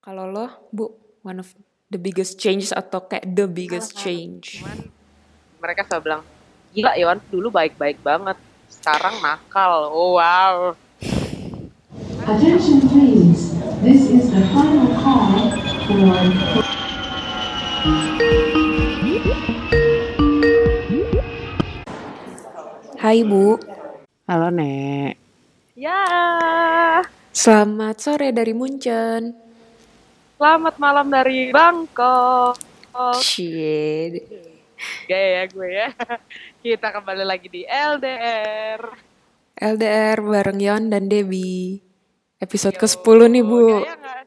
Kalau 0.00 0.32
lo, 0.32 0.48
Bu, 0.72 0.96
one 1.20 1.44
of 1.44 1.52
the 1.92 2.00
biggest 2.00 2.40
change 2.40 2.72
atau 2.72 3.04
kayak 3.04 3.36
the 3.36 3.44
biggest 3.44 3.92
Salah 3.92 4.00
change? 4.08 4.64
Cuman 4.64 4.88
mereka 5.60 5.84
selalu 5.84 6.02
bilang, 6.08 6.22
gila 6.72 6.96
Iwan 6.96 7.20
dulu 7.28 7.52
baik-baik 7.52 8.00
banget. 8.00 8.40
Sekarang 8.72 9.20
nakal. 9.20 9.92
Oh 9.92 10.16
wow. 10.16 10.72
Attention 12.24 12.80
please, 12.88 13.52
this 13.84 14.08
is 14.08 14.32
the 14.32 14.40
final 14.56 14.88
call 15.04 15.52
for 15.84 16.64
Hai 23.04 23.20
Bu, 23.20 23.60
Halo 24.24 24.48
Nek. 24.48 25.20
Ya. 25.76 26.00
selamat 27.36 27.96
sore 28.00 28.32
dari 28.32 28.56
Munchen. 28.56 29.49
Selamat 30.40 30.80
malam 30.80 31.12
dari 31.12 31.52
Bangkok. 31.52 32.56
Shit. 33.20 34.24
Gaya 35.04 35.28
ya 35.36 35.42
gue 35.52 35.68
ya. 35.68 35.92
Kita 36.64 36.96
kembali 36.96 37.28
lagi 37.28 37.52
di 37.52 37.68
LDR. 37.68 38.80
LDR 39.60 40.16
bareng 40.24 40.56
Yon 40.56 40.88
dan 40.88 41.12
Debbie. 41.12 41.84
Episode 42.40 42.72
ke-10 42.80 43.18
nih 43.36 43.44
Bu. 43.44 43.84
Gaya 43.84 44.00
nggak? 44.00 44.20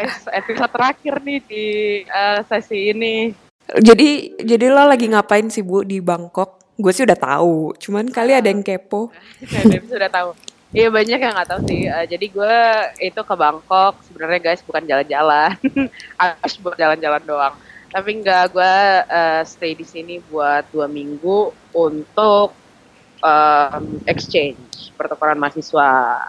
Es- 0.00 0.32
Episode 0.32 0.72
terakhir 0.72 1.20
nih 1.20 1.40
di 1.44 1.66
eh, 2.08 2.40
sesi 2.48 2.96
ini. 2.96 3.28
Jadi 3.68 4.32
jadi 4.40 4.72
lo 4.72 4.88
lagi 4.88 5.12
ngapain 5.12 5.52
sih 5.52 5.60
Bu 5.60 5.84
di 5.84 6.00
Bangkok? 6.00 6.72
Gue 6.80 6.96
sih 6.96 7.04
udah 7.04 7.20
tahu, 7.20 7.76
cuman 7.76 8.08
kali 8.08 8.32
ada 8.32 8.48
yang 8.48 8.64
kepo. 8.64 9.12
Debbie 9.68 9.92
sudah 9.92 10.08
tahu. 10.08 10.32
Iya 10.68 10.92
banyak 10.92 11.16
yang 11.16 11.32
nggak 11.32 11.48
tahu 11.48 11.60
sih. 11.64 11.88
Eh, 11.88 12.04
jadi 12.04 12.26
gue 12.28 12.56
itu 13.00 13.20
ke 13.24 13.34
Bangkok 13.34 14.04
sebenarnya 14.04 14.40
guys 14.52 14.60
bukan 14.60 14.84
jalan-jalan, 14.84 15.56
harus 16.20 16.54
buat 16.60 16.76
jalan-jalan 16.76 17.24
doang. 17.24 17.54
Tapi 17.88 18.20
enggak 18.20 18.52
gue 18.52 18.74
eh, 19.08 19.42
stay 19.48 19.72
di 19.72 19.86
sini 19.88 20.20
buat 20.28 20.68
dua 20.68 20.84
minggu 20.84 21.72
untuk 21.72 22.52
em, 23.24 23.84
exchange 24.04 24.92
pertukaran 24.92 25.40
mahasiswa. 25.40 26.20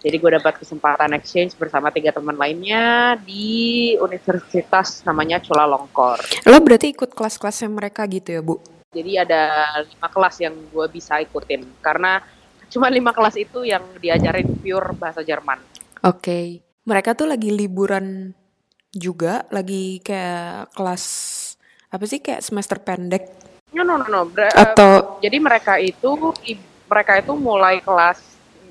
Jadi 0.00 0.16
gue 0.16 0.30
dapat 0.40 0.56
kesempatan 0.64 1.12
exchange 1.12 1.54
bersama 1.60 1.92
tiga 1.92 2.08
teman 2.10 2.34
lainnya 2.34 3.14
di 3.20 3.94
universitas 4.00 5.04
namanya 5.04 5.44
Chulalongkorn. 5.44 6.48
Lo 6.48 6.56
berarti 6.64 6.96
ikut 6.96 7.12
kelas-kelasnya 7.12 7.68
mereka 7.68 8.08
gitu 8.08 8.28
ya 8.32 8.40
Bu? 8.40 8.56
Jadi 8.90 9.20
ada 9.20 9.70
lima 9.86 10.08
kelas 10.10 10.42
yang 10.42 10.56
gue 10.56 10.86
bisa 10.90 11.20
ikutin 11.22 11.62
karena 11.84 12.18
cuma 12.70 12.86
lima 12.88 13.10
kelas 13.10 13.36
itu 13.36 13.66
yang 13.66 13.82
diajarin 13.98 14.46
pure 14.62 14.94
bahasa 14.94 15.20
Jerman. 15.26 15.58
Oke. 16.06 16.62
Mereka 16.86 17.12
tuh 17.12 17.28
lagi 17.28 17.52
liburan 17.52 18.32
juga, 18.90 19.44
lagi 19.52 20.00
kayak 20.00 20.72
kelas 20.72 21.04
apa 21.90 22.04
sih 22.06 22.22
kayak 22.22 22.40
semester 22.40 22.78
pendek 22.78 23.40
No 23.70 23.86
no 23.86 23.94
no 24.02 24.06
no. 24.10 24.20
Ber- 24.26 24.54
atau 24.54 25.18
jadi 25.22 25.38
mereka 25.38 25.78
itu 25.78 26.34
mereka 26.90 27.22
itu 27.22 27.32
mulai 27.38 27.78
kelas 27.78 28.18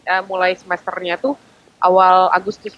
eh, 0.03 0.23
mulai 0.27 0.55
semesternya 0.59 1.15
tuh 1.15 1.39
awal 1.79 2.27
Agustus. 2.35 2.75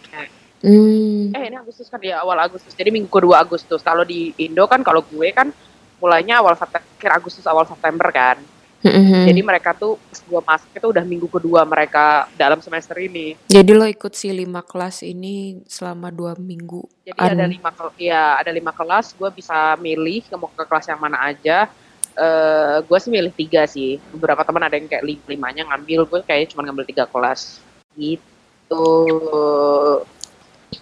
hmm, 0.61 1.33
Eh 1.33 1.43
ini 1.49 1.57
Agustus 1.57 1.89
kan 1.89 1.97
ya 2.01 2.21
awal 2.21 2.37
Agustus. 2.37 2.77
Jadi 2.77 2.93
minggu 2.93 3.09
kedua 3.09 3.41
Agustus. 3.41 3.81
Kalau 3.81 4.05
di 4.05 4.29
Indo 4.37 4.69
kan 4.69 4.85
kalau 4.85 5.01
gue 5.01 5.33
kan 5.33 5.49
mulainya 5.97 6.41
awal 6.41 6.53
September, 6.53 6.85
akhir 6.97 7.11
Agustus 7.17 7.45
awal 7.49 7.65
September 7.65 8.13
kan. 8.13 8.37
Mhm. 8.81 9.29
Jadi 9.29 9.41
mereka 9.45 9.77
tuh 9.77 10.01
gue 10.25 10.41
masuk 10.41 10.69
itu 10.73 10.87
udah 10.89 11.05
minggu 11.05 11.27
kedua 11.29 11.61
mereka 11.63 12.25
dalam 12.33 12.57
semester 12.59 12.97
ini. 12.97 13.37
Jadi 13.45 13.71
lo 13.77 13.85
ikut 13.85 14.13
si 14.17 14.33
lima 14.33 14.65
kelas 14.65 15.05
ini 15.05 15.61
selama 15.69 16.09
dua 16.09 16.33
minggu. 16.37 16.81
Jadi 17.05 17.19
An- 17.21 17.37
ada 17.37 17.45
lima 17.45 17.69
kel- 17.69 17.97
ya 18.01 18.37
ada 18.41 18.49
lima 18.49 18.73
kelas, 18.73 19.13
gue 19.13 19.29
bisa 19.29 19.77
milih 19.77 20.25
mau 20.37 20.49
ke 20.49 20.65
kelas 20.65 20.85
yang 20.89 20.99
mana 21.01 21.17
aja. 21.21 21.69
eh 22.11 22.83
gue 22.83 22.97
sih 22.99 23.07
milih 23.07 23.31
tiga 23.31 23.63
sih. 23.63 23.95
Beberapa 24.11 24.43
teman 24.43 24.67
ada 24.67 24.75
yang 24.75 24.83
kayak 24.91 25.05
lim- 25.07 25.27
limanya 25.31 25.63
ngambil, 25.71 26.03
gue 26.11 26.19
kayaknya 26.27 26.51
cuma 26.51 26.67
ngambil 26.67 26.83
tiga 26.83 27.07
kelas. 27.07 27.63
Gitu. 27.95 28.83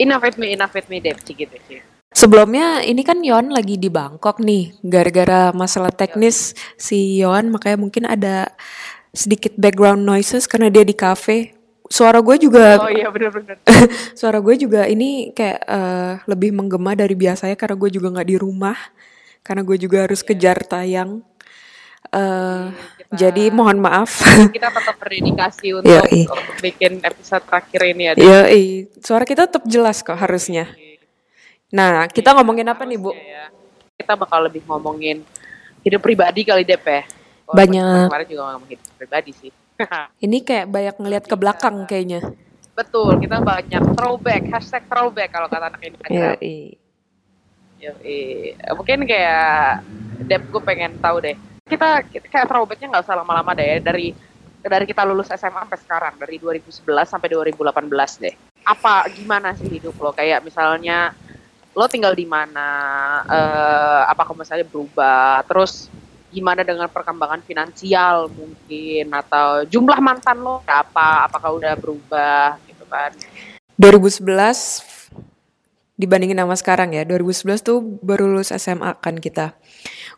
Innovate 0.02 0.38
me, 0.42 0.54
innovate 0.54 0.90
me, 0.90 0.98
Dep, 0.98 1.22
gitu 1.22 1.54
sih. 1.70 1.99
Sebelumnya 2.10 2.82
ini 2.82 3.06
kan 3.06 3.22
Yon 3.22 3.54
lagi 3.54 3.78
di 3.78 3.86
Bangkok 3.88 4.42
nih, 4.42 4.74
gara-gara 4.82 5.54
masalah 5.54 5.94
teknis 5.94 6.58
si 6.74 7.22
Yon 7.22 7.54
makanya 7.54 7.78
mungkin 7.78 8.10
ada 8.10 8.50
sedikit 9.14 9.54
background 9.54 10.02
noises 10.02 10.50
karena 10.50 10.74
dia 10.74 10.82
di 10.82 10.98
cafe. 10.98 11.54
Suara 11.90 12.22
gue 12.22 12.38
juga 12.38 12.82
Oh 12.82 12.90
iya 12.90 13.10
bener-bener. 13.10 13.58
suara 14.20 14.38
gue 14.38 14.54
juga 14.58 14.86
ini 14.86 15.34
kayak 15.34 15.60
eh, 15.66 16.14
lebih 16.26 16.54
menggema 16.54 16.94
dari 16.94 17.18
biasanya 17.18 17.58
karena 17.58 17.74
gue 17.74 17.90
juga 17.90 18.14
nggak 18.14 18.30
di 18.30 18.38
rumah 18.38 18.78
karena 19.42 19.66
gue 19.66 19.74
juga 19.74 20.06
harus 20.06 20.22
kejar 20.22 20.62
tayang 20.70 21.26
eh 22.14 22.66
Kita- 22.70 23.10
jadi 23.18 23.50
mohon 23.50 23.82
maaf 23.82 24.22
Kita 24.54 24.70
tetap 24.70 25.02
berdedikasi 25.02 25.68
untuk, 25.74 25.90
Yoi. 25.90 26.30
untuk 26.30 26.42
bikin 26.62 27.02
episode 27.02 27.42
terakhir 27.50 27.82
ini 27.90 28.04
ya. 28.06 28.14
Dep. 28.14 28.22
ya 28.22 28.40
suara 29.02 29.26
kita 29.26 29.50
tetap 29.50 29.66
jelas 29.66 30.06
kok 30.06 30.14
harusnya 30.14 30.70
nah 31.70 32.10
kita 32.10 32.34
ngomongin 32.34 32.66
apa 32.70 32.84
nih 32.86 32.98
bu 32.98 33.14
ya. 33.14 33.54
Kita 34.00 34.16
bakal 34.16 34.48
lebih 34.48 34.64
ngomongin 34.66 35.22
hidup 35.84 36.02
pribadi 36.02 36.42
kali 36.48 36.64
Dep 36.64 36.82
ya. 36.82 37.04
Walaupun 37.46 37.58
Banyak. 37.58 38.06
Kemarin 38.10 38.28
juga 38.32 38.42
ngomongin 38.56 38.78
hidup 38.80 38.96
pribadi 38.96 39.32
sih. 39.36 39.52
ini 40.26 40.38
kayak 40.44 40.66
banyak 40.68 40.96
ngelihat 41.00 41.26
ke 41.28 41.36
belakang 41.40 41.88
kayaknya 41.88 42.20
Betul, 42.80 43.20
kita 43.20 43.44
banyak 43.44 43.84
throwback, 43.92 44.44
hashtag 44.56 44.88
throwback 44.88 45.36
kalau 45.36 45.52
kata 45.52 45.68
anak 45.68 45.84
ya 45.84 45.88
Instagram. 45.92 46.36
Yoi. 47.80 48.56
Mungkin 48.72 49.00
kayak 49.04 49.84
Dep 50.24 50.48
gue 50.48 50.64
pengen 50.64 50.96
tahu 51.04 51.20
deh. 51.20 51.36
Kita, 51.68 52.08
kita 52.08 52.28
kayak 52.32 52.48
throwbacknya 52.48 52.88
nggak 52.88 53.04
usah 53.04 53.20
lama-lama 53.20 53.52
deh 53.52 53.68
ya. 53.68 53.78
dari 53.84 54.16
dari 54.64 54.88
kita 54.88 55.04
lulus 55.04 55.28
SMA 55.28 55.68
sampai 55.68 55.80
sekarang 55.80 56.14
dari 56.24 56.40
2011 56.40 56.88
sampai 57.04 57.28
2018 57.28 58.24
deh. 58.24 58.36
Apa 58.64 59.12
gimana 59.12 59.52
sih 59.60 59.68
hidup 59.68 60.00
lo? 60.00 60.16
Kayak 60.16 60.48
misalnya 60.48 61.12
lo 61.80 61.88
tinggal 61.88 62.12
di 62.12 62.28
mana? 62.28 62.70
eh 63.24 64.02
apakah 64.12 64.36
misalnya 64.36 64.68
berubah? 64.68 65.48
Terus 65.48 65.88
gimana 66.30 66.68
dengan 66.68 66.92
perkembangan 66.92 67.40
finansial 67.48 68.28
mungkin 68.28 69.08
atau 69.16 69.64
jumlah 69.64 70.04
mantan 70.04 70.44
lo 70.44 70.60
berapa? 70.68 71.32
Apakah 71.32 71.56
udah 71.56 71.74
berubah 71.80 72.60
gitu 72.68 72.84
kan? 72.92 73.16
2011 73.80 75.00
dibandingin 76.00 76.40
sama 76.40 76.56
sekarang 76.56 76.96
ya 76.96 77.04
2011 77.04 77.60
tuh 77.60 77.84
baru 78.00 78.32
lulus 78.32 78.56
SMA 78.56 78.96
kan 79.04 79.20
kita 79.20 79.52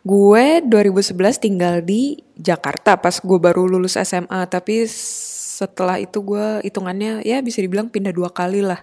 gue 0.06 0.62
2011 0.62 1.42
tinggal 1.42 1.82
di 1.82 2.22
Jakarta 2.38 2.94
pas 2.94 3.18
gue 3.18 3.38
baru 3.42 3.66
lulus 3.66 3.98
SMA 3.98 4.46
tapi 4.46 4.86
setelah 4.86 5.98
itu 5.98 6.22
gue 6.22 6.62
hitungannya 6.62 7.26
ya 7.26 7.42
bisa 7.42 7.58
dibilang 7.58 7.90
pindah 7.90 8.14
dua 8.14 8.30
kali 8.30 8.62
lah 8.62 8.78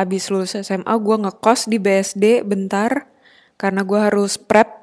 abis 0.00 0.32
lulus 0.32 0.56
SMA 0.56 0.94
gue 0.96 1.16
ngekos 1.28 1.68
di 1.68 1.76
BSD 1.76 2.42
bentar 2.42 3.06
karena 3.60 3.84
gue 3.84 4.00
harus 4.00 4.40
prep 4.40 4.80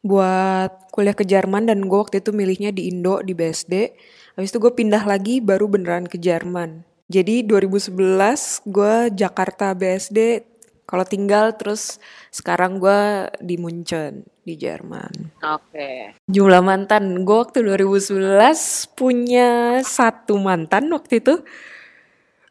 buat 0.00 0.88
kuliah 0.88 1.12
ke 1.12 1.28
Jerman 1.28 1.68
dan 1.68 1.84
gue 1.84 1.98
waktu 2.00 2.24
itu 2.24 2.32
milihnya 2.32 2.72
di 2.72 2.88
Indo 2.88 3.20
di 3.20 3.36
BSD. 3.36 3.92
Habis 4.36 4.50
itu 4.56 4.58
gue 4.58 4.72
pindah 4.72 5.04
lagi 5.04 5.44
baru 5.44 5.68
beneran 5.68 6.08
ke 6.08 6.16
Jerman. 6.16 6.88
Jadi 7.10 7.44
2011 7.44 8.64
gue 8.64 8.94
Jakarta 9.12 9.76
BSD 9.76 10.48
kalau 10.90 11.06
tinggal 11.06 11.54
terus 11.54 12.02
sekarang 12.34 12.82
gue 12.82 13.30
di 13.38 13.54
Munchen 13.60 14.26
di 14.42 14.58
Jerman. 14.58 15.38
Oke. 15.38 16.18
Jumlah 16.26 16.62
mantan 16.66 17.22
gue 17.22 17.38
waktu 17.38 17.62
2011 17.62 18.98
punya 18.98 19.78
satu 19.86 20.34
mantan 20.42 20.90
waktu 20.90 21.22
itu. 21.22 21.46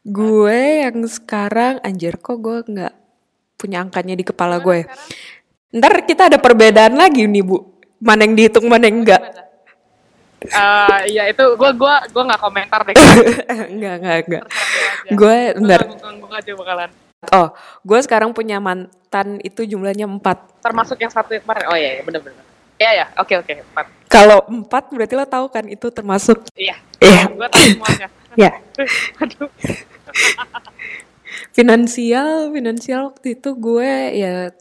Gue 0.00 0.88
yang 0.88 1.04
sekarang 1.04 1.76
anjir 1.84 2.16
kok 2.16 2.40
gue 2.40 2.64
nggak 2.64 2.94
punya 3.60 3.84
angkanya 3.84 4.16
di 4.16 4.24
kepala 4.24 4.56
gue. 4.56 4.88
Ntar 5.76 6.08
kita 6.08 6.32
ada 6.32 6.40
perbedaan 6.40 6.96
lagi 6.96 7.28
nih 7.28 7.44
bu. 7.44 7.60
Mana 8.00 8.24
yang 8.24 8.32
dihitung 8.32 8.64
mana 8.64 8.88
yang 8.88 9.04
enggak. 9.04 9.20
Eh, 10.40 11.00
iya 11.12 11.28
itu 11.28 11.44
gue 11.52 11.70
gua 11.76 12.00
gua 12.08 12.22
nggak 12.32 12.40
komentar 12.40 12.80
deh. 12.88 12.96
enggak 13.68 13.94
enggak 14.00 14.16
enggak. 14.24 14.44
Gue. 15.12 15.38
Gue 15.52 16.54
bakalan. 16.56 16.90
Oh, 17.28 17.52
gue 17.84 18.00
sekarang 18.00 18.32
punya 18.32 18.56
mantan 18.56 19.36
itu 19.44 19.68
jumlahnya 19.68 20.08
empat. 20.08 20.64
Termasuk 20.64 20.96
yang 20.96 21.12
satu 21.12 21.36
yang 21.36 21.44
kemarin. 21.44 21.64
Oh 21.68 21.76
iya, 21.76 22.00
iya 22.00 22.02
bener-bener. 22.08 22.44
Iya 22.80 22.90
ya, 22.96 23.06
oke 23.20 23.34
oke 23.44 23.52
empat. 23.52 23.86
Kalau 24.08 24.40
empat 24.48 24.88
berarti 24.88 25.12
lo 25.12 25.28
tahu 25.28 25.46
kan 25.52 25.68
itu 25.68 25.92
termasuk. 25.92 26.48
Iya. 26.56 26.80
Iya. 27.04 27.28
Gue 27.28 27.48
tahu 27.52 27.64
semuanya. 27.76 28.08
Ya. 28.38 28.62
Aduh. 29.26 29.50
Finansial, 31.56 32.50
finansial 32.54 33.10
waktu 33.10 33.38
itu 33.38 33.54
gue 33.58 33.90
ya 34.14 34.54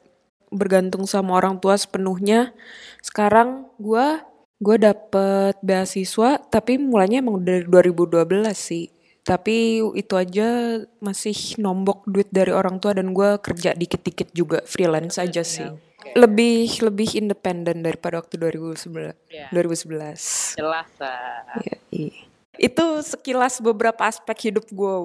bergantung 0.50 1.06
sama 1.06 1.38
orang 1.38 1.61
tua 1.61 1.77
sepenuhnya. 1.77 2.53
Sekarang 3.01 3.69
gue 3.77 4.21
gue 4.59 4.75
dapet 4.75 5.56
beasiswa 5.63 6.41
tapi 6.51 6.75
mulanya 6.75 7.23
emang 7.23 7.41
dari 7.41 7.63
2012 7.65 8.51
sih. 8.53 8.89
Tapi 9.23 9.83
itu 9.94 10.13
aja 10.17 10.81
masih 11.03 11.62
nombok 11.62 12.01
duit 12.09 12.25
dari 12.33 12.50
orang 12.50 12.81
tua 12.81 12.97
dan 12.97 13.13
gue 13.13 13.38
kerja 13.38 13.77
dikit-dikit 13.77 14.33
juga 14.33 14.65
freelance 14.65 15.21
aja 15.21 15.45
sih. 15.45 15.69
Lebih 16.17 16.81
lebih 16.81 17.13
independen 17.13 17.85
daripada 17.85 18.17
waktu 18.17 18.41
2011. 18.41 19.13
Iya. 19.29 19.47
2011. 19.53 20.57
Jelas 20.57 20.89
lah. 20.97 21.45
Iya, 21.62 21.77
iya. 21.94 22.28
Itu 22.59 23.00
sekilas 23.00 23.63
beberapa 23.63 24.03
aspek 24.03 24.51
hidup 24.51 24.67
gue 24.67 24.95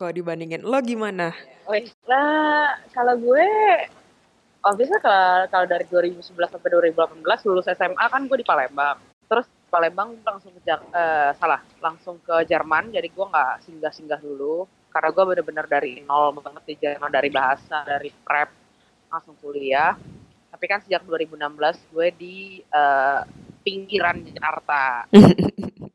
kalau 0.00 0.12
dibandingin. 0.16 0.64
Lo 0.64 0.80
gimana? 0.80 1.36
Wih, 1.68 1.92
nah 2.08 2.80
kalau 2.96 3.20
gue 3.20 3.44
obviously 4.64 4.96
kalau 5.04 5.44
kalau 5.52 5.68
dari 5.68 5.84
2011 5.92 6.32
sampai 6.32 6.72
2018 6.72 7.20
lulus 7.44 7.68
SMA 7.68 8.00
kan 8.08 8.24
gue 8.24 8.40
di 8.40 8.48
Palembang. 8.48 8.96
Terus 9.28 9.44
Palembang 9.68 10.16
langsung 10.24 10.56
ke 10.56 10.64
eh, 10.72 11.30
salah, 11.36 11.60
langsung 11.84 12.16
ke 12.24 12.48
Jerman. 12.48 12.88
Jadi 12.88 13.12
gue 13.12 13.26
nggak 13.28 13.68
singgah-singgah 13.68 14.20
dulu 14.24 14.64
karena 14.88 15.12
gue 15.12 15.24
bener-bener 15.36 15.66
dari 15.68 16.00
nol 16.08 16.32
banget 16.40 16.64
di 16.64 16.74
Jerman 16.80 17.12
dari 17.12 17.28
bahasa, 17.28 17.84
dari 17.84 18.08
prep 18.08 18.48
langsung 19.12 19.36
kuliah. 19.36 19.92
Tapi 20.48 20.64
kan 20.64 20.80
sejak 20.80 21.04
2016 21.04 21.92
gue 21.92 22.08
di 22.16 22.36
eh, 22.64 23.20
pinggiran 23.60 24.24
Jakarta. 24.24 25.12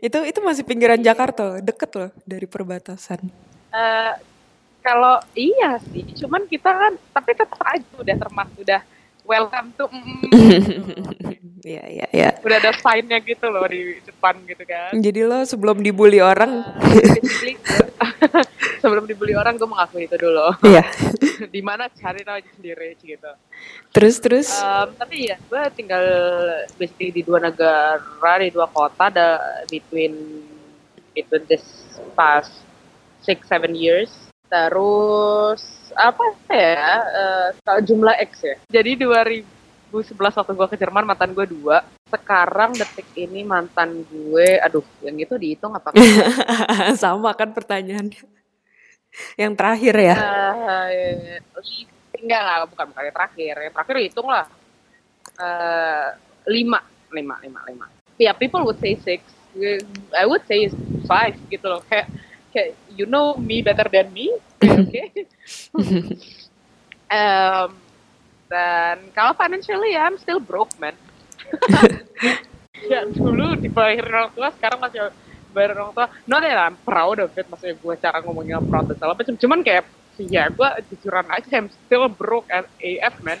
Itu 0.00 0.24
itu 0.24 0.38
masih 0.40 0.64
pinggiran 0.64 1.02
Jakarta, 1.02 1.60
deket 1.60 1.90
loh 1.94 2.10
dari 2.24 2.46
perbatasan. 2.48 3.20
Eh, 3.74 4.12
kalau 4.84 5.18
iya 5.34 5.80
sih, 5.92 6.04
cuman 6.24 6.46
kita 6.46 6.70
kan, 6.70 6.92
tapi 7.12 7.30
tetap 7.34 7.60
aja 7.64 7.84
udah 7.98 8.16
termasuk 8.16 8.58
udah 8.62 8.80
welcome 9.24 9.72
to, 9.76 9.84
mm, 9.88 10.20
Iya, 11.64 11.84
iya, 11.88 12.06
iya. 12.12 12.30
udah 12.44 12.60
ada 12.60 12.76
sign-nya 12.76 13.24
gitu 13.24 13.48
loh 13.48 13.64
di 13.64 13.96
depan 14.04 14.36
gitu 14.44 14.68
kan. 14.68 14.92
Jadi 15.00 15.24
lo 15.24 15.48
sebelum 15.48 15.80
dibully 15.80 16.20
orang, 16.20 16.60
Basically, 16.92 17.56
sebelum 18.84 19.08
dibully 19.08 19.32
orang 19.32 19.56
gue 19.56 19.64
mengakui 19.64 20.04
itu 20.04 20.16
dulu. 20.20 20.52
iya. 20.60 20.84
di 21.54 21.64
mana 21.64 21.88
cari 21.88 22.20
tahu 22.20 22.36
aja 22.36 22.50
sendiri 22.52 23.00
gitu. 23.00 23.32
Terus 23.96 24.20
terus. 24.20 24.48
Um, 24.60 24.92
tapi 24.92 25.32
ya 25.32 25.40
gue 25.40 25.62
tinggal 25.72 26.04
basically 26.76 27.16
di 27.16 27.22
dua 27.24 27.40
negara, 27.40 28.44
di 28.44 28.52
dua 28.52 28.68
kota, 28.68 29.08
ada 29.08 29.40
between 29.72 30.44
between 31.16 31.48
this 31.48 31.64
past 32.12 32.52
six 33.24 33.48
seven 33.48 33.72
years. 33.72 34.23
Terus 34.54 35.62
apa 35.98 36.22
ya? 36.46 37.02
eh, 37.02 37.48
kalau 37.66 37.80
jumlah 37.82 38.14
X 38.22 38.32
ya. 38.46 38.54
Jadi 38.70 39.02
2011 39.02 39.42
waktu 40.14 40.52
gue 40.54 40.68
ke 40.70 40.76
Jerman 40.78 41.10
mantan 41.10 41.34
gue 41.34 41.46
dua. 41.50 41.82
Sekarang 42.06 42.78
detik 42.78 43.10
ini 43.18 43.42
mantan 43.42 44.06
gue, 44.06 44.62
aduh, 44.62 44.86
yang 45.02 45.18
itu 45.18 45.34
dihitung 45.34 45.74
apa? 45.74 45.90
Sama 47.02 47.34
kan 47.34 47.50
pertanyaannya. 47.50 48.22
Yang 49.34 49.52
terakhir 49.58 49.94
ya. 49.98 50.14
Eh, 50.14 51.42
enggak 52.24 52.40
enggak 52.40 52.58
bukan 52.72 52.86
bukan 52.94 53.02
yang 53.04 53.16
terakhir 53.16 53.54
yang 53.60 53.72
terakhir 53.76 53.96
hitung 54.00 54.28
lah 54.30 54.46
Eh, 55.34 56.08
lima 56.46 56.78
lima 57.10 57.34
lima 57.42 57.60
lima 57.66 57.86
ya 58.14 58.30
people 58.30 58.62
would 58.62 58.78
say 58.78 58.94
six 59.02 59.26
I 60.14 60.22
would 60.30 60.46
say 60.46 60.70
five 61.10 61.34
gitu 61.50 61.66
loh 61.66 61.82
kayak 61.90 62.06
kayak 62.54 62.78
you 62.94 63.06
know 63.06 63.34
me 63.36 63.60
better 63.60 63.86
than 63.90 64.10
me. 64.14 64.32
Oke 64.62 65.02
Em, 67.14 67.70
dan 68.48 68.96
kalau 69.12 69.36
financially 69.36 69.94
I'm 69.94 70.16
still 70.18 70.40
broke 70.40 70.72
man. 70.80 70.96
Ya 72.84 73.00
dulu 73.08 73.56
dibayarin 73.56 74.12
orang 74.12 74.32
tua 74.36 74.52
sekarang 74.52 74.76
masih 74.76 75.08
bayar 75.56 75.72
orang 75.78 75.96
tua. 75.96 76.06
No 76.28 76.36
that 76.36 76.52
I'm 76.52 76.76
proud 76.84 77.16
of 77.16 77.32
it 77.32 77.48
maksudnya 77.48 77.80
gue 77.80 77.94
cara 77.96 78.20
ngomongin 78.20 78.60
I'm 78.60 78.68
proud 78.68 78.92
dan 78.92 79.00
segala 79.00 79.16
macam. 79.16 79.34
Cuman 79.40 79.64
kayak 79.64 79.88
ya 80.20 80.52
gue 80.52 80.68
jujuran 80.92 81.24
aja 81.32 81.48
I'm 81.64 81.72
still 81.72 82.12
broke 82.12 82.44
as 82.52 82.68
AF 82.84 83.24
man. 83.24 83.40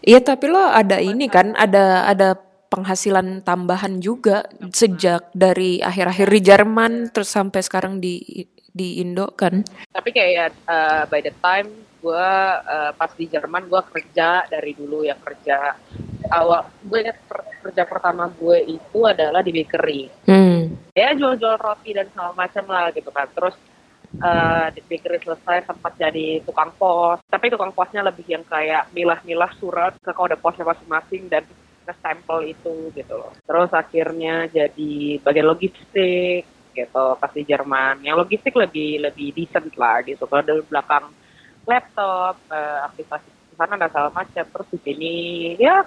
Iya 0.00 0.24
tapi 0.24 0.48
lo 0.48 0.62
ada 0.72 0.96
ini 1.04 1.28
kan, 1.28 1.52
ada 1.52 2.08
ada 2.08 2.38
penghasilan 2.68 3.44
tambahan 3.44 4.00
juga 4.00 4.44
sejak 4.72 5.32
dari 5.32 5.80
akhir-akhir 5.80 6.28
di 6.28 6.40
Jerman 6.44 6.92
terus 7.12 7.32
sampai 7.32 7.60
sekarang 7.64 7.96
di 8.00 8.44
di 8.68 9.00
Indo 9.00 9.32
kan. 9.32 9.64
tapi 9.90 10.10
kayak 10.12 10.52
uh, 10.64 11.02
by 11.06 11.20
the 11.20 11.32
time 11.40 11.68
gue 11.98 12.28
uh, 12.62 12.94
pas 12.94 13.10
di 13.10 13.26
Jerman 13.26 13.66
gue 13.66 13.82
kerja 13.90 14.46
dari 14.46 14.70
dulu 14.70 15.02
ya 15.02 15.18
kerja 15.18 15.74
awal 16.30 16.62
gue 16.80 16.98
ingat 17.02 17.18
per- 17.26 17.46
kerja 17.58 17.82
pertama 17.84 18.30
gue 18.30 18.78
itu 18.78 18.98
adalah 19.02 19.42
di 19.42 19.50
bakery 19.50 20.06
Hmm. 20.24 20.78
ya 20.92 21.10
jual-jual 21.12 21.58
roti 21.58 21.90
dan 21.90 22.06
segala 22.08 22.36
macam 22.36 22.64
lah 22.70 22.94
gitu 22.94 23.10
kan 23.10 23.26
terus 23.34 23.56
eh, 24.14 24.66
di 24.72 24.80
bakery 24.84 25.18
selesai 25.20 25.66
sempat 25.66 25.98
jadi 25.98 26.38
tukang 26.46 26.70
pos 26.78 27.18
tapi 27.26 27.50
tukang 27.50 27.74
posnya 27.74 28.06
lebih 28.06 28.30
yang 28.30 28.46
kayak 28.46 28.86
milah-milah 28.94 29.50
surat 29.58 29.98
ke 29.98 30.14
kode 30.14 30.38
posnya 30.38 30.62
masing-masing 30.62 31.26
dan 31.26 31.42
ke 31.82 31.92
stempel 31.98 32.44
itu 32.44 32.92
gitu 32.94 33.14
loh 33.16 33.34
terus 33.42 33.72
akhirnya 33.72 34.46
jadi 34.46 35.18
bagian 35.18 35.48
logistik 35.48 36.46
gitu. 36.84 37.04
Pas 37.18 37.30
di 37.34 37.42
Jerman. 37.42 37.98
Yang 38.06 38.16
logistik 38.22 38.54
lebih 38.54 39.02
lebih 39.02 39.34
decent 39.34 39.74
lah 39.74 39.98
gitu. 40.06 40.24
Kalau 40.30 40.42
di 40.46 40.62
belakang 40.70 41.10
laptop 41.66 42.38
eh, 42.48 42.78
aktivasi 42.86 43.28
di 43.28 43.54
sana 43.58 43.74
dan 43.74 43.90
segala 43.90 44.10
macam. 44.14 44.44
Terus 44.46 44.68
di 44.70 44.78
sini 44.86 45.14
ya 45.58 45.82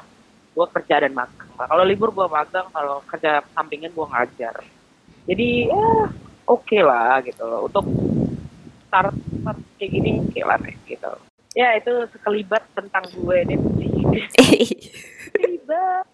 gue 0.52 0.68
kerja 0.76 1.08
dan 1.08 1.16
magang. 1.16 1.48
Kalau 1.56 1.84
libur 1.88 2.12
gue 2.12 2.28
magang 2.28 2.68
kalau 2.76 3.00
kerja 3.08 3.40
sampingan 3.56 3.96
gue 3.96 4.08
ngajar. 4.12 4.56
Jadi 5.24 5.48
ya 5.72 5.88
oke 6.44 6.78
lah 6.84 7.24
gitu. 7.24 7.44
Loh 7.48 7.72
untuk 7.72 7.88
start, 8.92 9.16
start 9.16 9.60
kayak 9.80 9.92
gini 9.96 10.20
oke 10.20 10.42
lah 10.44 10.60
nih 10.60 10.76
gitu. 10.92 11.12
Ya 11.56 11.76
itu 11.76 11.92
sekelibat 12.16 12.64
tentang 12.76 13.04
gue 13.12 13.38
deh 13.48 13.60
sekelibat 15.32 16.06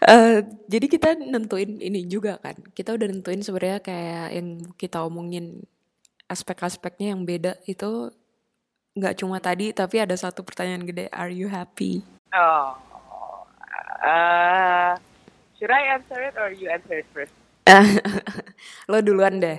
Eh, 0.00 0.38
jadi 0.68 0.86
kita 0.88 1.08
nentuin 1.18 1.76
ini 1.76 2.08
juga 2.08 2.40
kan. 2.40 2.56
Kita 2.72 2.96
udah 2.96 3.06
nentuin 3.08 3.44
sebenarnya 3.44 3.84
kayak 3.84 4.28
yang 4.32 4.48
kita 4.80 5.04
omongin 5.04 5.64
aspek-aspeknya 6.30 7.12
yang 7.12 7.28
beda 7.28 7.58
itu 7.68 8.14
nggak 8.96 9.22
cuma 9.22 9.38
tadi 9.38 9.70
tapi 9.70 10.00
ada 10.00 10.16
satu 10.16 10.40
pertanyaan 10.40 10.88
gede. 10.88 11.06
Are 11.12 11.30
you 11.30 11.52
happy? 11.52 12.02
oh 12.34 12.78
uh, 14.02 14.94
should 15.58 15.70
I 15.70 15.98
answer 15.98 16.18
it 16.22 16.34
or 16.38 16.50
you 16.54 16.70
answer 16.70 17.02
it 17.02 17.06
first 17.10 17.34
Lo 18.90 18.98
duluan 19.02 19.38
deh. 19.38 19.58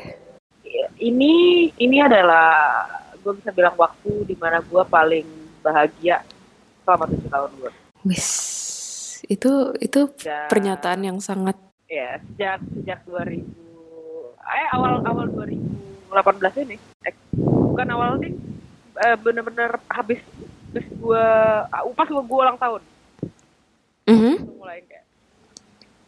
ini 1.00 1.68
ini 1.80 1.98
adalah 2.00 2.88
gue 3.19 3.33
bisa 3.38 3.51
bilang 3.53 3.75
waktu 3.77 4.25
di 4.25 4.36
mana 4.39 4.63
gue 4.63 4.83
paling 4.88 5.27
bahagia 5.62 6.25
selama 6.84 7.05
tujuh 7.12 7.29
tahun 7.29 7.51
gue 7.60 7.72
Wis, 8.08 8.27
itu 9.27 9.51
itu 9.77 10.01
Dan- 10.17 10.47
pernyataan 10.47 11.01
yang 11.03 11.17
sangat 11.19 11.57
ya 11.85 12.17
sejak 12.31 12.63
sejak 12.73 12.99
2000 13.03 13.43
eh 14.41 14.67
awal 14.71 15.03
awal 15.03 15.25
2018 15.27 16.63
ini 16.63 16.75
eh, 17.03 17.13
bukan 17.35 17.87
awal 17.91 18.17
nih 18.17 18.33
eh, 18.97 19.15
bener-bener 19.15 19.75
habis 19.87 20.19
habis 20.71 20.87
gue 20.89 21.25
pas 21.91 22.07
gue 22.07 22.23
ulang 22.23 22.55
tahun 22.55 22.81
Mhm. 24.01 24.33
itu 24.39 24.53
mulai 24.55 24.81
kayak 24.83 25.05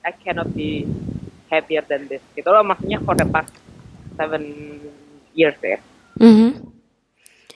I 0.04 0.12
cannot 0.18 0.50
be 0.52 0.84
happier 1.48 1.84
than 1.84 2.08
this 2.08 2.24
gitu 2.34 2.48
loh 2.48 2.64
maksudnya 2.64 3.00
for 3.00 3.14
the 3.14 3.28
past 3.28 3.54
seven 4.16 4.44
years 5.32 5.58
ya 5.60 5.80
Mhm. 6.14 6.74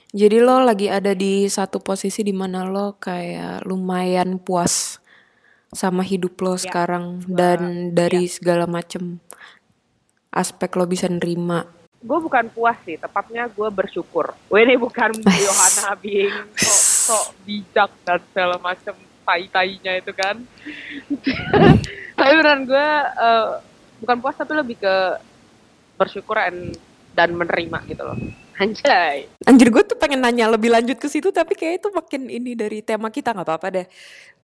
Jadi 0.08 0.40
lo 0.40 0.64
lagi 0.64 0.88
ada 0.88 1.12
di 1.12 1.44
satu 1.46 1.78
posisi 1.78 2.24
di 2.24 2.32
mana 2.32 2.64
lo 2.64 2.96
kayak 2.96 3.62
lumayan 3.62 4.40
puas 4.40 4.98
sama 5.72 6.00
hidup 6.00 6.40
lo 6.40 6.56
sekarang 6.56 7.20
dan 7.28 7.92
dari 7.92 8.24
segala 8.24 8.64
macem 8.64 9.20
aspek 10.32 10.70
lo 10.76 10.84
bisa 10.88 11.08
nerima. 11.08 11.64
gue 11.98 12.14
bukan 12.14 12.46
puas 12.54 12.78
sih 12.86 12.94
tepatnya 12.94 13.50
gue 13.50 13.68
bersyukur. 13.74 14.30
Gue 14.46 14.62
ini 14.62 14.78
bukan 14.78 15.18
Yohana 15.50 15.98
being 15.98 16.30
sok 16.54 16.82
sok 17.10 17.26
bijak 17.42 17.90
dan 18.06 18.22
segala 18.30 18.56
macam 18.62 18.94
tai 19.26 19.50
tainya 19.50 19.98
itu 19.98 20.12
kan. 20.14 20.38
Tapi 22.18 22.32
beneran 22.38 22.70
gue 22.70 22.88
eh, 23.02 23.48
bukan 23.98 24.16
puas 24.22 24.38
tapi 24.38 24.54
lebih 24.54 24.78
ke 24.78 24.94
bersyukur 25.98 26.38
and, 26.38 26.78
dan 27.18 27.34
menerima 27.34 27.78
gitu 27.90 28.02
loh. 28.06 28.18
Anjay. 28.58 29.26
Anjir 29.46 29.70
gue 29.70 29.82
tuh 29.86 29.98
pengen 29.98 30.22
nanya 30.22 30.50
lebih 30.50 30.70
lanjut 30.70 30.98
ke 30.98 31.06
situ 31.10 31.30
tapi 31.34 31.54
kayak 31.54 31.82
itu 31.82 31.88
makin 31.94 32.26
ini 32.26 32.54
dari 32.58 32.82
tema 32.82 33.10
kita 33.10 33.34
nggak 33.34 33.46
apa-apa 33.46 33.68
deh. 33.70 33.86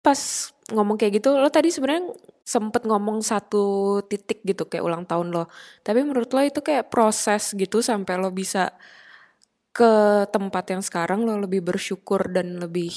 Pas 0.03 0.51
ngomong 0.71 0.99
kayak 0.99 1.23
gitu 1.23 1.33
lo 1.33 1.47
tadi 1.47 1.71
sebenarnya 1.71 2.11
sempet 2.43 2.83
ngomong 2.83 3.23
satu 3.23 3.99
titik 4.03 4.43
gitu 4.43 4.67
kayak 4.67 4.83
ulang 4.83 5.07
tahun 5.07 5.31
lo. 5.31 5.47
Tapi 5.81 6.03
menurut 6.03 6.29
lo 6.35 6.43
itu 6.43 6.59
kayak 6.59 6.91
proses 6.91 7.55
gitu 7.55 7.79
sampai 7.79 8.19
lo 8.19 8.29
bisa 8.29 8.75
ke 9.73 10.23
tempat 10.29 10.69
yang 10.69 10.83
sekarang 10.85 11.25
lo 11.25 11.39
lebih 11.41 11.65
bersyukur 11.65 12.29
dan 12.29 12.61
lebih 12.61 12.93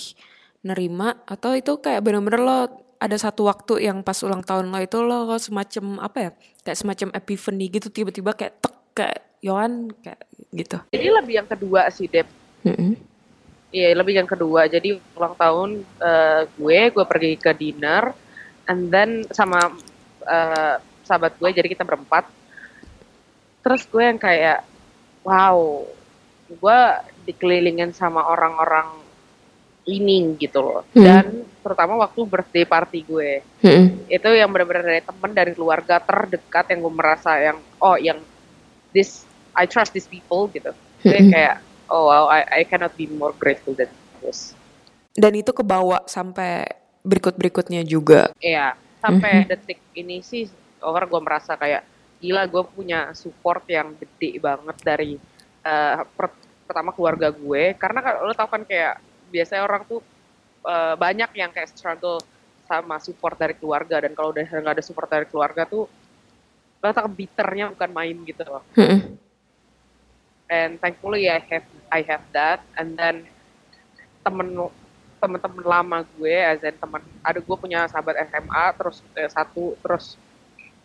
nerima 0.67 1.17
atau 1.25 1.57
itu 1.57 1.79
kayak 1.81 2.05
bener-bener 2.05 2.43
lo 2.43 2.59
ada 2.97 3.17
satu 3.17 3.49
waktu 3.49 3.87
yang 3.87 4.03
pas 4.03 4.19
ulang 4.27 4.45
tahun 4.45 4.69
lo 4.69 4.79
itu 4.83 4.99
lo 5.01 5.31
semacam 5.41 6.03
apa 6.05 6.19
ya 6.21 6.31
kayak 6.67 6.79
semacam 6.81 7.09
epiphany 7.17 7.71
gitu 7.71 7.89
tiba-tiba 7.89 8.35
kayak 8.37 8.61
tek 8.61 8.75
kayak 8.97 9.19
Yohan 9.45 9.93
kayak 10.01 10.21
gitu 10.57 10.77
Jadi 10.91 11.07
lebih 11.13 11.35
yang 11.39 11.49
kedua 11.49 11.93
sih, 11.93 12.09
Dep. 12.09 12.27
Mm-mm. 12.65 12.97
Iya, 13.75 13.99
lebih 13.99 14.15
yang 14.19 14.31
kedua. 14.31 14.71
Jadi 14.71 14.95
ulang 15.19 15.35
tahun 15.35 15.83
eh, 15.83 16.43
gue, 16.55 16.79
gue 16.95 17.05
pergi 17.05 17.33
ke 17.37 17.51
dinner, 17.53 18.15
and 18.71 18.89
then 18.89 19.27
sama 19.35 19.75
eh, 20.27 20.77
sahabat 21.07 21.39
gue, 21.39 21.51
jadi 21.51 21.69
kita 21.71 21.83
berempat. 21.83 22.27
Terus 23.67 23.83
gue 23.91 24.03
yang 24.03 24.19
kayak, 24.19 24.63
wow, 25.27 25.83
gue 26.47 26.79
dikelilingin 27.27 27.91
sama 27.91 28.23
orang-orang 28.31 29.03
ini 29.87 30.35
gitu 30.39 30.63
loh. 30.63 30.83
Hmm. 30.95 31.03
Dan 31.03 31.27
terutama 31.63 31.99
waktu 31.99 32.23
birthday 32.27 32.63
party 32.67 33.03
gue, 33.03 33.43
Mm-mm. 33.63 34.07
itu 34.07 34.29
yang 34.35 34.51
benar-benar 34.51 34.87
dari 34.87 35.03
temen 35.03 35.31
dari 35.35 35.53
keluarga 35.55 35.99
terdekat 35.99 36.71
yang 36.71 36.79
gue 36.87 36.95
merasa 36.95 37.31
yang, 37.39 37.59
oh 37.83 37.99
yang 37.99 38.19
this, 38.95 39.27
I 39.55 39.67
trust 39.67 39.95
these 39.95 40.07
people 40.07 40.47
gitu. 40.55 40.71
Gue 41.03 41.19
Mm-mm. 41.19 41.35
kayak, 41.35 41.66
oh 41.89 42.09
wow, 42.09 42.27
I, 42.27 42.43
I 42.51 42.63
cannot 42.65 42.95
be 42.95 43.07
more 43.07 43.35
grateful 43.37 43.73
than 43.73 43.91
this. 44.21 44.53
dan 45.17 45.33
itu 45.33 45.49
kebawa 45.51 46.05
sampai 46.05 46.69
berikut-berikutnya 47.01 47.87
juga 47.87 48.29
Iya, 48.37 48.75
sampai 49.01 49.33
Mhm. 49.43 49.49
detik 49.49 49.81
ini 49.95 50.21
sih 50.21 50.45
orang 50.83 51.09
gue 51.09 51.21
merasa 51.23 51.57
kayak 51.57 51.83
gila 52.21 52.45
gue 52.45 52.63
punya 52.69 53.13
support 53.13 53.65
yang 53.67 53.97
gede 53.97 54.41
banget 54.41 54.77
dari 54.83 55.17
eh, 55.63 55.97
per- 56.15 56.37
pertama 56.67 56.91
keluarga 56.93 57.31
gue 57.31 57.75
karena 57.75 58.01
kan 58.03 58.15
lo 58.23 58.33
tau 58.35 58.49
kan 58.51 58.63
kayak 58.63 58.99
biasanya 59.31 59.63
orang 59.65 59.83
tuh 59.87 60.01
eh, 60.65 60.95
banyak 60.99 61.31
yang 61.33 61.51
kayak 61.51 61.71
struggle 61.73 62.19
sama 62.67 62.99
support 62.99 63.39
dari 63.39 63.55
keluarga 63.55 64.03
dan 64.03 64.13
kalau 64.13 64.35
udah 64.35 64.43
nggak 64.43 64.75
ada 64.77 64.85
support 64.85 65.07
dari 65.07 65.27
keluarga 65.27 65.63
tuh 65.65 65.87
lo 66.77 66.91
tau 66.93 67.09
bitternya 67.09 67.73
bukan 67.73 67.91
main 67.91 68.17
gitu 68.23 68.43
loh 68.45 68.63
Mm-mm. 68.75 69.17
And 70.49 70.79
thankfully 70.79 71.27
I 71.31 71.41
have 71.51 71.67
I 71.91 72.01
have 72.07 72.25
that 72.35 72.63
and 72.79 72.95
then 72.95 73.27
temen 74.23 74.55
temen-temen 75.17 75.65
lama 75.65 76.05
gue 76.19 76.35
as 76.35 76.61
in 76.63 76.77
temen 76.77 77.01
ada 77.25 77.39
gue 77.41 77.57
punya 77.57 77.89
sahabat 77.89 78.21
SMA 78.29 78.65
terus 78.77 79.01
eh, 79.17 79.31
satu 79.31 79.75
terus 79.81 80.19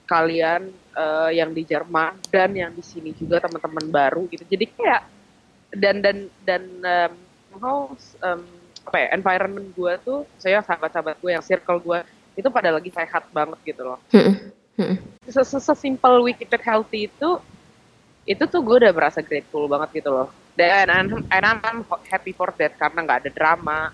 kalian 0.08 0.72
eh, 0.98 1.30
yang 1.36 1.52
di 1.52 1.64
Jerman 1.68 2.16
dan 2.32 2.56
yang 2.56 2.72
di 2.72 2.84
sini 2.84 3.12
juga 3.14 3.44
teman-teman 3.44 3.92
baru 3.92 4.26
gitu 4.32 4.44
jadi 4.48 4.66
kayak 4.72 5.02
dan 5.72 6.04
dan 6.04 6.18
dan 6.44 6.64
em, 6.84 7.14
how 7.60 7.92
em, 8.24 8.42
apa 8.88 8.98
ya 8.98 9.08
environment 9.16 9.68
gue 9.72 9.94
tuh 10.04 10.20
saya 10.42 10.60
sahabat-sahabat 10.66 11.16
gue 11.22 11.32
yang 11.32 11.44
circle 11.46 11.80
gue 11.80 12.00
itu 12.36 12.48
pada 12.50 12.72
lagi 12.72 12.90
sehat 12.92 13.28
banget 13.32 13.60
gitu 13.64 13.84
loh 13.84 14.00
Mm-mm. 14.12 14.36
Mm-mm. 14.80 14.98
Se- 15.28 15.48
se- 15.48 15.64
sesimpel 15.64 16.24
we 16.24 16.34
keep 16.36 16.52
it 16.52 16.64
healthy 16.64 17.08
itu 17.08 17.30
itu 18.32 18.44
tuh 18.48 18.64
gue 18.64 18.76
udah 18.88 18.94
berasa 18.96 19.20
grateful 19.20 19.68
banget 19.68 20.02
gitu 20.04 20.10
loh. 20.16 20.28
Dan 20.56 20.88
I'm, 20.88 21.08
and 21.28 21.46
I'm, 21.48 21.84
happy 22.08 22.32
for 22.32 22.52
that 22.56 22.76
karena 22.80 23.00
nggak 23.04 23.20
ada 23.28 23.32
drama. 23.32 23.92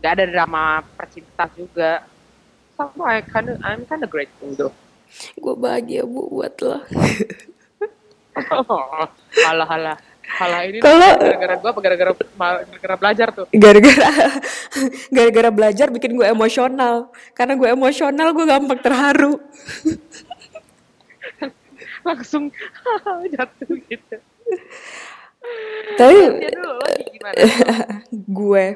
Nggak 0.00 0.12
ada 0.16 0.24
drama 0.28 0.62
percinta 0.96 1.44
juga. 1.56 2.04
So 2.76 2.88
I 3.04 3.20
kinda, 3.24 3.60
I'm 3.64 3.84
kinda 3.84 4.08
grateful 4.08 4.52
tuh 4.56 4.72
gue 5.36 5.54
bahagia 5.58 6.02
bu 6.06 6.30
buat 6.30 6.54
lo. 6.62 6.78
Halah 9.44 9.66
halah. 9.66 9.96
Halah 10.30 10.62
ini 10.62 10.78
Kalau- 10.78 11.18
gara-gara 11.18 11.54
gue 11.58 11.70
apa 11.74 11.80
gara-gara 11.82 12.12
gara-gara 12.14 12.96
belajar 12.96 13.28
tuh. 13.34 13.46
Gara-gara 13.50 14.08
gara-gara 15.16 15.50
belajar 15.50 15.86
bikin 15.90 16.14
gue 16.14 16.26
emosional. 16.30 17.10
Karena 17.34 17.58
gue 17.58 17.68
emosional 17.68 18.30
gue 18.30 18.46
gampang 18.46 18.78
terharu 18.80 19.42
langsung 22.04 22.52
jatuh 23.34 23.74
gitu. 23.88 24.16
Tapi 25.96 26.14
ya 26.42 26.50
dulu 26.52 26.72
lo 26.78 26.88
gimana? 26.96 27.40
Gue 28.38 28.66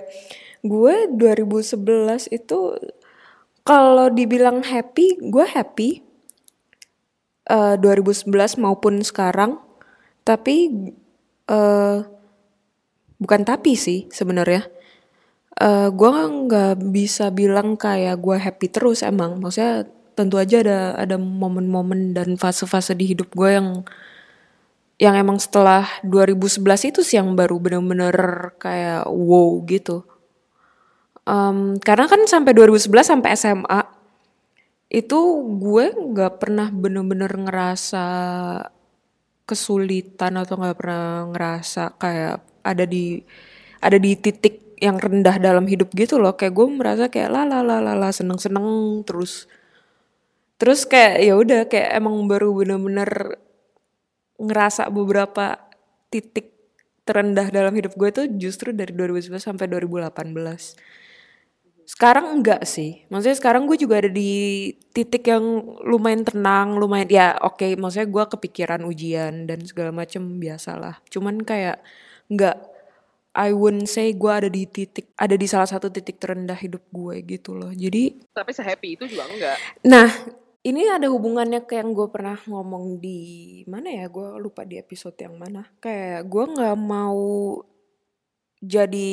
gue 0.64 0.94
2011 1.12 2.32
itu 2.32 2.58
kalau 3.68 4.08
dibilang 4.08 4.64
happy 4.64 5.20
gue 5.20 5.44
happy 5.44 6.04
Eh, 7.44 7.76
2011 7.76 8.56
maupun 8.56 9.04
sekarang. 9.04 9.60
Tapi 10.24 10.72
eh 11.44 11.98
bukan 13.20 13.40
tapi 13.44 13.76
sih 13.76 14.08
sebenarnya. 14.08 14.64
Eh 15.60 15.88
gue 15.92 16.10
nggak 16.48 16.74
bisa 16.96 17.28
bilang 17.30 17.76
kayak 17.76 18.16
gue 18.24 18.36
happy 18.40 18.66
terus 18.72 19.04
emang. 19.04 19.36
Maksudnya 19.44 19.84
tentu 20.14 20.38
aja 20.38 20.62
ada 20.62 20.78
ada 20.96 21.16
momen-momen 21.18 22.14
dan 22.16 22.38
fase-fase 22.38 22.94
di 22.94 23.14
hidup 23.14 23.34
gue 23.34 23.50
yang 23.50 23.68
yang 24.98 25.18
emang 25.18 25.42
setelah 25.42 25.90
2011 26.06 26.94
itu 26.94 27.00
sih 27.02 27.18
yang 27.18 27.34
baru 27.34 27.58
bener-bener 27.58 28.54
kayak 28.62 29.10
wow 29.10 29.58
gitu. 29.66 30.06
Em, 31.26 31.80
karena 31.82 32.06
kan 32.06 32.20
sampai 32.30 32.52
2011 32.54 33.10
sampai 33.10 33.30
SMA 33.34 33.80
itu 34.92 35.18
gue 35.58 35.84
nggak 35.90 36.38
pernah 36.38 36.68
bener-bener 36.70 37.32
ngerasa 37.34 38.06
kesulitan 39.44 40.40
atau 40.40 40.54
nggak 40.56 40.78
pernah 40.78 41.28
ngerasa 41.34 41.98
kayak 41.98 42.36
ada 42.64 42.84
di 42.86 43.20
ada 43.84 43.98
di 44.00 44.16
titik 44.16 44.78
yang 44.80 44.96
rendah 44.96 45.36
dalam 45.40 45.66
hidup 45.68 45.92
gitu 45.92 46.16
loh 46.22 46.36
kayak 46.38 46.54
gue 46.56 46.66
merasa 46.70 47.04
kayak 47.12 47.30
la 47.32 48.10
seneng 48.12 48.40
seneng 48.40 48.66
terus 49.04 49.50
terus 50.60 50.86
kayak 50.86 51.20
ya 51.20 51.34
udah 51.34 51.60
kayak 51.66 51.98
emang 51.98 52.14
baru 52.30 52.54
bener-bener 52.54 53.38
ngerasa 54.38 54.90
beberapa 54.90 55.58
titik 56.08 56.54
terendah 57.04 57.52
dalam 57.52 57.74
hidup 57.76 57.92
gue 57.94 58.10
tuh 58.10 58.26
justru 58.40 58.72
dari 58.72 58.96
2011 58.96 59.36
sampai 59.38 59.66
2018 59.68 60.14
sekarang 61.84 62.40
enggak 62.40 62.64
sih. 62.64 63.04
Maksudnya 63.12 63.36
sekarang 63.36 63.68
gue 63.68 63.76
juga 63.76 64.00
ada 64.00 64.08
di 64.08 64.72
titik 64.96 65.28
yang 65.28 65.44
lumayan 65.84 66.24
tenang 66.24 66.80
lumayan 66.80 67.08
ya 67.12 67.26
oke 67.44 67.76
maksudnya 67.76 68.08
gue 68.08 68.24
kepikiran 68.24 68.80
ujian 68.88 69.44
dan 69.44 69.60
segala 69.68 69.92
macem 69.92 70.40
biasalah. 70.40 71.04
Cuman 71.12 71.44
kayak 71.44 71.84
enggak 72.32 72.56
I 73.34 73.50
wouldn't 73.52 73.90
say 73.90 74.14
gue 74.16 74.32
ada 74.32 74.48
di 74.48 74.64
titik 74.64 75.12
ada 75.20 75.36
di 75.36 75.44
salah 75.44 75.68
satu 75.68 75.92
titik 75.92 76.16
terendah 76.16 76.56
hidup 76.56 76.88
gue 76.88 77.20
gitu 77.28 77.52
loh. 77.52 77.68
Jadi 77.68 78.32
tapi 78.32 78.50
sehappy 78.56 78.88
itu 78.96 79.04
juga 79.04 79.28
enggak. 79.28 79.56
Nah, 79.84 80.08
ini 80.64 80.88
ada 80.88 81.12
hubungannya 81.12 81.68
ke 81.68 81.76
yang 81.76 81.92
gue 81.92 82.08
pernah 82.08 82.40
ngomong 82.48 82.96
di 82.96 83.20
mana 83.68 83.92
ya? 83.92 84.08
Gue 84.08 84.40
lupa 84.40 84.64
di 84.64 84.80
episode 84.80 85.14
yang 85.20 85.36
mana. 85.36 85.68
Kayak 85.76 86.24
gue 86.24 86.44
nggak 86.56 86.78
mau 86.80 87.60
jadi 88.64 89.12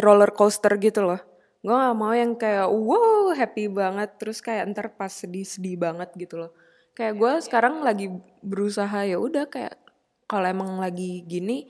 roller 0.00 0.32
coaster 0.32 0.72
gitu 0.80 1.04
loh. 1.04 1.20
Gue 1.60 1.76
nggak 1.76 1.96
mau 2.00 2.16
yang 2.16 2.32
kayak 2.40 2.72
wow 2.72 3.36
happy 3.36 3.68
banget 3.68 4.16
terus 4.16 4.40
kayak 4.40 4.72
ntar 4.72 4.96
pas 4.96 5.12
sedih-sedih 5.12 5.76
banget 5.76 6.16
gitu 6.16 6.40
loh. 6.40 6.56
Kayak 6.96 7.14
gue 7.20 7.32
sekarang 7.44 7.84
lagi 7.84 8.08
berusaha 8.40 9.04
ya 9.04 9.20
udah 9.20 9.52
kayak 9.52 9.76
kalau 10.24 10.48
emang 10.48 10.80
lagi 10.80 11.20
gini 11.28 11.68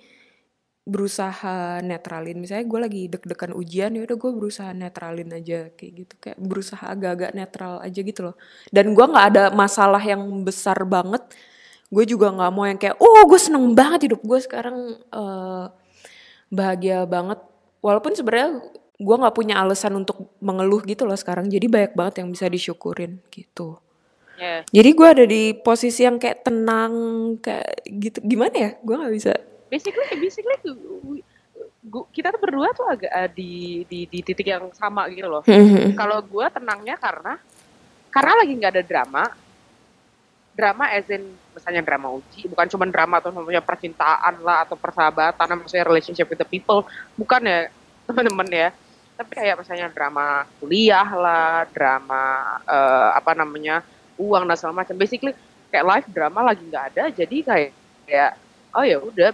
berusaha 0.86 1.82
netralin. 1.82 2.38
Misalnya 2.38 2.64
gue 2.70 2.80
lagi 2.80 3.02
deg-degan 3.10 3.52
ujian 3.58 3.90
ya 3.90 4.06
udah 4.06 4.16
gue 4.16 4.30
berusaha 4.30 4.70
netralin 4.70 5.34
aja 5.34 5.74
kayak 5.74 5.92
gitu. 5.98 6.14
Kayak 6.22 6.38
berusaha 6.38 6.84
agak-agak 6.86 7.34
netral 7.34 7.82
aja 7.82 8.00
gitu 8.06 8.30
loh. 8.30 8.38
Dan 8.70 8.94
gue 8.94 9.02
nggak 9.02 9.26
ada 9.34 9.44
masalah 9.50 9.98
yang 9.98 10.22
besar 10.46 10.78
banget. 10.86 11.26
Gue 11.90 12.06
juga 12.06 12.30
nggak 12.30 12.52
mau 12.54 12.64
yang 12.70 12.78
kayak 12.78 13.02
oh 13.02 13.26
gue 13.26 13.40
seneng 13.42 13.74
banget 13.74 14.14
hidup 14.14 14.22
gue 14.22 14.38
sekarang. 14.38 14.94
Eh, 15.10 15.66
bahagia 16.54 17.02
banget. 17.02 17.42
Walaupun 17.82 18.14
sebenarnya 18.14 18.62
gue 18.96 19.16
nggak 19.18 19.34
punya 19.34 19.58
alasan 19.58 19.98
untuk 19.98 20.38
mengeluh 20.38 20.86
gitu 20.86 21.02
loh 21.02 21.18
sekarang. 21.18 21.50
Jadi 21.50 21.66
banyak 21.66 21.92
banget 21.98 22.22
yang 22.22 22.30
bisa 22.30 22.46
disyukurin 22.46 23.18
gitu. 23.34 23.82
Ya 24.38 24.62
jadi 24.70 24.90
gue 24.94 25.08
ada 25.08 25.24
di 25.26 25.50
posisi 25.50 26.06
yang 26.06 26.22
kayak 26.22 26.46
tenang 26.46 26.94
kayak 27.42 27.82
gitu. 27.90 28.22
Gimana 28.22 28.54
ya? 28.54 28.70
Gue 28.86 28.94
nggak 28.94 29.14
bisa 29.18 29.34
basically 29.68 30.06
basically 30.18 30.56
kita 32.12 32.34
tuh 32.34 32.40
berdua 32.42 32.68
tuh 32.74 32.86
agak 32.86 33.10
eh, 33.10 33.30
di 33.30 33.52
di 33.86 34.00
di 34.10 34.18
titik 34.22 34.46
yang 34.46 34.70
sama 34.74 35.06
gitu 35.10 35.26
loh. 35.30 35.42
Kalau 35.94 36.18
gue 36.22 36.46
tenangnya 36.50 36.96
karena 36.98 37.38
karena 38.10 38.32
lagi 38.42 38.52
nggak 38.56 38.72
ada 38.72 38.84
drama, 38.84 39.22
drama 40.56 40.84
as 40.88 41.06
in 41.12 41.36
misalnya 41.54 41.82
drama 41.84 42.16
uji, 42.16 42.48
bukan 42.48 42.66
cuma 42.68 42.84
drama 42.88 43.20
atau 43.20 43.30
namanya 43.32 43.62
percintaan 43.62 44.40
lah 44.40 44.64
atau 44.64 44.76
persahabatan, 44.76 45.60
maksudnya 45.62 45.86
relationship 45.86 46.26
with 46.28 46.40
the 46.40 46.48
people, 46.48 46.84
bukan 47.14 47.44
ya 47.44 47.60
teman-teman 48.08 48.48
ya. 48.50 48.68
Tapi 49.16 49.32
kayak 49.32 49.56
misalnya 49.64 49.88
drama 49.88 50.44
kuliah 50.60 51.08
lah, 51.08 51.64
drama 51.72 52.24
eh, 52.66 53.08
apa 53.16 53.32
namanya 53.32 53.80
uang 54.20 54.44
dan 54.48 54.56
segala 54.58 54.84
macam. 54.84 54.96
Basically 54.96 55.32
kayak 55.72 55.86
live 55.86 56.08
drama 56.12 56.40
lagi 56.52 56.62
nggak 56.66 56.84
ada, 56.94 57.02
jadi 57.14 57.36
kayak 57.46 57.70
kayak 58.06 58.32
oh 58.76 58.84
ya 58.84 58.98
udah 59.00 59.32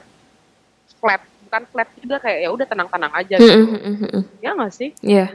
flat 1.03 1.23
bukan 1.51 1.63
flat 1.69 1.89
juga 1.99 2.17
kayak 2.23 2.39
ya 2.47 2.49
udah 2.55 2.67
tenang-tenang 2.71 3.13
aja 3.13 3.35
gitu. 3.37 4.23
ya 4.39 4.51
nggak 4.55 4.73
sih 4.73 4.91
Iya. 5.03 5.27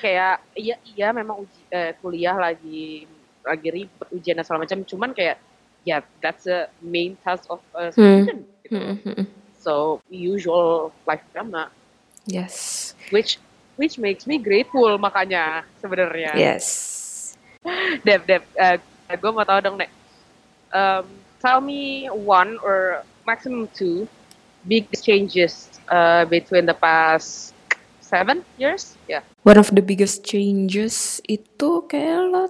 kayak 0.00 0.36
iya 0.56 0.76
iya 0.96 1.08
memang 1.12 1.44
uji, 1.44 1.60
eh, 1.70 1.92
kuliah 2.00 2.34
lagi 2.34 3.04
lagi 3.44 3.68
ribet 3.70 4.08
ujian 4.10 4.40
dan 4.40 4.44
segala 4.48 4.64
macam 4.64 4.80
cuman 4.82 5.12
kayak 5.12 5.36
ya 5.84 5.98
yeah, 5.98 6.00
that's 6.24 6.48
the 6.48 6.66
main 6.80 7.14
task 7.20 7.44
of 7.46 7.60
a 7.76 7.92
student 7.92 8.46
gitu. 8.64 8.74
Mm, 8.74 8.98
mm, 9.04 9.12
mm. 9.22 9.26
so 9.60 10.00
usual 10.08 10.90
life 11.04 11.22
drama 11.30 11.68
Yes. 12.24 12.94
which 13.10 13.36
which 13.76 13.98
makes 13.98 14.26
me 14.26 14.38
grateful 14.38 14.94
makanya 14.96 15.66
sebenarnya 15.78 16.32
Yes. 16.34 16.66
Deb 18.02 18.26
Deb 18.26 18.42
gue 19.12 19.30
mau 19.30 19.44
tahu 19.44 19.58
dong 19.60 19.76
nek 19.78 19.90
um, 20.72 21.04
tell 21.38 21.58
me 21.60 22.06
one 22.10 22.56
or 22.62 23.02
maximum 23.26 23.66
two 23.74 24.06
big 24.62 24.86
changes 24.96 25.68
uh, 25.88 26.22
between 26.24 26.64
the 26.64 26.74
past 26.74 27.52
seven 28.00 28.42
years 28.54 28.94
yeah 29.04 29.22
One 29.42 29.58
of 29.58 29.74
the 29.74 29.82
biggest 29.82 30.22
changes 30.22 31.18
itu 31.26 31.82
kayak 31.84 32.30
lo, 32.30 32.42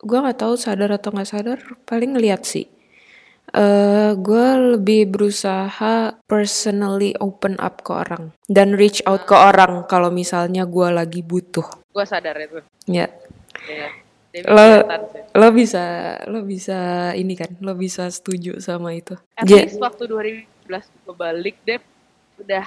gue 0.00 0.16
nggak 0.16 0.40
tahu 0.40 0.56
sadar 0.56 0.88
atau 0.90 1.12
nggak 1.12 1.28
sadar, 1.28 1.58
paling 1.84 2.16
ngeliat 2.16 2.40
sih. 2.42 2.64
eh 3.50 4.14
gue 4.14 4.46
lebih 4.78 5.10
berusaha 5.10 6.14
personally 6.24 7.18
open 7.18 7.58
up 7.58 7.82
ke 7.82 7.90
orang 7.90 8.30
dan 8.46 8.78
reach 8.78 9.02
out 9.04 9.26
ke 9.26 9.34
orang 9.34 9.84
kalau 9.84 10.06
misalnya 10.08 10.62
gue 10.64 10.88
lagi 10.88 11.20
butuh. 11.20 11.66
gue 11.90 12.04
sadar 12.06 12.38
itu 12.38 12.62
Ya, 12.86 13.10
ya 13.66 13.90
Debbie 14.30 14.46
lo 14.46 14.86
lo 15.34 15.48
bisa 15.50 15.82
lo 16.30 16.46
bisa 16.46 16.78
ini 17.12 17.34
kan, 17.34 17.50
lo 17.58 17.74
bisa 17.74 18.06
setuju 18.06 18.62
sama 18.62 18.94
itu. 18.94 19.18
at 19.34 19.44
Ja- 19.44 19.66
least 19.66 19.82
waktu 19.82 20.06
2012 20.06 20.46
gue 20.78 21.14
balik 21.16 21.58
Deb 21.66 21.82
udah 22.38 22.66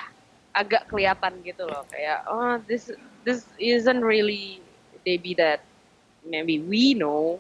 agak 0.51 0.91
kelihatan 0.91 1.39
gitu 1.47 1.63
loh. 1.63 1.87
Kayak 1.87 2.27
oh 2.27 2.59
this 2.67 2.91
this 3.23 3.47
isn't 3.55 4.03
really 4.03 4.59
Debbie 5.07 5.37
that 5.39 5.63
maybe 6.27 6.59
we 6.59 6.91
know. 6.91 7.39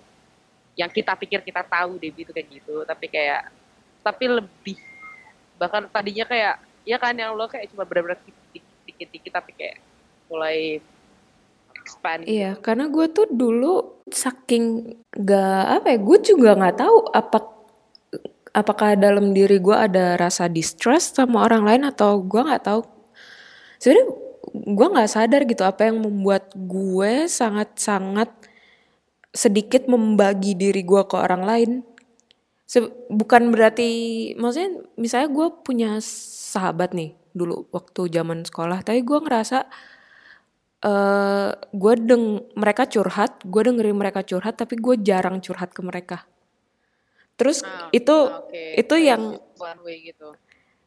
Yang 0.79 1.03
kita 1.03 1.13
pikir 1.19 1.39
kita 1.43 1.61
tahu 1.67 1.99
Debbie 1.99 2.23
itu 2.23 2.31
kayak 2.31 2.49
gitu 2.49 2.81
tapi 2.87 3.11
kayak 3.11 3.51
tapi 4.03 4.25
lebih 4.25 4.79
bahkan 5.59 5.85
tadinya 5.91 6.25
kayak 6.25 6.55
ya 6.83 6.97
kan 6.99 7.15
yang 7.15 7.37
lo 7.37 7.47
kayak 7.47 7.71
cuma 7.71 7.87
benar-benar 7.87 8.19
dikit-dikit 8.83 9.31
tapi 9.31 9.51
kayak 9.55 9.77
mulai 10.27 10.83
expand 11.83 12.23
Iya, 12.23 12.55
karena 12.59 12.87
gue 12.87 13.05
tuh 13.11 13.27
dulu 13.27 14.03
saking 14.07 14.95
gak 15.11 15.83
apa 15.83 15.87
ya, 15.95 15.99
gue 15.99 16.17
juga 16.23 16.49
nggak 16.55 16.77
tahu 16.79 16.97
apa 17.11 17.37
apakah 18.53 18.93
dalam 18.93 19.33
diri 19.33 19.57
gue 19.57 19.73
ada 19.73 20.15
rasa 20.15 20.45
distrust 20.45 21.17
sama 21.17 21.43
orang 21.43 21.65
lain 21.65 21.83
atau 21.89 22.21
gue 22.21 22.41
nggak 22.41 22.63
tahu. 22.69 22.81
Sebenarnya 23.81 24.05
gue 24.53 24.87
nggak 24.93 25.09
sadar 25.09 25.41
gitu 25.49 25.63
apa 25.65 25.89
yang 25.89 26.05
membuat 26.05 26.53
gue 26.53 27.25
sangat-sangat 27.25 28.29
sedikit 29.33 29.89
membagi 29.89 30.53
diri 30.53 30.85
gue 30.85 31.01
ke 31.09 31.15
orang 31.17 31.43
lain. 31.43 31.71
Se- 32.69 32.93
bukan 33.09 33.49
berarti 33.49 33.89
maksudnya 34.37 34.85
misalnya 34.95 35.29
gue 35.33 35.47
punya 35.65 35.91
sahabat 36.53 36.93
nih 36.93 37.17
dulu 37.33 37.65
waktu 37.73 38.13
zaman 38.13 38.45
sekolah, 38.45 38.85
tapi 38.85 39.01
gue 39.01 39.17
ngerasa 39.17 39.65
eh 40.83 41.49
gue 41.73 41.93
deng 41.97 42.45
mereka 42.53 42.85
curhat, 42.85 43.41
gue 43.41 43.61
dengerin 43.65 43.97
mereka 43.97 44.21
curhat, 44.21 44.61
tapi 44.61 44.77
gue 44.77 44.95
jarang 45.01 45.41
curhat 45.41 45.73
ke 45.73 45.81
mereka. 45.81 46.27
Terus 47.33 47.65
Ah, 47.65 47.89
itu 47.89 48.13
oke. 48.13 48.63
itu 48.77 48.95
yang 49.01 49.37
one 49.57 49.81
way 49.85 49.97
gitu 50.13 50.37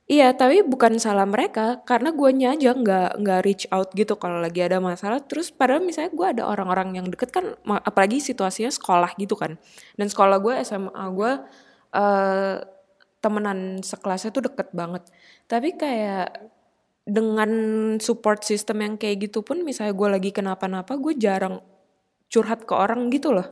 iya, 0.07 0.31
tapi 0.39 0.63
bukan 0.63 1.03
salah 1.03 1.27
mereka 1.27 1.83
karena 1.83 2.15
gue 2.15 2.31
aja 2.47 2.71
nggak 2.79 3.19
nggak 3.19 3.41
reach 3.43 3.67
out 3.75 3.91
gitu 3.91 4.15
kalau 4.15 4.39
lagi 4.39 4.63
ada 4.63 4.79
masalah. 4.79 5.19
Terus 5.19 5.51
padahal 5.51 5.83
misalnya 5.83 6.15
gue 6.15 6.27
ada 6.39 6.43
orang-orang 6.47 6.95
yang 7.03 7.07
deket 7.11 7.35
kan, 7.35 7.59
apalagi 7.67 8.23
situasinya 8.23 8.71
sekolah 8.71 9.19
gitu 9.19 9.35
kan. 9.35 9.59
Dan 9.99 10.07
sekolah 10.07 10.39
gue 10.39 10.55
SMA 10.63 11.05
gue 11.11 11.33
eh 11.99 12.57
temenan 13.19 13.83
sekelasnya 13.83 14.31
tuh 14.31 14.47
deket 14.47 14.71
banget. 14.71 15.03
Tapi 15.51 15.75
kayak 15.75 16.55
dengan 17.07 17.51
support 18.03 18.43
system 18.47 18.83
yang 18.83 18.95
kayak 18.99 19.31
gitu 19.31 19.43
pun 19.47 19.63
misalnya 19.63 19.95
gue 19.95 20.09
lagi 20.11 20.31
kenapa-napa 20.35 20.99
gue 20.99 21.15
jarang 21.19 21.63
curhat 22.31 22.67
ke 22.67 22.75
orang 22.75 23.11
gitu 23.15 23.31
loh. 23.35 23.47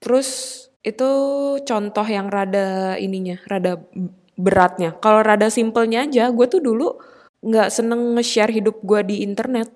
Terus 0.00 0.69
itu 0.80 1.10
contoh 1.64 2.06
yang 2.08 2.32
rada 2.32 2.96
ininya, 2.96 3.36
rada 3.44 3.76
beratnya. 4.34 4.96
Kalau 4.96 5.20
rada 5.20 5.52
simpelnya 5.52 6.08
aja, 6.08 6.32
gue 6.32 6.46
tuh 6.48 6.64
dulu 6.64 6.96
nggak 7.40 7.68
seneng 7.72 8.16
nge-share 8.16 8.52
hidup 8.52 8.80
gue 8.80 9.00
di 9.04 9.16
internet. 9.24 9.68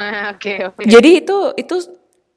Ah, 0.00 0.32
oke 0.32 0.72
oke 0.72 0.88
Jadi 0.88 1.20
itu 1.20 1.36
itu 1.60 1.76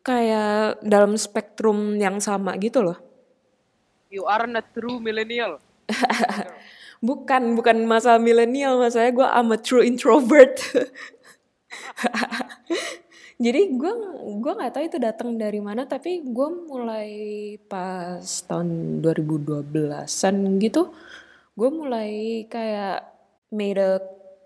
kayak 0.03 0.83
dalam 0.83 1.15
spektrum 1.15 1.95
yang 1.97 2.19
sama 2.19 2.59
gitu 2.59 2.83
loh. 2.83 2.99
you 4.15 4.23
are 4.23 4.47
a 4.47 4.63
true 4.71 5.03
millennial 5.03 5.59
Bukan, 7.05 7.53
bukan 7.53 7.85
masalah 7.85 8.17
milenial, 8.17 8.81
masalahnya 8.81 9.13
gue 9.13 9.27
I'm 9.29 9.53
a 9.53 9.61
true 9.61 9.85
introvert. 9.85 10.57
Jadi 13.35 13.75
gue 13.75 13.93
gua 14.39 14.53
nggak 14.55 14.71
tahu 14.71 14.83
itu 14.87 14.95
datang 14.95 15.35
dari 15.35 15.59
mana, 15.59 15.83
tapi 15.83 16.23
gue 16.23 16.49
mulai 16.71 17.11
pas 17.67 18.23
tahun 18.23 19.03
2012-an 19.03 20.35
gitu, 20.63 20.95
gue 21.59 21.69
mulai 21.69 22.43
kayak 22.47 23.03
made 23.51 23.75
a 23.75 23.99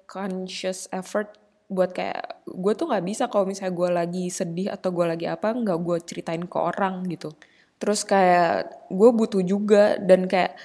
conscious 0.10 0.90
effort 0.90 1.38
buat 1.70 1.94
kayak 1.94 2.42
gue 2.50 2.74
tuh 2.74 2.90
nggak 2.90 3.06
bisa 3.06 3.24
kalau 3.30 3.46
misalnya 3.46 3.78
gue 3.78 3.90
lagi 3.94 4.26
sedih 4.34 4.74
atau 4.74 4.90
gue 4.90 5.06
lagi 5.06 5.30
apa 5.30 5.54
nggak 5.54 5.80
gue 5.86 5.98
ceritain 6.02 6.42
ke 6.42 6.58
orang 6.58 7.06
gitu. 7.14 7.30
Terus 7.78 8.02
kayak 8.10 8.90
gue 8.90 9.10
butuh 9.14 9.46
juga 9.46 10.02
dan 10.02 10.26
kayak 10.26 10.58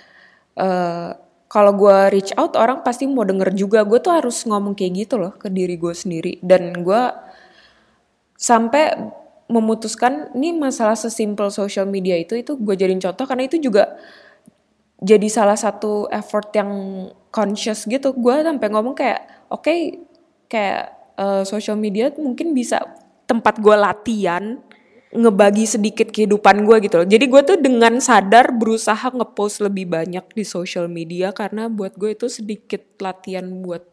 eh 0.57 1.13
kalau 1.53 1.73
gue 1.77 1.97
reach 2.11 2.33
out 2.41 2.57
orang 2.57 2.81
pasti 2.83 3.05
mau 3.05 3.23
denger 3.29 3.53
juga. 3.53 3.85
Gue 3.85 4.01
tuh 4.01 4.17
harus 4.17 4.43
ngomong 4.49 4.73
kayak 4.73 5.07
gitu 5.07 5.21
loh 5.21 5.37
ke 5.37 5.53
diri 5.53 5.77
gue 5.77 5.93
sendiri 5.93 6.41
dan 6.41 6.73
gue 6.81 7.03
sampai 8.35 8.95
memutuskan 9.49 10.33
ini 10.33 10.57
masalah 10.57 10.97
sesimpel 10.97 11.53
social 11.53 11.85
media 11.85 12.17
itu 12.17 12.35
itu 12.41 12.57
gue 12.57 12.75
jadiin 12.75 13.01
contoh 13.01 13.29
karena 13.29 13.45
itu 13.45 13.61
juga 13.61 13.93
jadi 15.05 15.29
salah 15.29 15.59
satu 15.59 16.09
effort 16.09 16.49
yang 16.57 16.71
conscious 17.29 17.85
gitu. 17.85 18.17
Gue 18.17 18.41
sampai 18.41 18.69
ngomong 18.73 18.97
kayak 18.97 19.51
oke 19.53 19.75
kayak 20.49 20.97
eh, 21.21 21.43
social 21.45 21.77
media 21.77 22.09
mungkin 22.17 22.57
bisa 22.57 22.81
tempat 23.29 23.61
gue 23.61 23.77
latihan 23.77 24.61
ngebagi 25.15 25.79
sedikit 25.79 26.11
kehidupan 26.11 26.67
gue 26.67 26.89
gitu 26.89 27.05
loh. 27.05 27.07
Jadi 27.07 27.25
gue 27.29 27.43
tuh 27.45 27.59
dengan 27.61 28.01
sadar 28.01 28.51
berusaha 28.57 29.13
ngepost 29.13 29.63
lebih 29.63 29.93
banyak 29.93 30.25
di 30.33 30.43
social 30.43 30.89
media 30.91 31.31
karena 31.31 31.69
buat 31.71 31.95
gue 31.95 32.17
itu 32.17 32.27
sedikit 32.27 32.83
latihan 32.99 33.47
buat 33.63 33.85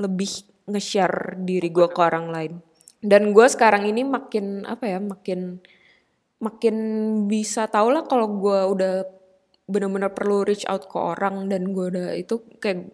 lebih 0.00 0.48
nge-share 0.66 1.36
diri 1.44 1.68
gue 1.68 1.86
ke 1.86 2.00
orang 2.00 2.32
lain 2.32 2.52
dan 3.02 3.34
gue 3.34 3.46
sekarang 3.46 3.84
ini 3.84 4.06
makin 4.06 4.62
apa 4.62 4.86
ya 4.86 4.98
makin 4.98 5.58
makin 6.38 6.76
bisa 7.26 7.66
tau 7.66 7.90
lah 7.90 8.02
kalau 8.02 8.26
gue 8.32 8.58
udah 8.72 8.94
bener-bener 9.66 10.10
perlu 10.10 10.42
reach 10.42 10.66
out 10.66 10.86
ke 10.86 10.98
orang 10.98 11.46
dan 11.46 11.70
gue 11.70 11.86
udah 11.86 12.08
itu 12.14 12.42
kayak 12.58 12.90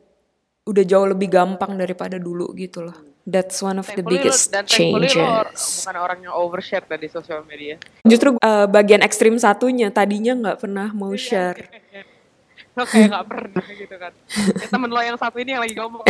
udah 0.64 0.85
jauh 0.85 1.09
lebih 1.09 1.29
gampang 1.29 1.81
daripada 1.81 2.21
dulu 2.21 2.53
gitu 2.53 2.85
loh. 2.85 2.92
That's 3.25 3.61
one 3.61 3.77
of 3.77 3.85
the 3.85 4.01
Thankfully 4.01 4.21
lo- 4.21 4.25
biggest 4.25 4.49
dan 4.49 4.64
lo 4.64 5.01
or- 5.01 5.49
changes. 5.49 5.85
bukan 5.85 5.97
orang 5.97 6.18
yang 6.25 6.33
overshare 6.33 6.85
di 6.88 7.09
sosial 7.09 7.40
media. 7.44 7.77
Justru 8.05 8.37
uh, 8.37 8.64
bagian 8.64 9.01
ekstrim 9.01 9.37
satunya 9.37 9.88
tadinya 9.88 10.33
nggak 10.33 10.59
pernah 10.61 10.92
mau 10.92 11.12
share. 11.12 11.61
Lo 12.77 12.87
kayak 12.87 13.11
nggak 13.11 13.27
pernah 13.27 13.66
gitu 13.68 13.97
kan. 13.99 14.12
Ya, 14.55 14.66
temen 14.71 14.88
lo 14.88 15.01
yang 15.03 15.18
satu 15.18 15.37
ini 15.42 15.51
yang 15.51 15.62
lagi 15.66 15.75
ngomong 15.75 16.05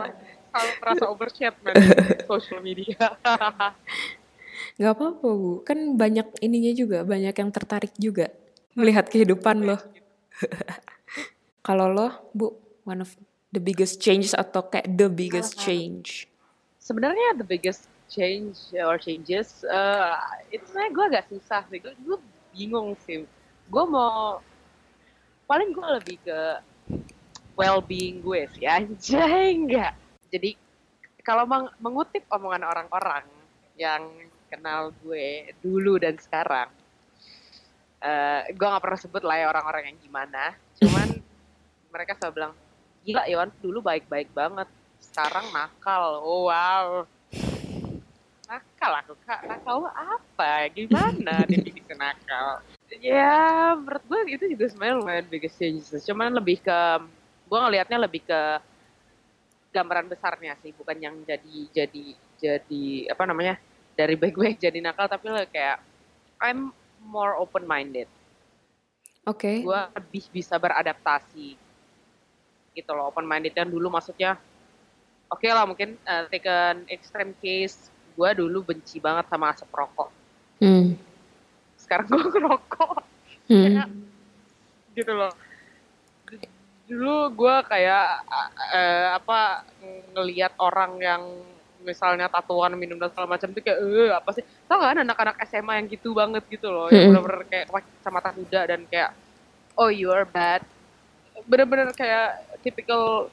selalu 0.50 0.72
merasa 0.82 1.04
overshare 1.06 1.56
man 1.62 1.74
social 2.30 2.60
media. 2.60 2.98
Nggak 4.76 4.92
apa-apa 4.92 5.28
bu. 5.30 5.52
Kan 5.62 5.96
banyak 5.96 6.26
ininya 6.42 6.72
juga 6.74 6.98
banyak 7.06 7.34
yang 7.34 7.50
tertarik 7.54 7.94
juga 7.96 8.34
melihat 8.74 9.06
kehidupan 9.06 9.64
lo. 9.64 9.78
kalau 11.66 11.86
lo 11.90 12.08
bu 12.34 12.52
one 12.82 13.06
of 13.06 13.14
the 13.54 13.62
biggest 13.62 14.02
changes 14.02 14.34
atau 14.34 14.66
kayak 14.66 14.90
the 14.90 15.06
biggest 15.06 15.54
change? 15.56 16.26
Sebenarnya 16.82 17.38
the 17.38 17.46
biggest 17.46 17.86
change 18.10 18.74
or 18.74 18.98
changes 18.98 19.62
eh 19.70 20.14
itu 20.50 20.66
sebenarnya 20.66 20.90
gue 20.90 21.04
agak 21.14 21.24
susah 21.30 21.62
sih. 21.70 21.78
Gue, 21.78 21.94
gue 22.02 22.18
bingung 22.50 22.98
sih. 23.06 23.22
Gue 23.70 23.84
mau 23.86 24.42
paling 25.50 25.74
gue 25.74 25.86
lebih 25.98 26.16
ke 26.22 26.40
well 27.58 27.82
being 27.82 28.22
gue 28.22 28.46
sih 28.54 28.70
anjay 28.70 29.50
enggak 29.58 29.92
jadi 30.30 30.54
kalau 31.26 31.44
meng- 31.44 31.74
mengutip 31.82 32.24
omongan 32.30 32.64
orang-orang 32.64 33.26
yang 33.76 34.08
kenal 34.50 34.90
gue 35.04 35.54
dulu 35.62 36.00
dan 36.00 36.18
sekarang 36.18 36.70
eh 38.00 38.48
gue 38.56 38.66
nggak 38.66 38.80
pernah 38.80 38.96
sebut 38.98 39.20
lah 39.20 39.36
ya 39.36 39.46
orang-orang 39.52 39.92
yang 39.92 39.98
gimana. 40.00 40.56
Cuman 40.80 41.20
mereka 41.92 42.16
selalu 42.16 42.32
bilang 42.40 42.52
gila 43.04 43.22
Iwan 43.28 43.50
dulu 43.60 43.84
baik-baik 43.84 44.32
banget. 44.32 44.68
Sekarang 45.04 45.44
nakal. 45.52 46.24
Oh 46.24 46.48
wow. 46.48 47.04
Nakal 48.48 48.92
aku 49.04 49.14
kak. 49.28 49.44
Nakal 49.44 49.92
apa? 49.92 50.72
Gimana? 50.72 51.44
Definisi 51.50 51.92
nakal 51.92 52.64
ya 52.98 53.78
menurut 53.78 54.02
gue 54.02 54.20
itu 54.34 54.44
juga 54.50 54.64
sebenarnya 54.66 54.96
lumayan 54.98 55.26
biggest 55.30 55.56
changes. 55.62 56.02
Cuman 56.02 56.34
lebih 56.34 56.58
ke 56.58 56.78
gue 57.46 57.58
ngelihatnya 57.58 57.98
lebih 58.02 58.26
ke 58.26 58.40
gambaran 59.70 60.10
besarnya 60.10 60.58
sih 60.60 60.74
bukan 60.74 60.98
yang 60.98 61.14
jadi 61.22 61.58
jadi 61.70 62.04
jadi 62.38 62.84
apa 63.14 63.22
namanya 63.26 63.54
dari 63.94 64.18
baik-baik 64.18 64.58
jadi 64.58 64.78
nakal 64.82 65.06
tapi 65.06 65.30
kayak 65.50 65.78
I'm 66.42 66.74
more 67.06 67.38
open 67.38 67.64
minded 67.64 68.10
oke 69.26 69.38
okay. 69.38 69.62
gue 69.62 69.80
lebih 69.94 70.24
bisa 70.34 70.58
beradaptasi 70.58 71.54
gitu 72.74 72.90
loh 72.94 73.10
open 73.10 73.26
minded 73.26 73.54
dan 73.54 73.70
dulu 73.70 73.90
maksudnya 73.90 74.38
oke 75.30 75.38
okay 75.38 75.50
lah 75.54 75.66
mungkin 75.66 75.94
uh, 76.06 76.26
take 76.30 76.50
an 76.50 76.82
extreme 76.90 77.34
case 77.38 77.90
gue 78.18 78.30
dulu 78.34 78.74
benci 78.74 78.98
banget 78.98 79.30
sama 79.30 79.54
asap 79.54 79.70
rokok 79.70 80.10
hmm. 80.58 80.98
sekarang 81.78 82.06
gue 82.10 82.22
ngerokok 82.34 83.02
hmm. 83.46 83.86
gitu 84.98 85.12
loh 85.14 85.30
dulu 86.90 87.30
gue 87.38 87.56
kayak 87.70 88.06
uh, 88.74 89.08
apa 89.14 89.62
ngelihat 90.10 90.58
orang 90.58 90.98
yang 90.98 91.22
misalnya 91.86 92.26
tatuan 92.26 92.74
minum 92.74 92.98
dan 92.98 93.08
segala 93.14 93.38
macam 93.38 93.48
tuh 93.54 93.62
kayak 93.62 93.78
eh 93.78 94.10
apa 94.10 94.30
sih? 94.34 94.44
Tau 94.66 94.82
gak 94.82 94.98
anak-anak 94.98 95.38
SMA 95.46 95.78
yang 95.78 95.86
gitu 95.86 96.10
banget 96.12 96.42
gitu 96.50 96.66
loh 96.66 96.90
yang 96.90 97.14
bener-bener 97.14 97.46
kayak 97.46 97.66
pakai 97.70 97.90
kacamata 98.02 98.30
kuda 98.34 98.60
dan 98.66 98.80
kayak 98.90 99.10
oh 99.78 99.88
you 99.88 100.10
are 100.10 100.26
bad. 100.26 100.66
Bener-bener 101.46 101.94
kayak 101.94 102.42
typical 102.66 103.30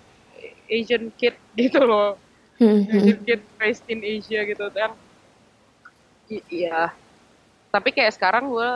Asian 0.70 1.10
kid 1.18 1.34
gitu 1.60 1.82
loh. 1.82 2.16
Asian 2.62 3.26
kid 3.26 3.42
raised 3.58 3.86
in 3.90 4.06
Asia 4.06 4.46
gitu 4.46 4.70
yang 4.78 4.94
iya. 6.30 6.94
Tapi 7.74 7.90
kayak 7.90 8.14
sekarang 8.14 8.54
gue 8.54 8.72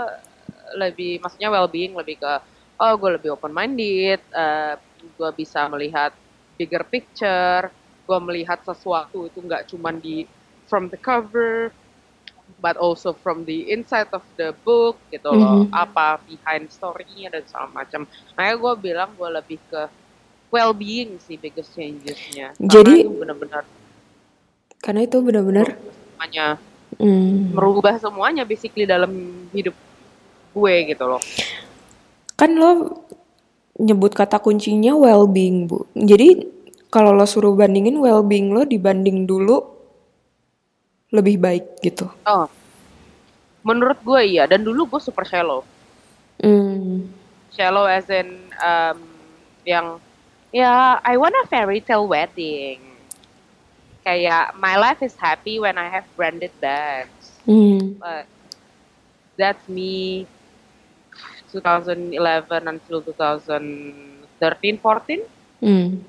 lebih 0.76 1.22
maksudnya 1.22 1.54
well 1.54 1.70
being 1.70 1.94
lebih 1.94 2.18
ke 2.18 2.34
oh 2.82 2.94
gue 2.98 3.10
lebih 3.22 3.38
open 3.38 3.54
minded 3.54 4.18
uh, 4.34 4.74
eh, 4.74 5.06
gue 5.06 5.30
bisa 5.38 5.70
melihat 5.70 6.12
bigger 6.58 6.82
picture 6.90 7.70
gue 8.10 8.20
melihat 8.26 8.60
sesuatu 8.66 9.30
itu 9.30 9.40
nggak 9.40 9.70
cuma 9.70 9.94
di 9.94 10.26
from 10.66 10.90
the 10.90 10.98
cover 10.98 11.70
but 12.60 12.76
also 12.76 13.14
from 13.14 13.46
the 13.46 13.72
inside 13.72 14.10
of 14.12 14.26
the 14.36 14.52
book 14.66 14.98
gitu 15.14 15.30
loh 15.32 15.66
mm-hmm. 15.66 15.72
apa 15.72 16.20
behind 16.26 16.68
story-nya 16.68 17.32
dan 17.32 17.44
segala 17.48 17.70
macam 17.72 18.10
makanya 18.36 18.56
gue 18.58 18.74
bilang 18.82 19.10
gue 19.16 19.30
lebih 19.30 19.60
ke 19.70 19.82
well 20.52 20.76
being 20.76 21.16
sih 21.24 21.40
biggest 21.40 21.72
changes-nya 21.78 22.52
jadi 22.60 23.08
benar-benar 23.08 23.64
karena 24.82 25.06
itu 25.08 25.18
benar-benar 25.24 25.78
semuanya 26.18 26.48
mm. 27.00 27.56
merubah 27.56 27.96
semuanya 28.02 28.44
basically 28.44 28.84
dalam 28.84 29.14
hidup 29.56 29.78
gue 30.52 30.74
gitu 30.92 31.06
loh 31.08 31.24
kan 32.42 32.58
lo 32.58 33.06
nyebut 33.78 34.18
kata 34.18 34.42
kuncinya 34.42 34.98
well-being 34.98 35.70
bu. 35.70 35.86
Jadi 35.94 36.42
kalau 36.90 37.14
lo 37.14 37.30
suruh 37.30 37.54
bandingin 37.54 38.02
well-being 38.02 38.50
lo 38.50 38.66
dibanding 38.66 39.30
dulu 39.30 39.62
lebih 41.14 41.38
baik 41.38 41.78
gitu. 41.86 42.10
Oh. 42.26 42.50
Menurut 43.62 44.02
gue 44.02 44.22
iya 44.26 44.50
dan 44.50 44.66
dulu 44.66 44.90
gue 44.90 45.02
super 45.06 45.22
shallow. 45.22 45.62
Mm. 46.42 47.06
shallow 47.54 47.86
as 47.86 48.10
in 48.10 48.50
um, 48.58 48.98
yang 49.62 50.02
ya 50.50 50.98
I 51.06 51.14
want 51.22 51.38
a 51.38 51.46
fairy 51.46 51.78
tale 51.78 52.10
wedding. 52.10 52.82
Kayak 54.02 54.58
my 54.58 54.82
life 54.82 55.06
is 55.06 55.14
happy 55.14 55.62
when 55.62 55.78
I 55.78 55.94
have 55.94 56.10
branded 56.18 56.50
bags. 56.58 57.38
Mm. 57.46 58.02
but 58.02 58.26
that's 59.38 59.62
me 59.70 60.26
2011 61.52 62.16
until 62.72 63.04
2013 63.04 64.40
14 64.40 65.28
hmm. 65.62 66.02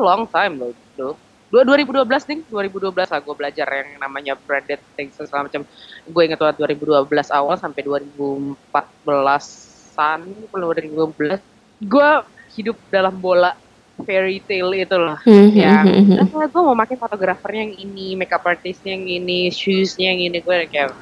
long 0.00 0.26
time 0.26 0.58
loh 0.58 0.72
itu 0.72 1.14
dua 1.46 1.62
2012 1.62 2.26
nih 2.26 2.42
2012 2.50 3.06
lah 3.06 3.22
gue 3.22 3.34
belajar 3.38 3.70
yang 3.70 4.02
namanya 4.02 4.34
branded 4.34 4.82
things 4.98 5.14
segala 5.14 5.46
macam 5.46 5.62
gue 6.04 6.22
ingat 6.26 6.42
waktu 6.42 6.74
2012 6.82 7.06
awal 7.30 7.54
sampai 7.54 7.86
2014an 7.86 10.20
belum 10.50 10.66
2012 10.74 11.86
gue 11.86 12.10
hidup 12.58 12.74
dalam 12.90 13.14
bola 13.14 13.54
fairy 14.02 14.42
tale 14.44 14.84
itu 14.84 14.96
loh 14.98 15.16
mm-hmm. 15.22 15.54
yang 15.54 15.86
mm-hmm. 15.86 16.50
gue 16.50 16.62
mau 16.66 16.76
makin 16.76 16.98
fotografernya 16.98 17.62
yang 17.70 17.78
ini 17.78 18.18
makeup 18.18 18.44
artistnya 18.44 18.98
yang 18.98 19.06
ini 19.06 19.48
shoesnya 19.48 20.12
yang 20.12 20.20
ini 20.28 20.42
gue 20.42 20.56
kayak 20.68 20.92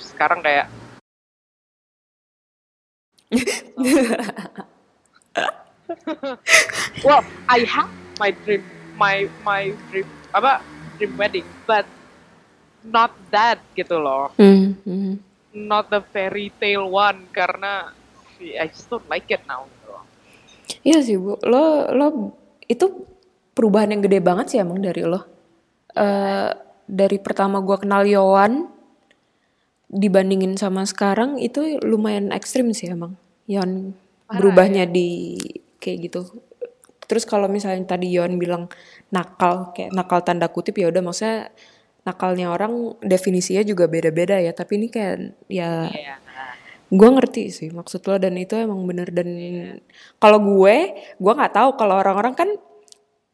sekarang 0.00 0.42
kayak 0.42 0.66
well, 7.06 7.22
I 7.46 7.62
have 7.62 7.90
my 8.18 8.34
dream, 8.42 8.66
my 8.98 9.30
my 9.46 9.70
dream 9.90 10.06
apa 10.34 10.62
dream 10.98 11.14
wedding, 11.14 11.46
but 11.66 11.86
not 12.82 13.14
that 13.30 13.62
gitu 13.78 14.02
loh. 14.02 14.34
Mm 14.34 14.74
-hmm. 14.82 15.22
Not 15.54 15.90
the 15.90 16.02
fairy 16.10 16.50
tale 16.58 16.90
one 16.90 17.30
karena 17.30 17.94
I 18.40 18.66
just 18.70 18.90
don't 18.90 19.06
like 19.06 19.30
it 19.30 19.46
now. 19.46 19.66
Gitu 19.66 19.78
Iya 20.86 20.98
sih 21.04 21.20
bu, 21.20 21.36
lo 21.44 21.92
lo 21.92 22.06
itu 22.70 22.86
perubahan 23.52 23.92
yang 23.92 24.02
gede 24.06 24.22
banget 24.22 24.46
sih 24.54 24.58
emang 24.62 24.80
dari 24.80 25.02
lo. 25.04 25.20
Uh, 25.90 26.54
dari 26.86 27.18
pertama 27.18 27.58
gue 27.62 27.76
kenal 27.82 28.06
Yowan, 28.06 28.70
dibandingin 29.90 30.54
sama 30.54 30.86
sekarang 30.86 31.42
itu 31.42 31.82
lumayan 31.82 32.30
ekstrim 32.30 32.70
sih 32.70 32.94
emang 32.94 33.18
Yon 33.50 33.90
berubahnya 34.30 34.86
ya? 34.86 34.90
di 34.90 35.36
kayak 35.82 35.98
gitu 36.06 36.20
terus 37.10 37.26
kalau 37.26 37.50
misalnya 37.50 37.82
tadi 37.82 38.14
Yon 38.14 38.38
bilang 38.38 38.70
nakal 39.10 39.74
kayak 39.74 39.90
nakal 39.90 40.22
tanda 40.22 40.46
kutip 40.46 40.78
ya 40.78 40.94
udah 40.94 41.02
maksudnya 41.02 41.50
nakalnya 42.06 42.54
orang 42.54 42.94
definisinya 43.02 43.66
juga 43.66 43.90
beda-beda 43.90 44.38
ya 44.38 44.54
tapi 44.54 44.78
ini 44.78 44.88
kayak 44.88 45.34
ya 45.50 45.90
yeah. 45.90 46.18
gue 46.86 47.08
ngerti 47.10 47.50
sih 47.50 47.68
maksud 47.74 48.06
lo 48.06 48.16
dan 48.16 48.38
itu 48.38 48.54
emang 48.54 48.86
bener 48.86 49.10
dan 49.10 49.28
yeah. 49.34 49.74
kalau 50.22 50.38
gue 50.38 50.76
gue 51.18 51.32
nggak 51.34 51.54
tahu 51.54 51.74
kalau 51.74 51.98
orang-orang 51.98 52.38
kan 52.38 52.48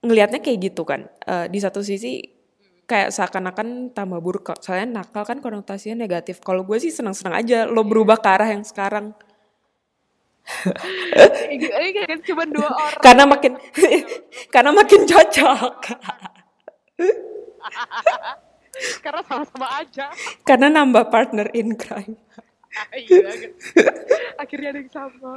ngelihatnya 0.00 0.40
kayak 0.40 0.72
gitu 0.72 0.88
kan 0.88 1.12
uh, 1.28 1.44
di 1.46 1.58
satu 1.60 1.84
sisi 1.84 2.36
kayak 2.87 3.11
seakan-akan 3.11 3.90
tambah 3.90 4.22
buruk. 4.22 4.55
Soalnya 4.62 5.03
nakal 5.03 5.27
kan 5.27 5.42
konotasinya 5.42 6.07
negatif. 6.07 6.38
Kalau 6.38 6.62
gue 6.62 6.79
sih 6.79 6.94
senang-senang 6.94 7.35
aja 7.35 7.66
lo 7.66 7.83
berubah 7.83 8.22
ke 8.22 8.29
arah 8.31 8.49
yang 8.55 8.62
sekarang. 8.62 9.11
Ini 11.51 12.22
cuma 12.22 12.46
dua 12.46 12.70
orang. 12.87 13.03
Karena 13.03 13.25
makin 13.27 13.53
karena 14.55 14.70
makin 14.70 15.01
cocok. 15.03 15.77
karena 19.05 19.20
sama-sama 19.27 19.66
aja. 19.83 20.07
Karena 20.46 20.70
nambah 20.70 21.11
partner 21.11 21.51
in 21.59 21.75
crime. 21.75 22.14
iya, 22.92 23.33
akhirnya 24.37 24.77
ada 24.77 24.81
yang 24.85 24.92
sama. 24.92 25.33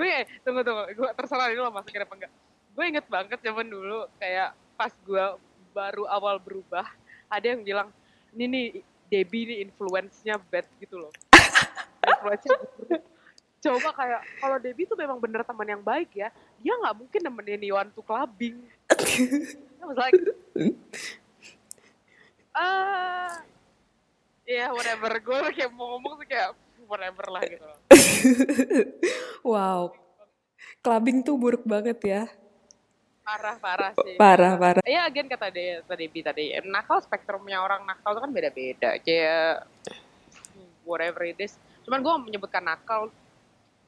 Gue 0.00 0.08
eh, 0.08 0.24
tunggu 0.40 0.64
tunggu, 0.64 0.88
gue 0.96 1.08
terserah 1.12 1.52
ini 1.52 1.60
lo 1.60 1.68
masukin 1.68 2.02
apa 2.02 2.14
enggak. 2.16 2.32
Gue 2.72 2.84
inget 2.88 3.06
banget 3.06 3.38
zaman 3.44 3.68
dulu 3.68 4.08
kayak 4.16 4.56
pas 4.80 4.88
gue 4.88 5.24
baru 5.70 6.04
awal 6.10 6.38
berubah 6.42 6.86
ada 7.30 7.46
yang 7.46 7.62
bilang 7.62 7.88
ini 8.34 8.44
nih 8.46 8.66
Debbie 9.10 9.46
nih 9.46 9.58
influence-nya 9.66 10.38
bad 10.38 10.66
gitu 10.78 11.02
loh. 11.02 11.12
Influence-nya 12.10 12.58
coba 13.60 13.88
kayak 13.92 14.20
kalau 14.40 14.56
Debbie 14.56 14.88
tuh 14.88 14.96
memang 14.96 15.20
bener 15.20 15.44
teman 15.44 15.68
yang 15.68 15.84
baik 15.84 16.16
ya 16.16 16.32
dia 16.64 16.72
nggak 16.80 16.96
mungkin 16.96 17.20
nemenin 17.20 17.62
Iwan 17.68 17.88
tuh 17.92 18.00
clubbing. 18.00 18.56
I 19.80 19.84
was 19.84 19.98
like 20.00 20.16
ah 22.50 22.64
uh, 22.64 23.30
ya 24.48 24.66
yeah, 24.66 24.68
whatever 24.74 25.12
gue 25.22 25.38
kayak 25.54 25.70
mau 25.76 25.94
ngomong 25.96 26.24
tuh 26.24 26.26
kayak 26.26 26.50
whatever 26.90 27.24
lah 27.30 27.42
gitu 27.46 27.68
wow. 29.54 29.94
Clubbing 30.80 31.22
tuh 31.22 31.36
buruk 31.36 31.62
banget 31.62 32.00
ya 32.02 32.22
parah 33.20 33.56
parah 33.60 33.92
sih. 33.94 34.16
parah 34.16 34.52
parah? 34.56 34.82
Iya 34.84 35.06
agen 35.06 35.28
kata 35.28 35.46
dia 35.52 35.84
tadi 35.84 36.04
bi 36.10 36.20
tadi 36.24 36.52
nakal 36.66 36.98
spektrumnya 37.04 37.62
orang 37.62 37.86
nakal 37.86 38.16
itu 38.16 38.20
kan 38.24 38.32
beda 38.32 38.50
beda 38.50 38.90
kayak 39.04 39.68
whatever 40.82 41.22
it 41.28 41.38
is. 41.38 41.54
Cuman 41.86 42.02
gue 42.02 42.14
menyebutkan 42.30 42.64
nakal 42.64 43.12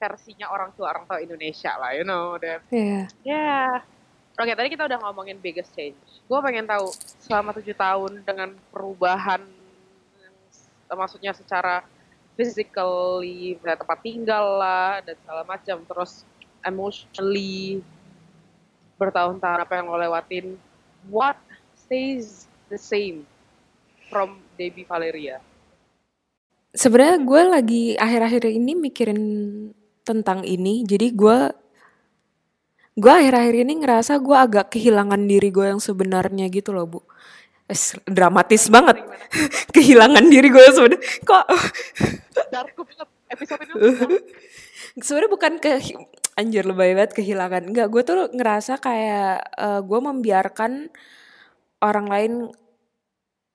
versinya 0.02 0.50
orang 0.50 0.74
tua 0.74 0.90
orang 0.90 1.06
tua 1.06 1.22
Indonesia 1.22 1.78
lah 1.78 1.94
you 1.94 2.02
know 2.02 2.34
deh 2.34 2.58
iya. 2.74 3.06
Yeah. 3.22 3.38
yeah. 3.38 3.70
oke 4.34 4.50
okay, 4.50 4.58
tadi 4.58 4.74
kita 4.74 4.90
udah 4.90 4.98
ngomongin 4.98 5.38
biggest 5.38 5.70
change. 5.78 5.98
Gue 6.26 6.38
pengen 6.42 6.66
tahu 6.66 6.90
selama 7.22 7.54
tujuh 7.54 7.78
tahun 7.78 8.26
dengan 8.26 8.50
perubahan 8.74 9.46
maksudnya 10.92 11.32
secara 11.32 11.86
physically 12.36 13.56
tempat 13.60 13.98
tinggal 14.04 14.60
lah 14.60 15.00
dan 15.04 15.16
segala 15.20 15.42
macam 15.44 15.76
terus 15.84 16.24
emotionally 16.64 17.80
bertahun-tahun 19.02 19.66
apa 19.66 19.72
yang 19.74 19.90
lo 19.90 19.98
lewatin 19.98 20.54
what 21.10 21.34
stays 21.74 22.46
the 22.70 22.78
same 22.78 23.26
from 24.06 24.38
Debbie 24.54 24.86
Valeria 24.86 25.42
Sebenarnya 26.72 27.20
gue 27.20 27.42
lagi 27.44 27.84
akhir-akhir 28.00 28.48
ini 28.48 28.72
mikirin 28.72 29.20
tentang 30.08 30.40
ini. 30.40 30.88
Jadi 30.88 31.12
gue 31.12 31.52
gue 32.96 33.12
akhir-akhir 33.12 33.54
ini 33.68 33.72
ngerasa 33.84 34.16
gue 34.16 34.32
agak 34.32 34.72
kehilangan 34.72 35.20
diri 35.28 35.52
gue 35.52 35.68
yang 35.68 35.84
sebenarnya 35.84 36.48
gitu 36.48 36.72
loh 36.72 36.88
bu. 36.88 37.00
Es, 37.68 37.92
dramatis 38.08 38.72
banget 38.72 39.04
kehilangan 39.76 40.24
diri 40.32 40.48
gue 40.48 40.64
sebenarnya. 40.72 41.00
Kok 41.28 41.44
dark 42.48 42.72
banget 42.72 43.08
episode 43.32 43.60
ini 43.64 43.72
sebenarnya 45.04 45.30
bukan 45.32 45.52
ke 45.60 45.72
anjir 46.38 46.64
lebay 46.64 46.96
banget 46.96 47.12
kehilangan. 47.18 47.62
Enggak, 47.68 47.88
gue 47.92 48.02
tuh 48.04 48.16
ngerasa 48.32 48.80
kayak 48.80 49.52
eh, 49.56 49.80
gue 49.84 50.00
membiarkan 50.00 50.88
orang 51.82 52.06
lain 52.08 52.32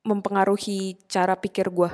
mempengaruhi 0.07 0.95
cara 1.11 1.35
pikir 1.35 1.67
gue 1.73 1.91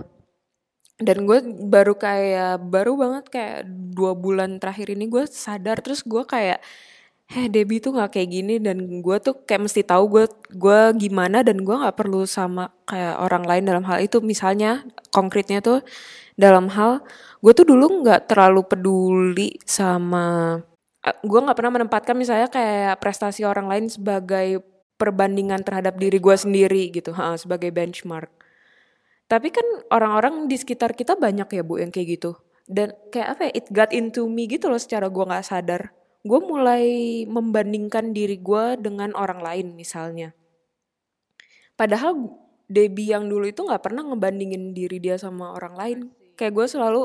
dan 1.02 1.26
gue 1.26 1.40
baru 1.68 1.98
kayak 1.98 2.62
baru 2.70 2.94
banget 2.94 3.26
kayak 3.34 3.60
dua 3.68 4.14
bulan 4.14 4.62
terakhir 4.62 4.94
ini 4.94 5.10
gue 5.10 5.26
sadar 5.26 5.82
terus 5.82 6.06
gue 6.06 6.22
kayak 6.22 6.62
heh 7.34 7.50
Debbie 7.50 7.82
tuh 7.82 7.98
nggak 7.98 8.12
kayak 8.14 8.30
gini. 8.30 8.56
Dan 8.62 9.02
gue 9.02 9.18
tuh 9.20 9.42
kayak 9.44 9.68
mesti 9.70 9.82
tahu 9.82 10.04
gue 10.20 10.26
gue 10.54 10.80
gimana 11.02 11.42
dan 11.42 11.60
gue 11.66 11.76
nggak 11.76 11.98
perlu 11.98 12.30
sama 12.30 12.70
kayak 12.86 13.20
orang 13.20 13.44
lain 13.44 13.64
dalam 13.66 13.84
hal 13.90 14.00
itu. 14.06 14.22
Misalnya 14.22 14.86
konkretnya 15.10 15.60
tuh 15.66 15.82
dalam 16.38 16.70
hal 16.74 17.02
gue 17.42 17.54
tuh 17.58 17.66
dulu 17.68 18.06
nggak 18.06 18.30
terlalu 18.30 18.62
peduli 18.66 19.50
sama 19.66 20.58
gue 21.04 21.40
nggak 21.44 21.58
pernah 21.60 21.74
menempatkan 21.82 22.16
misalnya 22.16 22.48
kayak 22.48 23.00
prestasi 23.04 23.44
orang 23.44 23.68
lain 23.68 23.92
sebagai 23.92 24.64
perbandingan 24.96 25.60
terhadap 25.68 26.00
diri 26.00 26.16
gue 26.16 26.36
sendiri 26.38 26.96
gitu 26.96 27.12
ha, 27.12 27.36
sebagai 27.36 27.76
benchmark 27.76 28.32
tapi 29.34 29.50
kan 29.50 29.66
orang-orang 29.90 30.46
di 30.46 30.54
sekitar 30.60 30.94
kita 30.94 31.18
banyak 31.18 31.48
ya 31.48 31.64
bu 31.66 31.82
yang 31.82 31.90
kayak 31.90 32.22
gitu. 32.22 32.38
Dan 32.70 32.96
kayak 33.10 33.28
apa 33.34 33.42
ya, 33.50 33.52
it 33.58 33.66
got 33.74 33.90
into 33.90 34.30
me 34.30 34.46
gitu 34.46 34.70
loh 34.70 34.78
secara 34.78 35.10
gue 35.10 35.26
gak 35.26 35.48
sadar. 35.50 35.90
Gue 36.22 36.40
mulai 36.40 36.86
membandingkan 37.28 38.16
diri 38.16 38.40
gue 38.40 38.80
dengan 38.80 39.12
orang 39.18 39.42
lain 39.42 39.68
misalnya. 39.74 40.32
Padahal 41.76 42.30
Debbie 42.70 43.10
yang 43.10 43.28
dulu 43.28 43.50
itu 43.50 43.66
gak 43.66 43.84
pernah 43.84 44.06
ngebandingin 44.06 44.78
diri 44.78 45.02
dia 45.02 45.18
sama 45.20 45.50
orang 45.58 45.76
lain. 45.76 46.00
Kayak 46.38 46.54
gue 46.54 46.66
selalu 46.70 47.04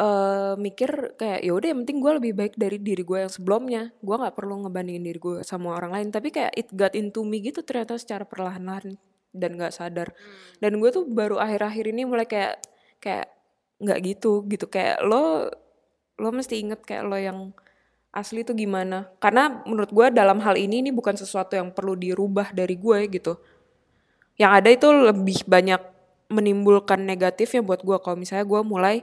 uh, 0.00 0.52
mikir 0.56 1.14
kayak 1.20 1.44
ya 1.44 1.52
udah 1.52 1.68
yang 1.76 1.80
penting 1.84 2.00
gue 2.00 2.12
lebih 2.16 2.32
baik 2.32 2.54
dari 2.56 2.80
diri 2.80 3.04
gue 3.04 3.18
yang 3.28 3.32
sebelumnya. 3.32 3.92
Gue 4.00 4.16
nggak 4.16 4.34
perlu 4.34 4.64
ngebandingin 4.66 5.04
diri 5.04 5.20
gue 5.20 5.34
sama 5.44 5.76
orang 5.76 5.92
lain. 5.92 6.08
Tapi 6.08 6.32
kayak 6.32 6.52
it 6.56 6.68
got 6.72 6.96
into 6.96 7.20
me 7.22 7.44
gitu 7.44 7.60
ternyata 7.60 8.00
secara 8.00 8.24
perlahan-lahan 8.24 8.96
dan 9.36 9.50
nggak 9.60 9.72
sadar. 9.76 10.16
Dan 10.58 10.80
gue 10.80 10.90
tuh 10.90 11.04
baru 11.06 11.36
akhir-akhir 11.36 11.84
ini 11.92 12.02
mulai 12.08 12.24
kayak 12.24 12.64
kayak 12.98 13.28
nggak 13.78 13.98
gitu 14.16 14.48
gitu. 14.48 14.66
Kayak 14.72 15.04
lo 15.04 15.52
lo 16.20 16.28
mesti 16.32 16.60
inget 16.60 16.80
kayak 16.84 17.04
lo 17.04 17.16
yang 17.20 17.38
asli 18.10 18.42
tuh 18.42 18.56
gimana. 18.56 19.12
Karena 19.20 19.62
menurut 19.68 19.92
gue 19.92 20.06
dalam 20.16 20.40
hal 20.42 20.56
ini 20.56 20.80
ini 20.82 20.90
bukan 20.90 21.14
sesuatu 21.14 21.54
yang 21.54 21.70
perlu 21.70 21.94
dirubah 21.94 22.56
dari 22.56 22.74
gue 22.74 22.98
gitu. 23.12 23.36
Yang 24.40 24.52
ada 24.56 24.68
itu 24.72 24.88
lebih 24.88 25.38
banyak 25.44 25.82
menimbulkan 26.30 27.02
negatifnya 27.02 27.60
buat 27.60 27.82
gue 27.82 27.98
kalau 28.00 28.16
misalnya 28.16 28.46
gue 28.46 28.60
mulai 28.62 29.02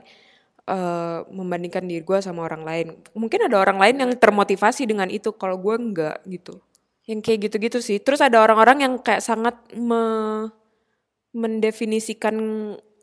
uh, 0.68 1.24
membandingkan 1.32 1.88
diri 1.88 2.04
gue 2.04 2.18
sama 2.20 2.44
orang 2.44 2.62
lain. 2.62 2.86
Mungkin 3.16 3.48
ada 3.48 3.56
orang 3.56 3.80
lain 3.80 3.96
yang 4.04 4.12
termotivasi 4.20 4.84
dengan 4.84 5.08
itu 5.08 5.32
kalau 5.32 5.56
gue 5.56 5.74
enggak 5.74 6.20
gitu. 6.28 6.60
Yang 7.08 7.20
kayak 7.24 7.38
gitu-gitu 7.48 7.78
sih. 7.80 7.98
Terus 7.98 8.20
ada 8.20 8.44
orang-orang 8.44 8.84
yang 8.84 8.94
kayak 9.00 9.24
sangat 9.24 9.56
me 9.72 10.02
mendefinisikan 11.32 12.36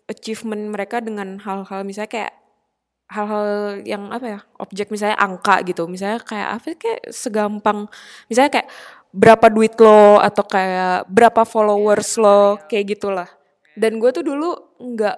achievement 0.10 0.74
mereka 0.74 0.98
dengan 1.02 1.38
hal-hal 1.42 1.86
misalnya 1.86 2.10
kayak 2.10 2.34
hal-hal 3.06 3.80
yang 3.86 4.10
apa 4.10 4.26
ya 4.26 4.40
objek 4.62 4.94
misalnya 4.94 5.18
angka 5.18 5.62
gitu. 5.66 5.90
Misalnya 5.90 6.22
kayak 6.22 6.50
apa 6.62 6.68
kayak 6.78 7.02
segampang 7.10 7.90
misalnya 8.30 8.62
kayak 8.62 8.70
berapa 9.16 9.48
duit 9.48 9.74
lo 9.80 10.20
atau 10.20 10.44
kayak 10.44 11.08
berapa 11.10 11.42
followers 11.48 12.18
lo 12.22 12.62
kayak 12.70 12.98
gitulah. 12.98 13.30
Dan 13.76 14.00
gue 14.00 14.10
tuh 14.14 14.24
dulu 14.24 14.78
nggak 14.80 15.18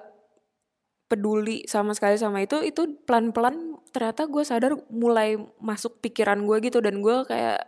peduli 1.08 1.64
sama 1.66 1.96
sekali 1.96 2.20
sama 2.20 2.44
itu 2.44 2.60
itu 2.62 3.00
pelan-pelan 3.08 3.80
ternyata 3.96 4.28
gue 4.28 4.44
sadar 4.44 4.76
mulai 4.92 5.40
masuk 5.64 6.04
pikiran 6.04 6.44
gue 6.44 6.58
gitu 6.68 6.84
dan 6.84 7.00
gue 7.00 7.24
kayak 7.24 7.64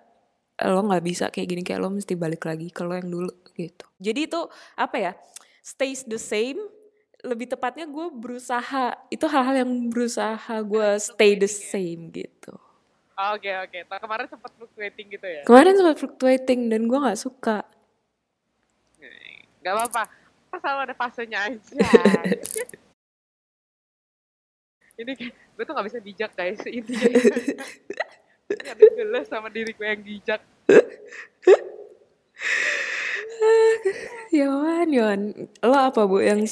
lo 0.67 0.83
nggak 0.83 1.03
bisa 1.07 1.25
kayak 1.31 1.47
gini 1.47 1.63
kayak 1.63 1.79
lo 1.79 1.87
mesti 1.87 2.19
balik 2.19 2.43
lagi 2.43 2.67
kalau 2.67 2.99
yang 2.99 3.07
dulu 3.07 3.31
gitu. 3.55 3.87
Jadi 4.03 4.27
itu 4.27 4.41
apa 4.75 4.95
ya 4.99 5.11
stays 5.63 6.03
the 6.03 6.19
same 6.19 6.59
lebih 7.23 7.47
tepatnya 7.47 7.87
gue 7.87 8.11
berusaha 8.11 8.95
itu 9.07 9.23
hal-hal 9.27 9.63
yang 9.63 9.71
berusaha 9.87 10.59
gue 10.59 10.89
stay 10.99 11.39
the 11.39 11.47
same 11.47 12.11
gitu. 12.11 12.59
Oke 13.35 13.51
oke. 13.55 13.87
Okay. 13.87 13.99
kemarin 14.03 14.27
sempat 14.27 14.51
fluctuating 14.59 15.07
gitu 15.15 15.27
ya? 15.27 15.41
Kemarin 15.47 15.73
sempat 15.79 15.95
fluctuating 15.95 16.59
dan 16.67 16.81
gue 16.91 16.99
nggak 16.99 17.19
suka. 17.19 17.63
Nggak 19.63 19.73
apa-apa. 19.75 20.03
Selalu 20.59 20.79
ada 20.91 20.95
fasenya 20.97 21.39
aja 21.45 21.61
ini 24.99 25.13
gue 25.31 25.63
tuh 25.63 25.71
nggak 25.71 25.87
bisa 25.87 25.99
bijak 26.03 26.31
guys 26.35 26.59
intinya 26.67 27.07
ada 28.75 28.85
jelas 28.99 29.25
sama 29.31 29.47
diri 29.47 29.71
gue 29.71 29.87
yang 29.87 30.03
bijak 30.03 30.41
Yohan, 34.29 34.93
Yohan, 34.93 35.21
lo 35.65 35.77
apa 35.89 36.05
bu 36.05 36.21
yang 36.21 36.45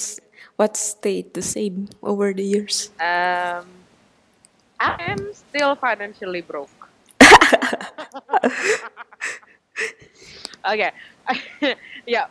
what 0.57 0.73
stayed 0.73 1.35
the 1.37 1.45
same 1.45 1.91
over 2.01 2.33
the 2.33 2.41
years? 2.41 2.89
Um, 2.97 3.67
I 4.81 4.97
am 5.13 5.29
still 5.35 5.75
financially 5.77 6.41
broke. 6.41 6.73
Oke, 10.67 10.89
ya 12.17 12.27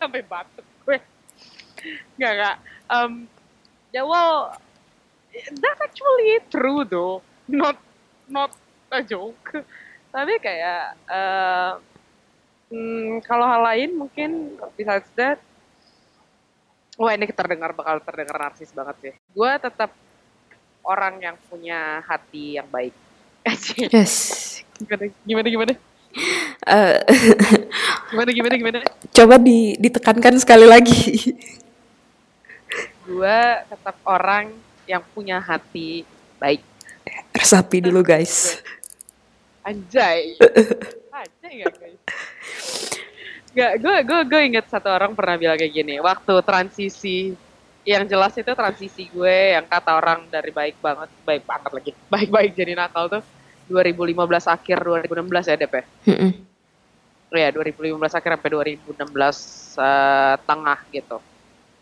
sampai 0.00 0.24
batuk 0.24 0.64
gue. 0.88 0.98
Gak 2.16 2.32
gak. 2.32 2.56
Um, 2.88 3.28
ya 3.92 4.02
well, 4.08 4.56
that's 5.58 5.80
actually 5.82 6.42
true 6.50 6.82
though. 6.84 7.22
Not 7.48 7.78
not 8.28 8.52
a 8.92 9.00
joke. 9.04 9.64
Tapi 10.08 10.34
kayak 10.40 10.96
uh, 11.08 11.80
hmm, 12.72 13.24
kalau 13.24 13.44
hal 13.44 13.62
lain 13.64 13.90
mungkin 13.96 14.56
besides 14.76 15.08
that 15.16 15.40
wah 16.98 17.14
ini 17.14 17.30
terdengar 17.30 17.70
bakal 17.72 18.02
terdengar 18.02 18.36
narsis 18.36 18.74
banget 18.74 18.96
sih. 19.00 19.14
Gue 19.32 19.52
tetap 19.62 19.94
orang 20.82 21.20
yang 21.22 21.36
punya 21.46 22.02
hati 22.04 22.58
yang 22.58 22.68
baik. 22.68 22.94
Yes. 23.94 24.60
Gimana 24.78 25.10
gimana 25.24 25.48
gimana? 25.48 25.72
Uh, 26.66 26.98
gimana 28.12 28.30
gimana 28.32 28.54
gimana? 28.58 28.78
coba 29.14 29.34
di, 29.40 29.74
ditekankan 29.78 30.36
sekali 30.38 30.66
lagi. 30.68 31.34
Gue 33.08 33.40
tetap 33.66 33.96
orang 34.04 34.52
yang 34.88 35.04
punya 35.12 35.36
hati 35.38 36.08
baik 36.40 36.64
Resapi 37.38 37.78
dulu 37.84 38.00
guys. 38.02 38.58
Anjay. 39.62 40.36
Anjay 41.18 41.52
gak 41.64 41.74
guys? 41.78 42.00
Gak, 43.54 43.72
gue 43.80 43.96
gue 44.04 44.20
gue 44.28 44.40
inget 44.44 44.66
satu 44.70 44.92
orang 44.92 45.14
pernah 45.14 45.38
bilang 45.38 45.58
kayak 45.58 45.72
gini. 45.72 46.02
Waktu 46.02 46.34
transisi, 46.44 47.32
yang 47.86 48.04
jelas 48.04 48.36
itu 48.36 48.52
transisi 48.52 49.08
gue 49.08 49.56
yang 49.56 49.64
kata 49.64 49.96
orang 49.96 50.28
dari 50.28 50.52
baik 50.52 50.76
banget, 50.82 51.10
baik 51.24 51.44
banget 51.46 51.70
lagi, 51.72 51.92
baik-baik 52.12 52.52
jadi 52.54 52.72
nakal 52.76 53.08
tuh 53.08 53.22
2015 53.70 54.18
akhir 54.48 54.78
2016 55.08 55.50
ya 55.52 55.56
DP. 55.56 55.74
Mm 56.08 56.16
-mm. 56.16 56.32
Ya 57.28 57.48
2015 57.52 58.18
akhir 58.18 58.30
sampai 58.40 58.50
2016 58.80 59.04
uh, 59.76 60.34
tengah 60.48 60.78
gitu. 60.88 61.18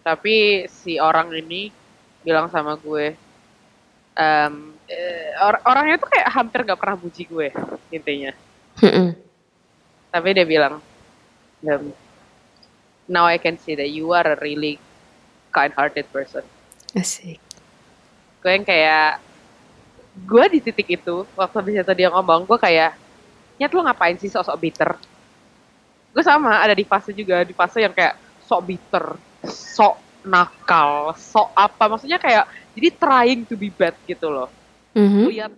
Tapi 0.02 0.66
si 0.70 0.98
orang 0.98 1.30
ini 1.34 1.70
bilang 2.26 2.50
sama 2.50 2.74
gue, 2.74 3.14
um, 4.18 4.74
or 5.46 5.54
orangnya 5.62 6.02
tuh 6.02 6.10
kayak 6.10 6.26
hampir 6.34 6.66
gak 6.66 6.80
pernah 6.82 6.98
puji 6.98 7.22
gue 7.30 7.54
intinya. 7.94 8.34
Tapi 10.10 10.28
dia 10.34 10.42
bilang, 10.42 10.82
um, 11.62 11.84
now 13.06 13.30
I 13.30 13.38
can 13.38 13.54
see 13.62 13.78
that 13.78 13.86
you 13.86 14.10
are 14.10 14.34
a 14.34 14.38
really 14.42 14.82
kind-hearted 15.54 16.10
person. 16.10 16.42
Asik. 16.98 17.38
Gue 18.42 18.50
yang 18.50 18.66
kayak, 18.66 19.22
gue 20.26 20.44
di 20.50 20.58
titik 20.58 20.98
itu, 20.98 21.22
waktu 21.38 21.62
bisa 21.62 21.86
itu 21.86 21.94
dia 21.94 22.10
ngomong, 22.10 22.42
gue 22.42 22.58
kayak, 22.58 22.98
nyat 23.62 23.70
lo 23.70 23.86
ngapain 23.86 24.18
sih 24.18 24.32
sok-sok 24.32 24.58
bitter? 24.58 24.90
Gue 26.10 26.24
sama, 26.26 26.58
ada 26.58 26.74
di 26.74 26.82
fase 26.82 27.14
juga, 27.14 27.46
di 27.46 27.54
fase 27.54 27.86
yang 27.86 27.94
kayak 27.94 28.18
sok 28.42 28.60
bitter, 28.66 29.04
sok 29.46 30.05
nakal, 30.26 31.14
sok 31.14 31.54
apa, 31.54 31.86
maksudnya 31.86 32.18
kayak, 32.18 32.44
jadi 32.74 32.88
trying 32.98 33.42
to 33.46 33.54
be 33.54 33.70
bad 33.70 33.94
gitu 34.04 34.28
loh. 34.28 34.50
Mm-hmm. 34.96 35.24
lihat 35.28 35.52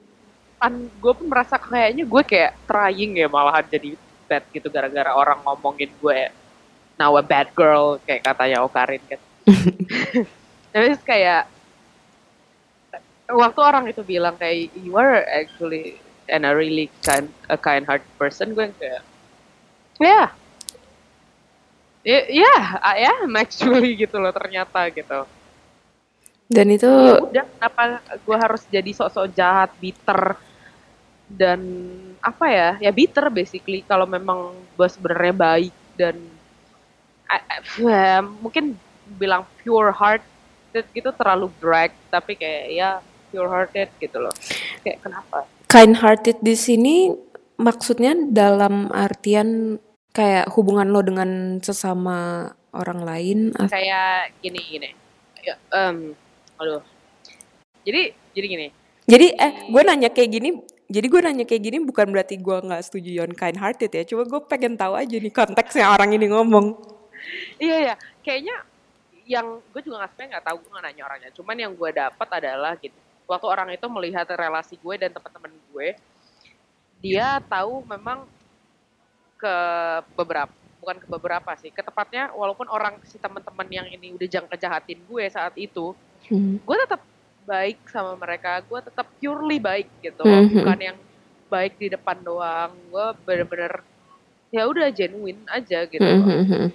kan 0.58 0.74
gue 0.74 1.12
pun 1.14 1.30
merasa 1.30 1.54
kayaknya 1.54 2.02
gue 2.02 2.22
kayak 2.26 2.58
trying 2.66 3.22
ya 3.22 3.30
malahan 3.30 3.62
jadi 3.70 3.94
bad 4.26 4.42
gitu 4.50 4.66
gara-gara 4.66 5.14
orang 5.14 5.38
ngomongin 5.46 5.90
gue. 6.02 6.20
Now 6.98 7.14
a 7.14 7.22
bad 7.22 7.54
girl 7.54 8.02
kayak 8.02 8.26
katanya 8.26 8.66
Okarin 8.66 8.98
kan. 9.06 9.22
Terus 10.74 10.98
kayak 11.06 11.46
waktu 13.30 13.60
orang 13.62 13.84
itu 13.86 14.02
bilang 14.02 14.34
kayak 14.34 14.74
you 14.82 14.98
are 14.98 15.22
actually 15.30 16.00
and 16.28 16.44
a 16.44 16.52
really 16.52 16.90
kind 17.04 17.28
a 17.48 17.56
kind 17.56 17.84
heart 17.84 18.04
person 18.16 18.56
gue 18.56 18.68
yang 18.68 18.76
kayak 18.76 19.02
yeah 20.00 20.28
ya 22.06 22.24
yeah, 22.30 22.64
I 22.80 23.06
am 23.22 23.34
actually 23.36 23.98
gitu 23.98 24.16
loh 24.18 24.30
ternyata 24.32 24.88
gitu. 24.92 25.26
Dan 26.48 26.72
itu 26.72 26.88
ya 26.88 27.20
udah 27.20 27.44
kenapa 27.44 27.82
gue 28.24 28.36
harus 28.40 28.62
jadi 28.72 28.90
sok-sok 28.96 29.36
jahat 29.36 29.70
bitter? 29.76 30.40
Dan 31.28 31.60
apa 32.24 32.46
ya? 32.48 32.70
Ya 32.80 32.88
bitter 32.88 33.28
basically. 33.28 33.84
Kalau 33.84 34.08
memang 34.08 34.56
gue 34.56 34.88
sebenarnya 34.88 35.34
baik 35.36 35.74
dan 36.00 36.16
ya, 37.76 38.24
mungkin 38.24 38.80
bilang 39.20 39.44
pure 39.60 39.92
hearted 39.92 40.84
gitu 40.96 41.12
terlalu 41.12 41.52
drag 41.60 41.92
tapi 42.08 42.32
kayak 42.32 42.64
ya 42.72 42.90
pure 43.28 43.48
hearted 43.52 43.92
gitu 44.00 44.16
loh. 44.16 44.32
Kayak 44.80 45.04
kenapa? 45.04 45.44
Kind 45.68 46.00
hearted 46.00 46.40
di 46.40 46.56
sini 46.56 47.12
maksudnya 47.60 48.16
dalam 48.32 48.88
artian 48.88 49.76
kayak 50.18 50.50
hubungan 50.58 50.90
lo 50.90 50.98
dengan 51.06 51.62
sesama 51.62 52.50
orang 52.74 53.06
lain 53.06 53.38
kayak 53.70 54.34
gini 54.42 54.58
gini 54.66 54.90
ya, 55.46 55.54
em, 55.70 56.18
aduh 56.58 56.82
jadi 57.86 58.10
jadi 58.34 58.48
gini 58.50 58.68
Jadi 59.08 59.32
eh 59.40 59.72
gue 59.72 59.82
nanya 59.88 60.12
kayak 60.12 60.30
gini, 60.36 60.60
jadi 60.84 61.08
gue 61.08 61.20
nanya 61.24 61.48
kayak 61.48 61.64
gini 61.64 61.80
bukan 61.80 62.12
berarti 62.12 62.36
gue 62.36 62.56
nggak 62.60 62.84
setuju 62.84 63.24
Yon 63.24 63.32
kind 63.32 63.56
hearted 63.56 63.88
ya, 63.88 64.04
cuma 64.04 64.28
gue 64.28 64.36
pengen 64.44 64.76
tahu 64.76 65.00
aja 65.00 65.16
nih 65.16 65.32
konteksnya 65.32 65.96
orang 65.96 66.12
ini 66.12 66.28
ngomong. 66.28 66.76
Iya 67.56 67.76
ya, 67.88 67.94
kayaknya 68.20 68.68
yang 69.24 69.64
gue 69.72 69.80
juga 69.80 70.04
nggak 70.04 70.12
sebenarnya 70.12 70.30
nggak 70.36 70.44
tahu 70.44 70.56
gue 70.60 70.70
nggak 70.76 70.84
nanya 70.92 71.02
orangnya. 71.08 71.30
Cuman 71.32 71.56
yang 71.56 71.72
gue 71.72 71.90
dapat 71.96 72.28
adalah 72.36 72.76
gitu. 72.76 72.98
Waktu 73.24 73.46
orang 73.48 73.68
itu 73.72 73.86
melihat 73.88 74.28
relasi 74.28 74.76
gue 74.76 74.94
dan 75.00 75.08
teman-teman 75.08 75.52
gue, 75.56 75.88
dia 77.00 77.40
tahu 77.48 77.80
memang 77.88 78.28
ke 79.38 79.56
beberapa 80.18 80.50
bukan 80.78 80.96
ke 81.02 81.08
beberapa 81.10 81.50
sih, 81.58 81.74
ke 81.74 81.82
tepatnya 81.82 82.30
walaupun 82.34 82.70
orang 82.70 83.02
si 83.02 83.18
teman-teman 83.18 83.66
yang 83.66 83.86
ini 83.90 84.14
udah 84.14 84.28
jangan 84.30 84.50
kejahatin 84.50 85.02
gue 85.06 85.24
saat 85.26 85.54
itu, 85.58 85.94
Hmm. 86.30 86.58
gue 86.62 86.76
tetap 86.86 87.02
baik 87.42 87.82
sama 87.90 88.14
mereka, 88.14 88.62
gue 88.62 88.78
tetap 88.86 89.06
purely 89.18 89.58
baik 89.58 89.90
gitu, 90.04 90.22
Mhm. 90.22 90.62
bukan 90.62 90.78
yang 90.78 90.98
baik 91.48 91.80
di 91.80 91.88
depan 91.90 92.22
doang. 92.22 92.76
Gue 92.94 93.06
bener-bener 93.26 93.82
ya 94.54 94.68
udah 94.70 94.86
genuine 94.94 95.42
aja 95.50 95.82
gitu. 95.88 95.98
Hmm, 96.04 96.22
hmm, 96.22 96.44
hmm. 96.46 96.68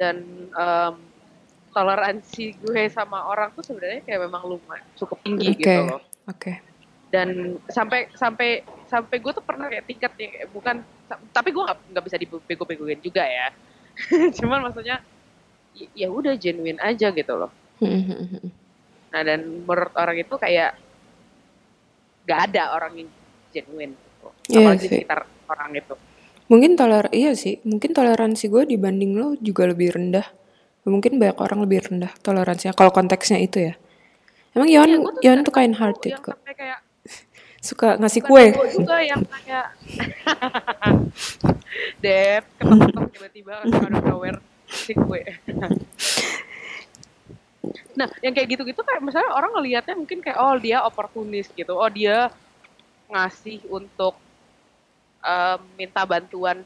dan 0.00 0.16
em, 0.54 0.94
toleransi 1.70 2.56
gue 2.58 2.82
sama 2.90 3.30
orang 3.30 3.54
tuh 3.54 3.62
sebenarnya 3.62 4.02
kayak 4.02 4.20
memang 4.26 4.42
lumayan 4.42 4.82
cukup 4.98 5.22
tinggi 5.22 5.54
Oke. 5.54 5.62
gitu 5.62 5.80
loh 5.86 6.02
Oke. 6.26 6.52
dan 7.14 7.58
sampai 7.70 8.10
sampai 8.16 8.64
sampai 8.90 9.22
gue 9.22 9.30
tuh 9.30 9.44
pernah 9.46 9.70
kayak 9.70 9.86
tingkat 9.86 10.12
yang 10.18 10.30
kayak 10.34 10.48
bukan 10.50 10.76
tapi 11.30 11.54
gue 11.54 11.62
nggak 11.62 12.04
bisa 12.04 12.16
dibego-begoin 12.18 12.98
juga 12.98 13.22
ya 13.22 13.54
cuman 14.42 14.66
maksudnya 14.66 14.98
y- 15.78 15.92
ya 15.94 16.10
udah 16.10 16.34
genuine 16.34 16.82
aja 16.82 17.14
gitu 17.14 17.34
loh 17.38 17.50
Hmm, 17.80 17.96
hmm, 18.04 18.26
hmm. 18.36 18.50
nah 19.08 19.24
dan 19.24 19.40
menurut 19.64 19.94
orang 19.96 20.20
itu 20.20 20.34
kayak 20.36 20.76
gak 22.28 22.52
ada 22.52 22.76
orang 22.76 22.92
yang 22.94 23.08
genuine 23.50 23.96
gitu. 23.96 24.28
Iya 24.52 24.58
apalagi 24.68 24.84
sih. 24.84 24.90
sekitar 25.00 25.20
orang 25.48 25.70
itu 25.74 25.94
Mungkin 26.50 26.74
toler 26.74 27.06
iya 27.14 27.30
sih, 27.38 27.62
mungkin 27.62 27.94
toleransi 27.94 28.50
gue 28.50 28.66
dibanding 28.66 29.14
lo 29.14 29.38
juga 29.38 29.70
lebih 29.70 29.94
rendah. 29.94 30.26
Mungkin 30.82 31.22
banyak 31.22 31.38
orang 31.38 31.62
lebih 31.62 31.78
rendah 31.86 32.10
toleransinya 32.26 32.74
kalau 32.74 32.90
konteksnya 32.90 33.38
itu 33.38 33.70
ya. 33.70 33.74
Emang 34.52 34.66
Yon 34.66 34.82
Iya, 34.90 34.96
gue 34.98 35.12
tuh 35.14 35.22
Yon 35.22 35.38
tuh 35.46 35.52
kind 35.54 35.74
hearted 35.78 36.14
kok. 36.18 36.34
kayak 36.50 36.82
Suka 37.60 37.94
ngasih 37.94 38.20
bukan 38.24 38.56
kue. 38.56 38.68
juga 38.72 38.96
yang 39.00 39.20
kayak 39.20 39.66
Dep, 42.02 42.42
ketok-ketok 42.56 43.06
tiba-tiba 43.12 43.52
out 43.62 43.92
of 43.92 44.02
nowhere 44.02 44.38
si 44.66 44.92
kue. 44.92 45.20
nah, 47.98 48.08
yang 48.20 48.32
kayak 48.32 48.48
gitu-gitu 48.50 48.80
kayak 48.80 49.00
misalnya 49.00 49.30
orang 49.30 49.52
ngelihatnya 49.52 49.94
mungkin 49.94 50.18
kayak 50.18 50.36
oh 50.36 50.54
dia 50.56 50.82
oportunis 50.82 51.46
gitu. 51.52 51.72
Oh 51.74 51.86
dia 51.86 52.28
ngasih 53.08 53.60
untuk 53.68 54.16
em, 55.20 55.58
minta 55.76 56.02
bantuan 56.02 56.62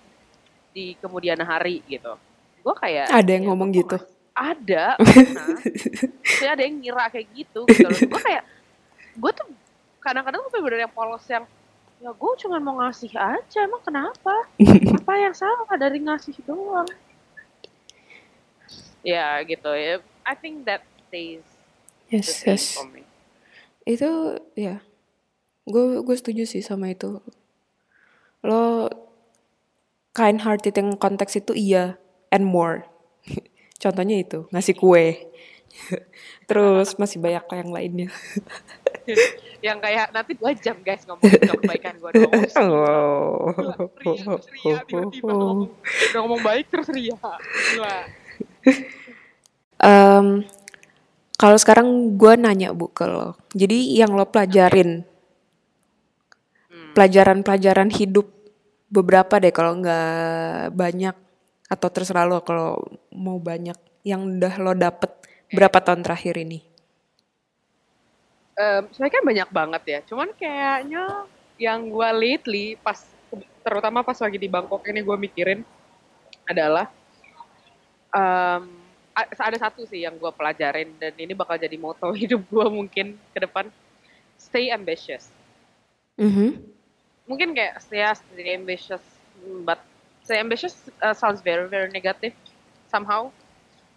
di 0.70 0.94
kemudian 0.98 1.38
hari 1.40 1.80
gitu. 1.84 2.14
Gue 2.62 2.74
kayak 2.74 3.10
Ada 3.10 3.30
yang 3.30 3.44
ya, 3.44 3.48
ngomong 3.50 3.68
gitu. 3.72 3.96
ngasih- 3.98 4.12
Ada. 4.34 4.84
Saya 6.38 6.50
ada 6.54 6.62
yang 6.62 6.74
ngira 6.78 7.04
kayak 7.06 7.26
gitu 7.32 7.60
gitu. 7.66 7.88
Gue 8.06 8.20
kayak 8.20 8.42
gue 9.14 9.30
tuh 9.30 9.46
kadang-kadang 10.04 10.44
tuh 10.44 10.50
bener-bener 10.52 10.84
yang 10.84 10.92
polos 10.92 11.24
yang 11.26 11.48
ya 11.98 12.12
gue 12.12 12.32
cuma 12.44 12.60
mau 12.60 12.76
ngasih 12.84 13.16
aja 13.16 13.64
emang 13.64 13.80
kenapa 13.80 14.44
apa 15.00 15.12
yang 15.16 15.32
salah 15.32 15.64
dari 15.80 16.04
ngasih 16.04 16.36
doang 16.44 16.86
ya 19.00 19.40
gitu 19.48 19.72
ya 19.72 20.04
I 20.28 20.36
think 20.36 20.68
that 20.68 20.84
stays 21.08 21.54
Yes, 22.12 22.44
yes. 22.44 22.76
for 22.76 22.86
me 22.92 23.02
Itu 23.84 24.40
ya. 24.56 24.80
Gue 25.68 26.00
gue 26.00 26.16
setuju 26.16 26.48
sih 26.48 26.64
sama 26.64 26.92
itu. 26.92 27.20
Lo 28.40 28.88
kind 30.16 30.40
hearted 30.40 30.72
yang 30.76 30.96
konteks 30.96 31.36
itu 31.36 31.52
iya 31.52 32.00
and 32.32 32.48
more. 32.48 32.88
Contohnya 33.82 34.24
itu, 34.24 34.48
ngasih 34.54 34.76
kue. 34.78 35.28
Terus 36.48 36.96
masih 36.96 37.20
banyak 37.20 37.44
yang 37.50 37.70
lainnya. 37.74 38.08
yang 39.66 39.78
kayak 39.80 40.12
nanti 40.12 40.36
dua 40.36 40.52
jam 40.52 40.76
guys 40.84 41.04
ngomongin 41.08 41.40
kebaikan 41.40 41.94
gue 41.96 42.10
doang 42.14 42.42
Oh. 42.64 43.52
Gila, 43.56 43.74
ria, 44.00 44.36
ria, 44.36 44.76
tiba-tiba 44.84 45.32
ngomong, 45.32 45.70
udah 45.72 46.20
ngomong 46.20 46.42
baik 46.44 46.66
terus 46.68 46.88
ria 46.92 47.16
Gila. 47.16 47.96
Em, 49.84 50.26
kalau 51.36 51.56
sekarang 51.60 52.16
gue 52.16 52.32
nanya 52.38 52.72
bu 52.72 52.88
ke 52.88 53.04
lo. 53.04 53.36
Jadi 53.52 53.96
yang 53.96 54.12
lo 54.16 54.24
pelajarin, 54.28 55.04
Hmm. 56.74 56.90
pelajaran-pelajaran 56.96 57.90
hidup 57.94 58.26
beberapa 58.90 59.38
deh 59.38 59.54
kalau 59.54 59.78
nggak 59.78 60.74
banyak 60.74 61.14
atau 61.70 61.88
terserah 61.90 62.26
lo 62.26 62.42
kalau 62.42 62.78
mau 63.14 63.38
banyak 63.38 63.74
yang 64.02 64.38
udah 64.38 64.54
lo 64.58 64.74
dapet 64.74 65.10
berapa 65.50 65.78
tahun 65.82 66.02
terakhir 66.02 66.34
ini. 66.38 66.73
Em, 68.54 68.86
sebenarnya 68.94 69.14
kan 69.18 69.24
banyak 69.26 69.48
banget 69.50 69.82
ya. 69.86 69.98
Cuman 70.06 70.28
kayaknya 70.38 71.04
yang 71.58 71.90
gue 71.90 72.08
lately 72.14 72.66
pas 72.78 72.98
terutama 73.66 74.06
pas 74.06 74.18
lagi 74.18 74.38
di 74.38 74.46
Bangkok 74.46 74.86
ini 74.86 75.02
gue 75.02 75.16
mikirin 75.18 75.60
adalah 76.46 76.86
a- 79.14 79.30
ada 79.50 79.58
satu 79.58 79.86
sih 79.86 80.02
yang 80.06 80.18
gue 80.18 80.30
pelajarin 80.34 80.94
dan 80.98 81.14
ini 81.18 81.34
bakal 81.34 81.58
jadi 81.58 81.74
moto 81.78 82.10
hidup 82.20 82.42
gue 82.46 82.66
mungkin 82.70 83.18
ke 83.34 83.38
depan 83.42 83.70
stay 84.38 84.70
ambitious. 84.74 85.30
Mhm. 86.18 86.62
Mungkin 87.24 87.56
kayak 87.56 87.80
ya 87.88 88.12
stay 88.14 88.54
ambitious, 88.54 89.02
but 89.64 89.80
stay 90.22 90.38
ambitious 90.38 90.76
uh, 91.00 91.16
sounds 91.16 91.40
very 91.40 91.66
very 91.66 91.88
negative 91.90 92.36
somehow. 92.90 93.30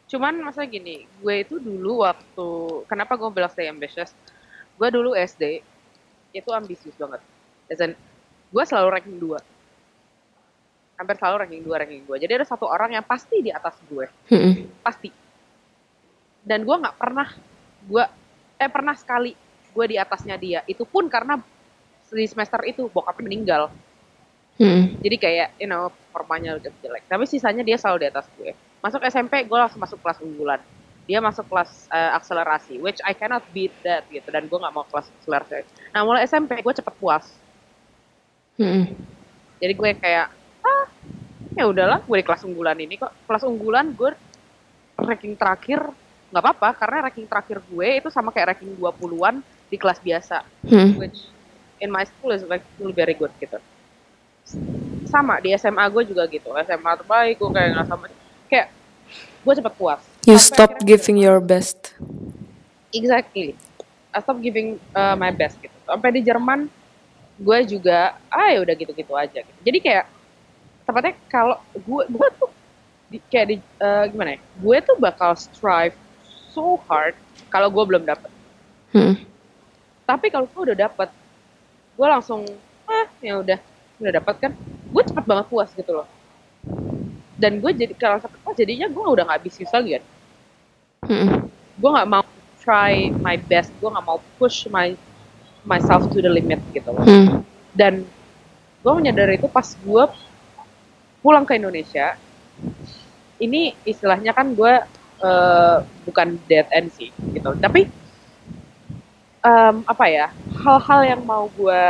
Cuman 0.07 0.39
masa 0.39 0.63
gini, 0.63 1.03
gue 1.19 1.35
itu 1.43 1.59
dulu 1.59 2.07
waktu 2.07 2.47
kenapa 2.87 3.19
gue 3.19 3.27
bilang 3.27 3.51
stay 3.51 3.67
ambitious? 3.67 4.15
Gue 4.77 4.89
dulu 4.93 5.17
SD 5.17 5.65
itu 6.31 6.49
ambisius 6.53 6.93
banget. 6.95 7.21
Dan 7.73 7.97
gue 8.47 8.63
selalu 8.63 8.87
ranking 8.93 9.17
2. 9.17 9.35
Hampir 10.97 11.15
selalu 11.17 11.35
ranking 11.45 11.61
2, 11.65 11.81
ranking 11.81 12.03
2. 12.05 12.21
Jadi 12.21 12.31
ada 12.37 12.45
satu 12.45 12.65
orang 12.65 12.93
yang 12.93 13.05
pasti 13.05 13.41
di 13.41 13.49
atas 13.49 13.77
gue, 13.85 14.05
pasti. 14.81 15.09
Dan 16.41 16.63
gue 16.63 16.75
nggak 16.77 16.95
pernah, 16.95 17.27
gue 17.83 18.03
eh 18.57 18.71
pernah 18.71 18.95
sekali 18.97 19.35
gue 19.73 19.85
di 19.85 19.97
atasnya 19.99 20.37
dia. 20.39 20.65
Itu 20.65 20.85
pun 20.89 21.05
karena 21.05 21.37
di 22.07 22.25
semester 22.25 22.63
itu 22.65 22.87
bokapnya 22.89 23.23
meninggal. 23.27 23.61
Jadi 25.05 25.15
kayak, 25.21 25.49
you 25.61 25.69
know, 25.69 25.93
performanya 26.09 26.57
udah 26.57 26.71
jelek. 26.81 27.05
Tapi 27.05 27.23
sisanya 27.29 27.61
dia 27.61 27.77
selalu 27.77 28.05
di 28.05 28.07
atas 28.09 28.25
gue. 28.33 28.57
Masuk 28.81 29.05
SMP, 29.05 29.45
gue 29.45 29.57
langsung 29.57 29.77
masuk 29.77 30.01
kelas 30.01 30.17
unggulan. 30.23 30.57
Dia 31.07 31.23
masuk 31.23 31.47
kelas 31.47 31.87
eh, 31.89 32.11
akselerasi, 32.19 32.83
which 32.83 32.99
I 33.07 33.15
cannot 33.15 33.47
beat 33.55 33.71
that 33.87 34.05
gitu. 34.11 34.27
Dan 34.27 34.51
gue 34.51 34.59
nggak 34.59 34.75
mau 34.75 34.83
kelas 34.91 35.07
akselerasi. 35.17 35.63
Nah, 35.95 36.03
mulai 36.03 36.27
SMP 36.27 36.59
gue 36.59 36.73
cepet 36.75 36.93
puas. 36.99 37.25
Mhm. 38.59 38.91
Jadi 39.57 39.73
gue 39.73 39.89
kayak, 39.97 40.27
ah, 40.61 40.85
ya 41.55 41.65
udahlah, 41.65 42.03
gue 42.03 42.17
di 42.19 42.25
kelas 42.27 42.43
unggulan 42.43 42.77
ini 42.77 42.99
kok. 42.99 43.09
Kelas 43.25 43.47
unggulan 43.47 43.95
gue 43.95 44.11
ranking 44.97 45.37
terakhir 45.37 45.79
nggak 46.27 46.43
apa-apa 46.43 46.69
karena 46.75 46.97
ranking 47.07 47.27
terakhir 47.29 47.63
gue 47.63 47.87
itu 48.03 48.09
sama 48.11 48.35
kayak 48.35 48.51
ranking 48.57 48.75
20-an 48.75 49.39
di 49.71 49.77
kelas 49.79 50.03
biasa 50.03 50.43
Mhm. 50.67 50.99
which 50.99 51.31
in 51.79 51.87
my 51.87 52.03
school 52.03 52.35
is 52.35 52.43
like 52.51 52.65
still 52.75 52.91
very 52.91 53.15
good 53.15 53.31
gitu. 53.39 53.55
Sama 55.07 55.39
di 55.39 55.55
SMA 55.55 55.87
gue 55.87 56.03
juga 56.03 56.27
gitu. 56.27 56.51
SMA 56.51 56.91
terbaik 56.99 57.39
gue 57.39 57.51
kayak 57.53 57.69
nggak 57.79 57.87
sama 57.87 58.05
kayak 58.51 58.67
gue 59.45 59.53
cepet 59.53 59.73
puas. 59.77 60.01
You 60.25 60.35
Sampai 60.35 60.47
stop 60.47 60.71
giving 60.83 61.17
your 61.19 61.39
best. 61.39 61.95
exactly. 62.91 63.55
I 64.11 64.23
stop 64.23 64.39
giving 64.41 64.81
uh, 64.95 65.13
my 65.13 65.29
best 65.29 65.59
gitu. 65.61 65.73
Sampai 65.85 66.09
di 66.15 66.21
Jerman 66.25 66.71
gue 67.37 67.59
juga 67.69 68.17
ah 68.33 68.49
ya 68.49 68.65
udah 68.65 68.73
gitu-gitu 68.73 69.13
aja 69.13 69.45
gitu. 69.45 69.59
jadi 69.61 69.77
kayak 69.77 70.05
tepatnya 70.89 71.13
kalau 71.29 71.61
gue 71.69 72.03
gue 72.17 72.27
tuh 72.33 72.49
di, 73.13 73.17
kayak 73.29 73.47
di 73.53 73.55
uh, 73.77 74.09
gimana 74.09 74.35
ya? 74.35 74.39
Gue 74.57 74.77
tuh 74.81 74.97
bakal 74.97 75.37
strive 75.37 75.93
so 76.49 76.81
hard 76.89 77.13
kalau 77.53 77.69
gue 77.69 77.83
belum 77.85 78.03
dapet. 78.05 78.31
Hmm. 78.87 79.19
tapi 80.07 80.31
kalau 80.31 80.47
gue 80.47 80.71
udah 80.71 80.87
dapet 80.87 81.11
gue 81.99 82.07
langsung 82.07 82.47
ah 82.87 83.03
ya 83.19 83.35
udah 83.43 83.59
udah 83.99 84.13
dapet 84.17 84.35
kan? 84.47 84.51
Gue 84.89 85.03
cepet 85.03 85.23
banget 85.27 85.45
puas 85.51 85.69
gitu 85.75 85.91
loh 85.91 86.07
dan 87.37 87.61
gue 87.61 87.71
jadi 87.71 87.93
kalau 87.93 88.17
puas 88.41 88.57
jadinya 88.57 88.89
gue 88.89 89.05
udah 89.05 89.23
nggak 89.23 89.39
ambisius 89.39 89.71
lagi 89.71 89.97
kan 89.97 90.05
Hmm. 91.07 91.45
gue 91.77 91.89
nggak 91.93 92.09
mau 92.09 92.25
try 92.59 93.13
my 93.13 93.37
best 93.37 93.69
gue 93.77 93.85
nggak 93.85 94.03
mau 94.03 94.17
push 94.35 94.65
my 94.67 94.97
myself 95.63 96.09
to 96.09 96.19
the 96.19 96.27
limit 96.27 96.57
gitu 96.73 96.89
loh 96.89 97.05
Hmm. 97.05 97.45
dan 97.71 98.01
gue 98.81 98.93
menyadari 98.93 99.37
itu 99.37 99.45
pas 99.45 99.63
gue 99.63 100.03
pulang 101.21 101.45
ke 101.45 101.55
Indonesia 101.55 102.17
ini 103.37 103.77
istilahnya 103.85 104.33
kan 104.33 104.51
gue 104.51 104.73
eh, 105.17 105.77
bukan 106.03 106.41
dead 106.45 106.65
end 106.73 106.89
sih 106.91 107.13
gitu 107.31 107.53
tapi 107.57 107.85
em, 109.41 109.75
apa 109.85 110.05
ya 110.09 110.27
hal-hal 110.57 111.01
yang 111.05 111.21
mau 111.23 111.45
gue 111.53 111.83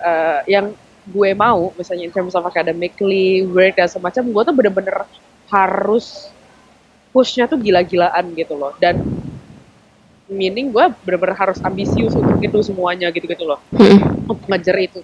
eh, 0.00 0.40
yang 0.48 0.72
gue 1.04 1.30
mau 1.36 1.68
misalnya 1.76 2.08
in 2.08 2.12
terms 2.12 2.32
of 2.32 2.44
academically 2.48 3.44
work 3.44 3.76
dan 3.76 3.88
semacam 3.88 4.24
gue 4.24 4.42
tuh 4.48 4.54
bener-bener 4.56 4.96
harus 5.52 6.32
pushnya 7.12 7.44
tuh 7.44 7.60
gila-gilaan 7.60 8.32
gitu 8.34 8.56
loh. 8.56 8.72
Dan 8.80 9.04
meaning 10.26 10.72
gue 10.72 10.84
bener-bener 11.04 11.36
harus 11.36 11.60
ambisius 11.60 12.16
untuk 12.16 12.40
itu 12.40 12.58
semuanya 12.64 13.12
gitu-gitu 13.12 13.44
loh. 13.44 13.60
Hmm. 13.76 14.24
untuk 14.24 14.40
ngejar 14.48 14.76
itu. 14.80 15.00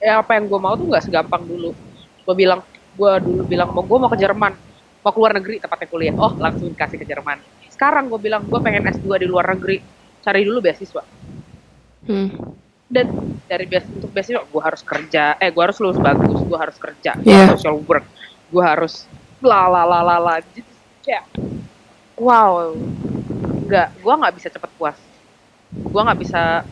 Ya 0.00 0.18
apa 0.18 0.34
yang 0.34 0.48
gue 0.48 0.58
mau 0.58 0.74
tuh 0.74 0.88
nggak 0.88 1.04
segampang 1.04 1.44
dulu. 1.44 1.76
Gue 2.24 2.34
bilang 2.34 2.64
gue 2.96 3.12
dulu 3.20 3.42
bilang 3.44 3.70
mau 3.70 3.84
gue 3.84 3.98
mau 4.00 4.08
ke 4.08 4.18
Jerman. 4.18 4.56
Mau 5.02 5.12
keluar 5.12 5.36
negeri 5.36 5.60
tepatnya 5.60 5.88
kuliah. 5.92 6.14
Oh 6.16 6.32
langsung 6.40 6.72
kasih 6.72 6.96
ke 6.96 7.06
Jerman. 7.06 7.38
Sekarang 7.68 8.08
gue 8.08 8.18
bilang 8.18 8.42
gue 8.48 8.58
pengen 8.64 8.88
S2 8.88 9.20
di 9.20 9.26
luar 9.28 9.52
negeri. 9.52 9.78
Cari 10.24 10.40
dulu 10.42 10.64
beasiswa. 10.64 11.02
Hmm. 12.08 12.61
Dan 12.92 13.08
dari 13.48 13.64
beas 13.64 13.88
untuk 13.88 14.12
beasiswa 14.12 14.44
gue 14.44 14.62
harus 14.62 14.84
kerja 14.84 15.40
eh 15.40 15.48
gue 15.48 15.62
harus 15.64 15.80
lulus 15.80 15.96
bagus 15.96 16.44
gue 16.44 16.58
harus 16.60 16.76
kerja 16.76 17.16
gue 17.16 17.32
harus 17.32 17.56
social 17.56 17.80
work 17.88 18.04
gue 18.52 18.60
harus 18.60 19.08
la 19.42 19.66
la 19.66 19.82
la 19.82 20.00
la 20.04 20.16
la 20.20 20.34
Jadi 20.38 20.62
kayak 21.02 21.24
wow 22.14 22.70
nggak 23.66 23.88
gue 23.98 24.14
nggak 24.14 24.34
bisa 24.38 24.48
cepet 24.52 24.70
puas. 24.78 24.98
Gue 25.72 26.00
nggak 26.04 26.20
bisa 26.20 26.62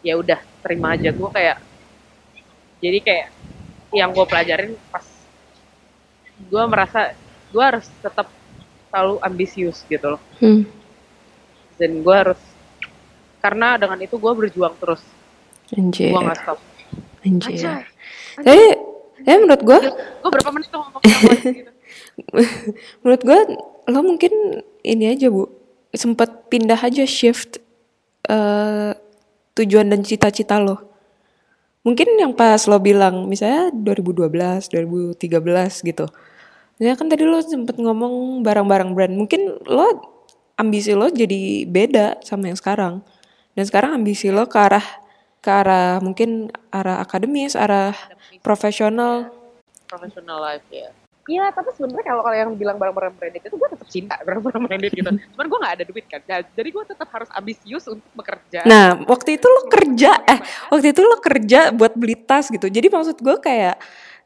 ya 0.00 0.14
udah 0.16 0.40
terima 0.64 0.96
aja. 0.96 1.10
Gue 1.12 1.28
kayak 1.28 1.58
jadi 2.78 2.98
kayak 3.02 3.26
yang 3.92 4.14
gue 4.14 4.24
pelajarin 4.24 4.72
pas 4.88 5.04
gue 6.38 6.62
merasa 6.70 7.12
gue 7.50 7.64
harus 7.64 7.90
tetap 8.00 8.30
selalu 8.88 9.18
ambisius 9.20 9.84
gitu 9.90 10.16
loh. 10.16 10.22
Hmm. 10.40 10.64
dan 11.78 12.02
gue 12.02 12.10
harus 12.10 12.40
karena 13.38 13.78
dengan 13.78 13.98
itu 14.02 14.16
gue 14.18 14.32
berjuang 14.34 14.74
terus 14.78 15.02
Anjir. 15.74 16.10
gue 16.12 16.20
nggak 16.20 16.38
stop 16.42 16.58
Anjir. 17.22 17.54
Anjay. 17.54 17.82
Tapi, 18.38 18.64
ya 19.26 19.34
menurut 19.42 19.62
gue, 19.66 19.78
gue 20.22 20.30
berapa 20.30 20.50
menit 20.54 20.68
tuh 20.70 20.78
ngomong 20.78 21.02
gitu 21.58 21.72
menurut 23.02 23.22
gue 23.22 23.40
lo 23.88 24.00
mungkin 24.04 24.32
ini 24.84 25.14
aja 25.14 25.32
bu, 25.32 25.48
sempet 25.94 26.50
pindah 26.52 26.78
aja 26.78 27.04
shift 27.08 27.62
eh, 28.28 28.92
tujuan 29.56 29.88
dan 29.90 30.04
cita-cita 30.04 30.60
lo. 30.60 30.76
Mungkin 31.86 32.20
yang 32.20 32.36
pas 32.36 32.60
lo 32.68 32.76
bilang 32.82 33.30
misalnya 33.30 33.72
2012, 33.72 34.68
2013 34.68 35.88
gitu. 35.88 36.06
Ya 36.78 36.94
kan 36.94 37.08
tadi 37.08 37.24
lo 37.24 37.40
sempet 37.40 37.80
ngomong 37.80 38.44
barang-barang 38.44 38.92
brand. 38.92 39.14
Mungkin 39.16 39.64
lo 39.64 39.88
ambisi 40.58 40.92
lo 40.92 41.08
jadi 41.08 41.64
beda 41.64 42.20
sama 42.20 42.52
yang 42.52 42.58
sekarang. 42.58 43.00
Dan 43.58 43.66
sekarang 43.66 43.98
ambisi 43.98 44.30
lo 44.30 44.46
ke 44.46 44.54
arah 44.54 44.86
ke 45.42 45.50
arah 45.50 45.98
mungkin 45.98 46.46
arah 46.70 47.02
akademis, 47.02 47.58
arah 47.58 47.90
profesional. 48.38 49.34
professional 49.88 50.38
life 50.38 50.68
ya 50.68 50.92
Iya, 51.28 51.52
tapi 51.52 51.68
sebenarnya 51.76 52.08
kalau 52.08 52.22
kalau 52.24 52.36
yang 52.40 52.50
bilang 52.56 52.80
barang-barang 52.80 53.12
branded 53.20 53.44
itu 53.44 53.52
gue 53.52 53.68
tetap 53.68 53.88
cinta 53.92 54.16
barang-barang 54.24 54.64
branded 54.64 54.92
gitu. 54.96 55.10
Cuman 55.36 55.44
gue 55.44 55.58
nggak 55.60 55.74
ada 55.76 55.84
duit 55.84 56.04
kan, 56.08 56.20
Nah, 56.24 56.40
jadi 56.56 56.68
gue 56.72 56.84
tetap 56.88 57.08
harus 57.12 57.28
ambisius 57.36 57.84
untuk 57.84 58.08
bekerja. 58.16 58.64
Nah, 58.64 58.96
waktu 59.04 59.36
itu 59.36 59.44
lo 59.44 59.68
kerja, 59.68 60.24
eh, 60.24 60.40
waktu 60.72 60.96
itu 60.96 61.00
lo 61.04 61.20
kerja 61.20 61.68
buat 61.76 61.92
beli 61.92 62.16
tas 62.16 62.48
gitu. 62.48 62.72
Jadi 62.72 62.88
maksud 62.88 63.20
gue 63.20 63.36
kayak, 63.44 63.76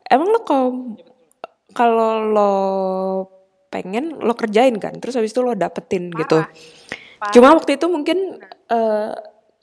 emang 0.07 0.31
lo 0.31 0.47
kalau 0.47 0.69
kalau 1.75 2.13
lo 2.23 2.55
pengen 3.67 4.23
lo 4.23 4.39
kerjain 4.39 4.79
kan, 4.79 4.95
terus 5.03 5.19
habis 5.19 5.35
itu 5.35 5.43
lo 5.43 5.59
dapetin 5.59 6.07
gitu. 6.15 6.39
Parah. 6.39 7.35
Cuma 7.35 7.51
waktu 7.59 7.83
itu 7.83 7.87
mungkin 7.91 8.39
eh, 8.73 9.13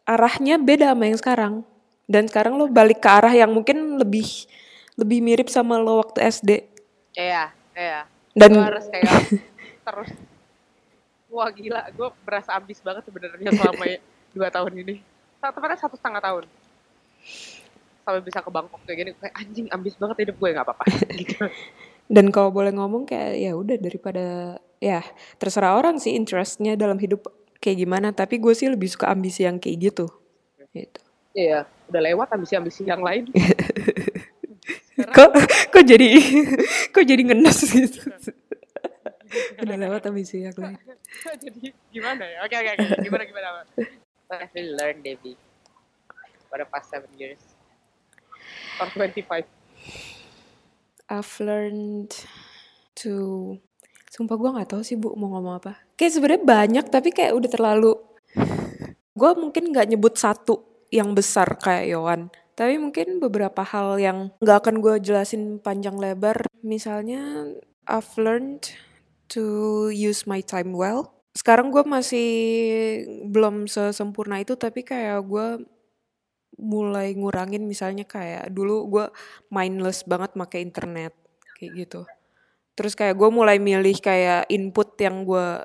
arahnya 0.06 0.62
beda 0.62 0.94
sama 0.94 1.04
yang 1.10 1.20
sekarang. 1.20 1.54
Dan 2.10 2.26
sekarang 2.26 2.58
lo 2.58 2.66
balik 2.70 3.02
ke 3.02 3.10
arah 3.10 3.34
yang 3.34 3.54
mungkin 3.54 4.02
lebih 4.02 4.26
lebih 4.98 5.20
mirip 5.22 5.48
sama 5.50 5.78
lo 5.78 6.02
waktu 6.02 6.26
SD. 6.26 6.52
Iya, 7.14 7.54
iya. 7.78 8.02
Dan 8.34 8.58
Gue 8.58 8.66
harus 8.66 8.86
kayak 8.90 9.10
terus. 9.88 10.12
Wah 11.30 11.50
gila, 11.54 11.86
gue 11.94 12.10
berasa 12.26 12.58
ambis 12.58 12.82
banget 12.82 13.06
sebenarnya 13.06 13.54
selama 13.54 13.86
dua 14.34 14.48
tahun 14.50 14.74
ini. 14.82 14.96
Satu 15.38 15.62
tepatnya 15.62 15.78
satu 15.78 15.96
setengah 15.96 16.22
tahun. 16.26 16.44
Sampai 18.02 18.22
bisa 18.26 18.42
ke 18.42 18.50
Bangkok 18.50 18.82
kayak 18.90 18.98
gini, 18.98 19.12
kayak 19.22 19.34
anjing 19.38 19.68
ambis 19.70 19.94
banget 19.94 20.26
hidup 20.26 20.36
gue 20.42 20.50
nggak 20.50 20.66
apa-apa. 20.66 20.84
gitu. 21.22 21.46
Dan 22.10 22.34
kalau 22.34 22.50
boleh 22.50 22.74
ngomong 22.74 23.06
kayak 23.06 23.38
ya 23.38 23.54
udah 23.54 23.78
daripada 23.78 24.58
ya 24.82 25.06
terserah 25.38 25.78
orang 25.78 26.02
sih 26.02 26.18
interestnya 26.18 26.74
dalam 26.74 26.98
hidup 26.98 27.30
kayak 27.60 27.78
gimana. 27.86 28.16
Tapi 28.16 28.40
gue 28.40 28.52
sih 28.56 28.68
lebih 28.72 28.90
suka 28.90 29.12
ambisi 29.12 29.46
yang 29.46 29.60
kayak 29.62 29.92
gitu. 29.92 30.08
Gitu. 30.74 31.02
Iya, 31.38 31.70
udah 31.88 32.02
lewat 32.02 32.28
ambisi-ambisi 32.34 32.84
yang 32.88 33.06
lain. 33.06 33.30
Kok 35.00 35.32
kok 35.72 35.84
jadi 35.88 36.12
kok 36.92 37.08
jadi 37.08 37.24
ngenes 37.24 37.60
gitu. 37.72 38.04
udah 39.64 39.78
lewat 39.80 40.02
ambisi 40.12 40.44
yang 40.44 40.56
lain. 40.60 40.76
Jadi 41.44 41.72
gimana 41.94 42.24
ya? 42.26 42.38
Oke 42.44 42.56
oke 42.60 42.70
oke. 42.76 42.86
Gimana 43.08 43.24
gimana? 43.24 43.48
What 44.28 44.44
have 44.44 44.54
you 44.56 44.76
learned, 44.76 45.02
Debbie? 45.02 45.38
For 46.52 46.60
the 46.60 46.68
past 46.68 46.92
seven 46.92 47.10
years. 47.16 47.40
Or 48.82 48.88
25. 48.92 49.48
I've 51.10 51.34
learned 51.42 52.14
to 53.02 53.12
Sumpah 54.10 54.36
gue 54.42 54.50
nggak 54.50 54.70
tahu 54.74 54.82
sih 54.82 54.98
bu 54.98 55.14
mau 55.14 55.30
ngomong 55.38 55.62
apa. 55.62 55.89
Kayak 56.00 56.16
sebenarnya 56.16 56.44
banyak 56.48 56.86
tapi 56.88 57.12
kayak 57.12 57.36
udah 57.36 57.50
terlalu. 57.52 57.92
Gue 59.20 59.32
mungkin 59.36 59.76
nggak 59.76 59.92
nyebut 59.92 60.16
satu 60.16 60.88
yang 60.96 61.12
besar 61.12 61.60
kayak 61.60 61.92
Yowan. 61.92 62.32
Tapi 62.56 62.80
mungkin 62.80 63.20
beberapa 63.20 63.68
hal 63.68 64.00
yang 64.00 64.32
nggak 64.40 64.58
akan 64.64 64.76
gue 64.84 64.96
jelasin 65.00 65.60
panjang 65.60 65.96
lebar. 65.96 66.44
Misalnya 66.60 67.48
I've 67.88 68.12
learned 68.20 68.68
to 69.32 69.44
use 69.92 70.28
my 70.28 70.44
time 70.44 70.76
well. 70.76 71.20
Sekarang 71.36 71.72
gue 71.72 71.84
masih 71.88 72.30
belum 73.32 73.72
sesempurna 73.72 74.44
itu 74.44 74.60
tapi 74.60 74.84
kayak 74.84 75.24
gue 75.24 75.64
mulai 76.60 77.16
ngurangin 77.16 77.64
misalnya 77.64 78.04
kayak 78.04 78.52
dulu 78.52 78.92
gue 78.92 79.06
mindless 79.48 80.04
banget 80.04 80.36
pakai 80.36 80.60
internet 80.60 81.16
kayak 81.56 81.72
gitu. 81.88 82.02
Terus 82.76 82.92
kayak 82.96 83.16
gue 83.16 83.30
mulai 83.32 83.56
milih 83.56 84.04
kayak 84.04 84.52
input 84.52 85.00
yang 85.00 85.24
gue 85.24 85.64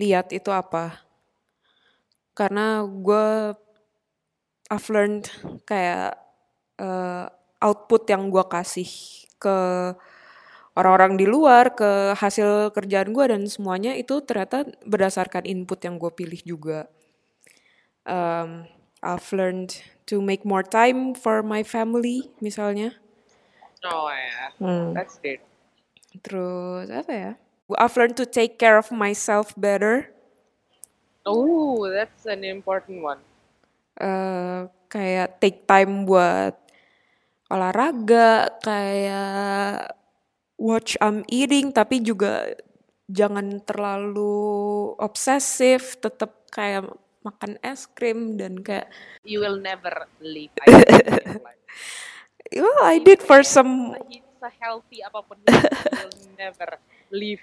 lihat 0.00 0.32
itu 0.32 0.48
apa. 0.48 1.04
Karena 2.32 2.80
gue 2.88 3.52
I've 4.72 4.88
learned 4.88 5.28
kayak 5.68 6.16
eh, 6.80 7.26
output 7.60 8.08
yang 8.08 8.32
gue 8.32 8.44
kasih 8.48 8.88
ke 9.36 9.56
orang-orang 10.78 11.18
di 11.20 11.26
luar, 11.28 11.74
ke 11.76 12.16
hasil 12.16 12.72
kerjaan 12.72 13.12
gue 13.12 13.24
dan 13.28 13.42
semuanya 13.44 13.92
itu 13.98 14.22
ternyata 14.24 14.64
berdasarkan 14.86 15.44
input 15.44 15.82
yang 15.84 16.00
gue 16.00 16.08
pilih 16.14 16.40
juga. 16.46 16.88
Um, 18.08 18.64
I've 19.04 19.28
learned 19.32 19.76
to 20.08 20.24
make 20.24 20.48
more 20.48 20.64
time 20.64 21.12
for 21.12 21.44
my 21.44 21.60
family 21.60 22.32
misalnya. 22.40 22.96
Oh 23.84 24.08
ya, 24.12 24.52
Hmm. 24.60 24.92
that's 24.92 25.16
great. 25.20 25.40
Terus 26.20 26.88
apa 26.92 27.12
ya? 27.12 27.32
I've 27.78 27.94
learned 27.94 28.16
to 28.18 28.26
take 28.26 28.58
care 28.58 28.78
of 28.78 28.90
myself 28.90 29.52
better. 29.54 30.10
Oh, 31.26 31.84
that's 31.90 32.24
an 32.26 32.42
important 32.42 33.04
one. 33.04 33.20
eh 34.00 34.64
kayak 34.88 35.38
take 35.38 35.68
time 35.68 36.08
buat 36.08 36.56
olahraga, 37.52 38.48
kayak 38.64 39.92
watch 40.56 40.96
I'm 40.98 41.22
eating, 41.28 41.70
tapi 41.70 42.00
juga 42.00 42.48
jangan 43.10 43.60
terlalu 43.66 44.94
obsesif 44.96 45.98
tetap 46.00 46.46
kayak 46.48 46.88
makan 47.20 47.60
es 47.60 47.84
krim 47.90 48.40
dan 48.40 48.62
kayak 48.64 48.88
You 49.26 49.44
will 49.44 49.60
never 49.60 50.08
leave. 50.24 50.50
Like, 50.64 50.88
well 52.64 52.80
I 52.80 52.96
did 52.98 53.20
for 53.20 53.44
some 53.44 53.92
se- 54.08 54.24
se-healthy 54.40 55.04
apa 55.04 55.20
pun 55.20 55.36
itu, 55.44 55.52
you 55.52 56.08
will 56.08 56.16
never 56.40 56.80
leave 57.10 57.42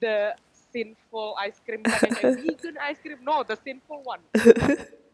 the 0.00 0.34
sinful 0.74 1.38
ice 1.38 1.62
cream 1.62 1.86
yang 1.86 2.12
kayak 2.12 2.42
vegan 2.42 2.76
ice 2.82 2.98
cream. 2.98 3.20
No 3.22 3.46
the 3.46 3.56
sinful 3.60 4.02
one. 4.02 4.20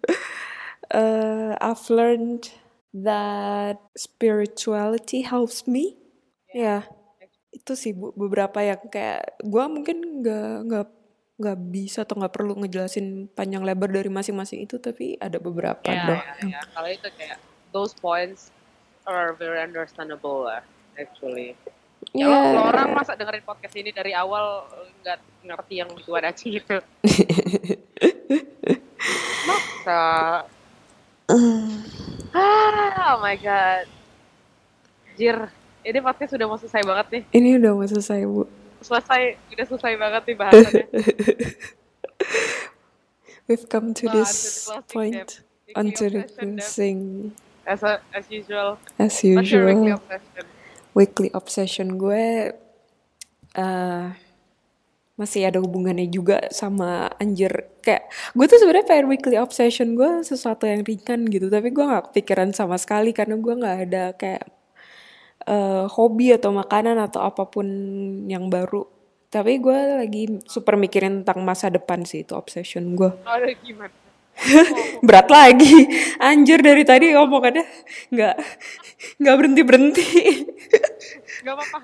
Uh, 0.90 1.54
I've 1.62 1.86
learned 1.86 2.50
that 2.90 3.78
spirituality 3.94 5.22
helps 5.22 5.70
me. 5.70 5.94
Ya, 6.50 6.82
itu 7.54 7.78
sih 7.78 7.94
bu, 7.94 8.10
beberapa 8.18 8.58
yang 8.58 8.82
kayak 8.90 9.38
gua 9.46 9.70
mungkin 9.70 10.18
nggak 10.18 10.66
nggak 10.66 10.86
nggak 11.40 11.58
bisa 11.70 12.02
atau 12.02 12.18
nggak 12.18 12.34
perlu 12.34 12.58
ngejelasin 12.58 13.30
panjang 13.30 13.62
lebar 13.62 13.86
dari 13.86 14.10
masing-masing 14.10 14.66
itu, 14.66 14.82
tapi 14.82 15.14
ada 15.22 15.38
beberapa 15.38 15.86
ya 15.86 16.10
doh. 16.10 16.18
ya 16.18 16.58
ya 16.58 16.62
kalau 16.74 16.90
itu 16.90 17.06
kayak 17.14 17.38
those 17.70 17.94
points 17.94 18.50
are 19.06 19.30
very 19.38 19.62
understandable 19.62 20.50
lah 20.50 20.60
actually 20.98 21.54
ya 22.16 22.26
Ya, 22.26 22.52
lo 22.56 22.60
orang 22.68 22.90
masa 22.96 23.14
dengerin 23.14 23.44
podcast 23.44 23.74
ini 23.76 23.90
dari 23.94 24.10
awal 24.16 24.66
nggak 25.04 25.18
ngerti 25.46 25.74
yang 25.78 25.90
gimana 25.94 26.34
sih 26.34 26.58
gitu. 26.58 26.80
Masa 29.48 30.02
ah. 31.30 33.14
Oh 33.14 33.16
my 33.22 33.36
god. 33.38 33.86
Jir 35.16 35.48
ini 35.80 35.98
podcast 36.04 36.36
sudah 36.36 36.46
mau 36.48 36.58
selesai 36.60 36.82
banget 36.84 37.06
nih. 37.08 37.22
Ini 37.36 37.48
udah 37.60 37.72
mau 37.76 37.86
selesai 37.86 38.20
bu. 38.26 38.44
selesai 38.80 39.36
udah 39.52 39.66
selesai 39.68 39.92
banget 40.00 40.22
nih 40.24 40.36
bahasannya. 40.40 40.86
We've 43.48 43.68
come 43.68 43.92
to 43.98 44.06
Well, 44.06 44.14
this 44.24 44.64
closing, 44.64 44.88
point, 44.88 45.30
onto 45.76 46.06
the 46.08 46.22
closing 46.24 47.32
as 47.66 47.82
a, 47.82 48.00
as 48.14 48.24
usual. 48.30 48.78
As 48.96 49.20
usual. 49.20 50.00
Weekly 50.94 51.30
obsession 51.34 51.96
gue 51.98 52.54
eh 53.58 54.06
masih 55.20 55.52
ada 55.52 55.60
hubungannya 55.60 56.08
juga 56.08 56.40
sama 56.48 57.12
anjir. 57.20 57.52
Kayak 57.84 58.08
gue 58.32 58.46
tuh 58.48 58.58
sebenarnya 58.64 58.88
pengen 58.88 59.06
weekly 59.12 59.36
obsession 59.36 59.92
gue 59.92 60.24
sesuatu 60.24 60.64
yang 60.64 60.80
ringan 60.80 61.28
gitu 61.28 61.52
tapi 61.52 61.68
gue 61.76 61.84
nggak 61.84 62.12
kepikiran 62.12 62.56
sama 62.56 62.80
sekali 62.80 63.12
karena 63.12 63.36
gue 63.36 63.54
nggak 63.60 63.78
ada 63.84 64.04
kayak 64.16 64.48
eh, 65.44 65.84
hobi 65.92 66.32
atau 66.32 66.56
makanan 66.56 66.96
atau 67.04 67.20
apa 67.20 67.44
pun 67.52 67.68
yang 68.24 68.48
baru. 68.48 68.88
Tapi 69.30 69.60
gue 69.62 69.78
lagi 70.00 70.24
super 70.48 70.74
mikirin 70.80 71.22
tentang 71.22 71.44
masa 71.44 71.68
depan 71.68 72.02
sih 72.08 72.24
itu 72.24 72.32
obsession 72.32 72.96
gue. 72.96 73.12
Ada 73.28 73.52
gimana 73.60 73.99
berat 75.06 75.28
lagi. 75.28 75.88
Anjir 76.20 76.60
dari 76.64 76.82
tadi 76.84 77.12
omongannya 77.12 77.64
nggak 78.12 78.34
nggak 79.20 79.36
berhenti 79.36 79.62
berhenti 79.64 80.08
Gak 81.40 81.56
apa-apa, 81.56 81.78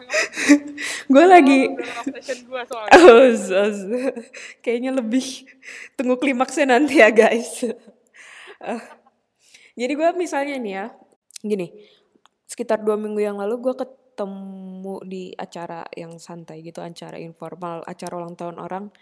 gue 1.16 1.24
lagi 1.24 1.61
os. 2.92 3.48
Kayaknya 4.64 4.92
lebih 5.00 5.48
tunggu 5.96 6.20
klimaksnya 6.20 6.76
nanti 6.76 7.00
ya 7.00 7.09
guys. 7.09 7.64
Eh, 7.64 8.82
jadi 9.72 9.92
gue 9.96 10.09
misalnya 10.12 10.61
nih 10.61 10.72
ya, 10.76 10.86
gini, 11.40 11.72
sekitar 12.44 12.84
dua 12.84 13.00
minggu 13.00 13.16
yang 13.16 13.40
lalu 13.40 13.64
gue 13.64 13.74
ketemu 13.80 14.96
di 15.09 15.32
acara 15.32 15.88
yang 15.96 16.20
santai 16.20 16.61
gitu, 16.61 16.84
acara 16.84 17.16
informal, 17.16 17.80
acara 17.88 18.12
ulang 18.12 18.36
tahun 18.36 18.61
orang 18.61 18.92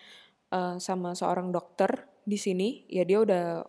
eh, 0.55 0.79
sama 0.79 1.19
seorang 1.19 1.51
dokter 1.51 2.14
di 2.25 2.37
sini. 2.41 2.89
Ya 2.89 3.05
dia 3.05 3.21
udah 3.23 3.65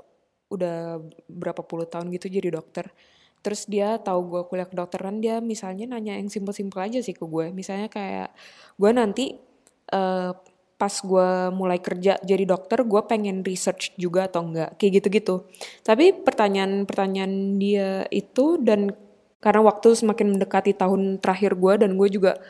udah 0.50 1.04
berapa 1.30 1.62
puluh 1.64 1.86
tahun 1.88 2.12
gitu 2.16 2.32
jadi 2.32 2.56
dokter. 2.56 2.90
Terus 3.46 3.70
dia 3.70 4.02
tahu 4.02 4.26
gue 4.34 4.42
kuliah 4.50 4.66
kedokteran, 4.66 5.22
dia 5.22 5.38
misalnya 5.38 5.86
nanya 5.86 6.18
yang 6.18 6.34
simpel-simpel 6.34 6.82
aja 6.82 7.00
sih 7.06 7.14
ke 7.14 7.22
gue. 7.22 7.54
Misalnya 7.54 7.94
kayak 7.94 8.34
gue 8.74 8.90
nanti 8.90 9.38
eh, 9.94 10.32
pas 10.76 10.92
gue 10.92 11.30
mulai 11.54 11.80
kerja 11.80 12.18
jadi 12.26 12.44
dokter, 12.44 12.82
gue 12.84 13.02
pengen 13.06 13.46
research 13.46 13.94
juga 13.96 14.28
atau 14.28 14.44
enggak, 14.50 14.76
kayak 14.82 14.92
gitu-gitu. 15.00 15.36
Tapi 15.86 16.26
pertanyaan-pertanyaan 16.26 17.62
dia 17.62 18.04
itu 18.10 18.58
dan 18.60 18.92
karena 19.40 19.62
waktu 19.62 19.94
semakin 19.94 20.36
mendekati 20.36 20.74
tahun 20.74 21.22
terakhir 21.22 21.54
gue 21.54 21.74
dan 21.86 21.96
gue 22.02 22.10
juga 22.10 22.42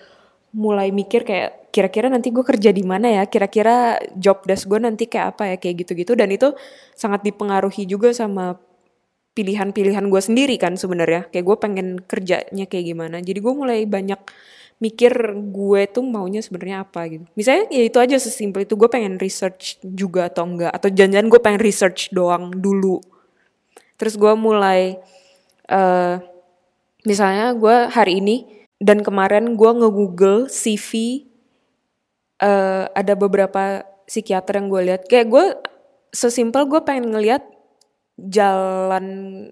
mulai 0.55 0.95
mikir 0.95 1.27
kayak 1.27 1.67
kira-kira 1.75 2.07
nanti 2.07 2.31
gue 2.31 2.39
kerja 2.47 2.71
di 2.71 2.87
mana 2.87 3.11
ya, 3.11 3.27
kira-kira 3.27 3.99
job 4.15 4.47
desk 4.47 4.71
gue 4.71 4.79
nanti 4.79 5.11
kayak 5.11 5.35
apa 5.35 5.43
ya, 5.51 5.55
kayak 5.59 5.83
gitu-gitu. 5.83 6.15
Dan 6.15 6.31
itu 6.31 6.55
sangat 6.95 7.27
dipengaruhi 7.27 7.83
juga 7.83 8.15
sama 8.15 8.55
pilihan-pilihan 9.35 10.07
gue 10.07 10.21
sendiri 10.23 10.55
kan 10.55 10.79
sebenarnya. 10.79 11.27
Kayak 11.27 11.45
gue 11.51 11.57
pengen 11.59 11.87
kerjanya 11.99 12.65
kayak 12.71 12.85
gimana. 12.87 13.19
Jadi 13.19 13.43
gue 13.43 13.53
mulai 13.53 13.83
banyak 13.83 14.23
mikir 14.79 15.11
gue 15.51 15.81
tuh 15.91 16.03
maunya 16.07 16.39
sebenarnya 16.39 16.87
apa 16.87 17.11
gitu. 17.11 17.27
Misalnya 17.35 17.67
ya 17.75 17.83
itu 17.83 17.99
aja 17.99 18.15
sesimpel 18.15 18.63
itu. 18.63 18.79
Gue 18.79 18.87
pengen 18.87 19.19
research 19.19 19.83
juga 19.83 20.31
atau 20.31 20.47
enggak? 20.47 20.71
Atau 20.71 20.87
jangan-jangan 20.95 21.27
gue 21.27 21.41
pengen 21.43 21.59
research 21.59 22.15
doang 22.15 22.55
dulu. 22.55 23.03
Terus 23.99 24.15
gue 24.15 24.31
mulai 24.39 24.95
eh 25.67 26.15
misalnya 27.03 27.51
gue 27.51 27.75
hari 27.91 28.23
ini 28.23 28.54
dan 28.81 29.01
kemarin 29.01 29.55
gue 29.55 29.71
nge-google 29.71 30.51
CV 30.51 31.23
eh 32.35 32.85
ada 32.91 33.13
beberapa 33.15 33.87
psikiater 34.05 34.59
yang 34.59 34.67
gue 34.67 34.81
lihat 34.91 35.01
kayak 35.07 35.27
gue 35.31 35.45
sesimpel 36.11 36.67
gue 36.67 36.83
pengen 36.83 37.11
ngelihat 37.15 37.43
jalan 38.15 39.05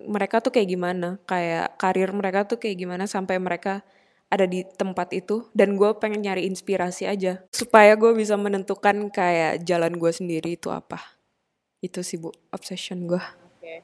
mereka 0.08 0.40
tuh 0.40 0.56
kayak 0.56 0.72
gimana, 0.72 1.20
kayak 1.28 1.76
karir 1.76 2.10
mereka 2.16 2.48
tuh 2.48 2.58
kayak 2.60 2.80
gimana 2.80 3.04
sampai 3.12 3.36
mereka 3.36 3.84
ada 4.32 4.50
di 4.50 4.66
tempat 4.66 5.14
itu 5.14 5.46
dan 5.54 5.78
gue 5.78 5.94
pengen 6.00 6.26
nyari 6.26 6.50
inspirasi 6.50 7.06
aja 7.06 7.44
supaya 7.54 7.94
gue 7.94 8.18
bisa 8.18 8.34
menentukan 8.34 9.12
kayak 9.14 9.62
jalan 9.68 9.94
gue 10.00 10.12
sendiri 10.16 10.56
itu 10.58 10.72
apa. 10.72 10.98
Itu 11.84 12.02
sih 12.02 12.18
bu 12.18 12.32
obsession 12.50 13.06
gue. 13.06 13.20
Oke. 13.20 13.84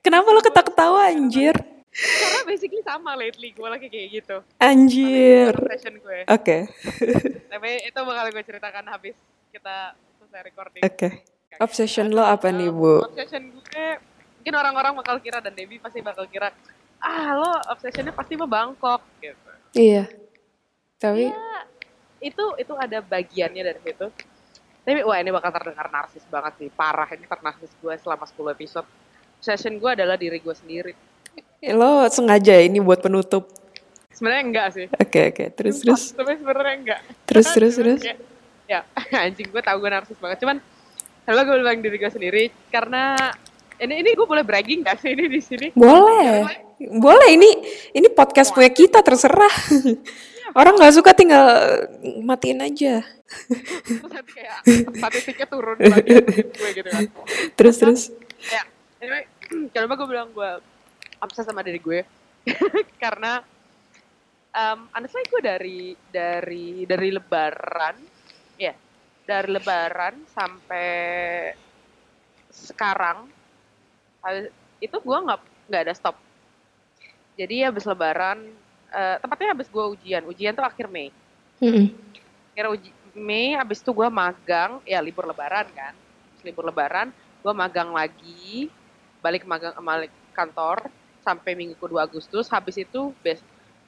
Kenapa 0.00 0.32
lo 0.32 0.40
ketawa-ketawa 0.40 1.12
anjir? 1.12 1.54
Karena 1.94 2.40
basically 2.42 2.82
sama 2.82 3.14
lately 3.14 3.54
gue 3.54 3.68
lagi 3.70 3.86
kayak 3.86 4.08
gitu. 4.18 4.36
Anjir. 4.58 5.54
Obsession 5.54 5.94
gue. 6.02 6.26
Oke. 6.26 6.66
Tapi 7.46 7.70
itu 7.86 7.98
bakal 8.02 8.24
gue 8.34 8.42
ceritakan 8.42 8.84
habis 8.90 9.14
kita 9.54 9.94
selesai 10.18 10.42
recording. 10.42 10.82
Oke. 10.82 11.22
Obsession 11.62 12.10
lo 12.10 12.26
apa 12.26 12.50
nih 12.50 12.66
bu? 12.66 13.06
Obsession 13.06 13.54
gue, 13.54 13.86
mungkin 14.42 14.54
orang-orang 14.58 14.92
bakal 14.98 15.22
kira 15.22 15.38
dan 15.38 15.54
Debbie 15.54 15.78
pasti 15.78 16.02
bakal 16.02 16.26
kira, 16.26 16.50
ah 16.98 17.30
lo 17.38 17.52
obsessionnya 17.70 18.10
pasti 18.10 18.34
mau 18.34 18.50
Bangkok 18.50 19.06
gitu. 19.22 19.50
Iya. 19.78 20.10
Tapi 20.98 21.30
Ya, 21.30 21.62
itu 22.18 22.44
itu 22.58 22.72
ada 22.74 22.98
bagiannya 23.06 23.62
dari 23.62 23.80
situ. 23.86 24.10
Tapi 24.82 25.00
wah 25.06 25.22
ini 25.22 25.30
bakal 25.30 25.54
terdengar 25.54 25.88
narsis 25.94 26.26
banget 26.26 26.52
sih, 26.58 26.68
parah 26.74 27.06
ini 27.14 27.24
ternarsis 27.24 27.70
gue 27.78 27.94
selama 28.02 28.26
10 28.26 28.50
episode. 28.50 28.88
Obsession 29.38 29.78
gue 29.78 29.90
adalah 29.94 30.18
diri 30.18 30.42
gue 30.42 30.54
sendiri. 30.58 31.13
Lo 31.72 32.04
sengaja 32.12 32.60
ini 32.60 32.78
buat 32.82 33.00
penutup. 33.00 33.48
Sebenarnya 34.14 34.42
enggak 34.46 34.66
sih. 34.76 34.86
Oke 34.94 35.34
oke. 35.34 35.44
Terus 35.56 35.76
terus. 35.82 36.02
Tapi 36.14 36.38
sebenarnya 36.38 36.74
enggak. 36.78 37.00
Terus 37.26 37.46
terus 37.50 37.74
terus. 37.74 38.00
kayak, 38.00 38.18
ya 38.70 38.80
anjing 39.26 39.48
gue 39.50 39.62
tau 39.64 39.76
gue 39.80 39.90
narsis 39.90 40.18
banget. 40.20 40.38
Cuman 40.44 40.56
kalau 41.24 41.40
gue 41.42 41.56
bilang 41.56 41.80
diri 41.80 41.96
gue 41.96 42.12
sendiri 42.12 42.44
karena 42.68 43.16
ini 43.80 44.06
ini 44.06 44.10
gue 44.14 44.26
boleh 44.28 44.46
bragging 44.46 44.86
gak 44.86 45.02
sih 45.02 45.16
ini 45.16 45.24
di 45.26 45.40
sini? 45.42 45.66
Boleh, 45.74 46.46
boleh 46.78 47.28
ini 47.32 47.50
ini 47.90 48.08
podcast 48.12 48.54
punya 48.54 48.70
kita 48.70 49.02
terserah. 49.02 49.50
Orang 50.58 50.78
nggak 50.78 50.94
suka 50.94 51.10
tinggal 51.18 51.50
matiin 52.22 52.62
aja. 52.62 53.02
Terus 53.02 54.06
nanti 54.06 54.32
kayak 54.38 54.58
statistiknya 54.94 55.46
turun 55.50 55.74
gue 55.82 56.70
gitu 56.70 56.88
kan. 56.94 57.10
Terus 57.58 57.76
terus. 57.82 58.02
Ya, 58.52 58.62
anyway, 59.02 59.26
kenapa 59.74 59.98
gue 59.98 60.08
bilang 60.14 60.30
gue 60.30 60.50
obses 61.24 61.48
sama 61.48 61.64
diri 61.64 61.80
gue? 61.80 62.00
karena 63.02 63.40
um, 64.54 64.86
honestly 64.94 65.24
gue 65.26 65.42
dari 65.42 65.80
dari 66.12 66.84
dari 66.84 67.08
lebaran 67.10 67.96
ya 68.60 68.76
dari 69.24 69.48
lebaran 69.50 70.14
sampai 70.28 70.88
sekarang 72.52 73.26
itu 74.78 74.96
gue 74.96 75.18
nggak 75.26 75.40
nggak 75.68 75.82
ada 75.88 75.94
stop. 75.96 76.16
Jadi 77.34 77.66
habis 77.66 77.82
lebaran 77.82 78.46
eh, 78.94 79.16
tempatnya 79.18 79.56
habis 79.56 79.68
gue 79.68 79.84
ujian 79.98 80.22
ujian 80.28 80.54
tuh 80.54 80.64
akhir 80.64 80.86
Mei. 80.86 81.10
Kira 82.54 82.70
uji 82.70 82.94
Mei 83.16 83.58
habis 83.58 83.82
itu 83.82 83.90
gue 83.90 84.08
magang 84.12 84.78
ya 84.86 85.02
libur 85.02 85.26
lebaran 85.26 85.66
kan. 85.74 85.92
Habis 85.96 86.42
libur 86.46 86.68
lebaran 86.68 87.10
gue 87.44 87.52
magang 87.52 87.90
lagi 87.92 88.72
balik 89.20 89.44
magang 89.44 89.76
balik 89.80 90.12
kantor 90.32 90.88
sampai 91.24 91.56
minggu 91.56 91.80
kedua 91.80 92.04
Agustus 92.04 92.46
habis 92.52 92.76
itu 92.76 93.10
bes 93.24 93.40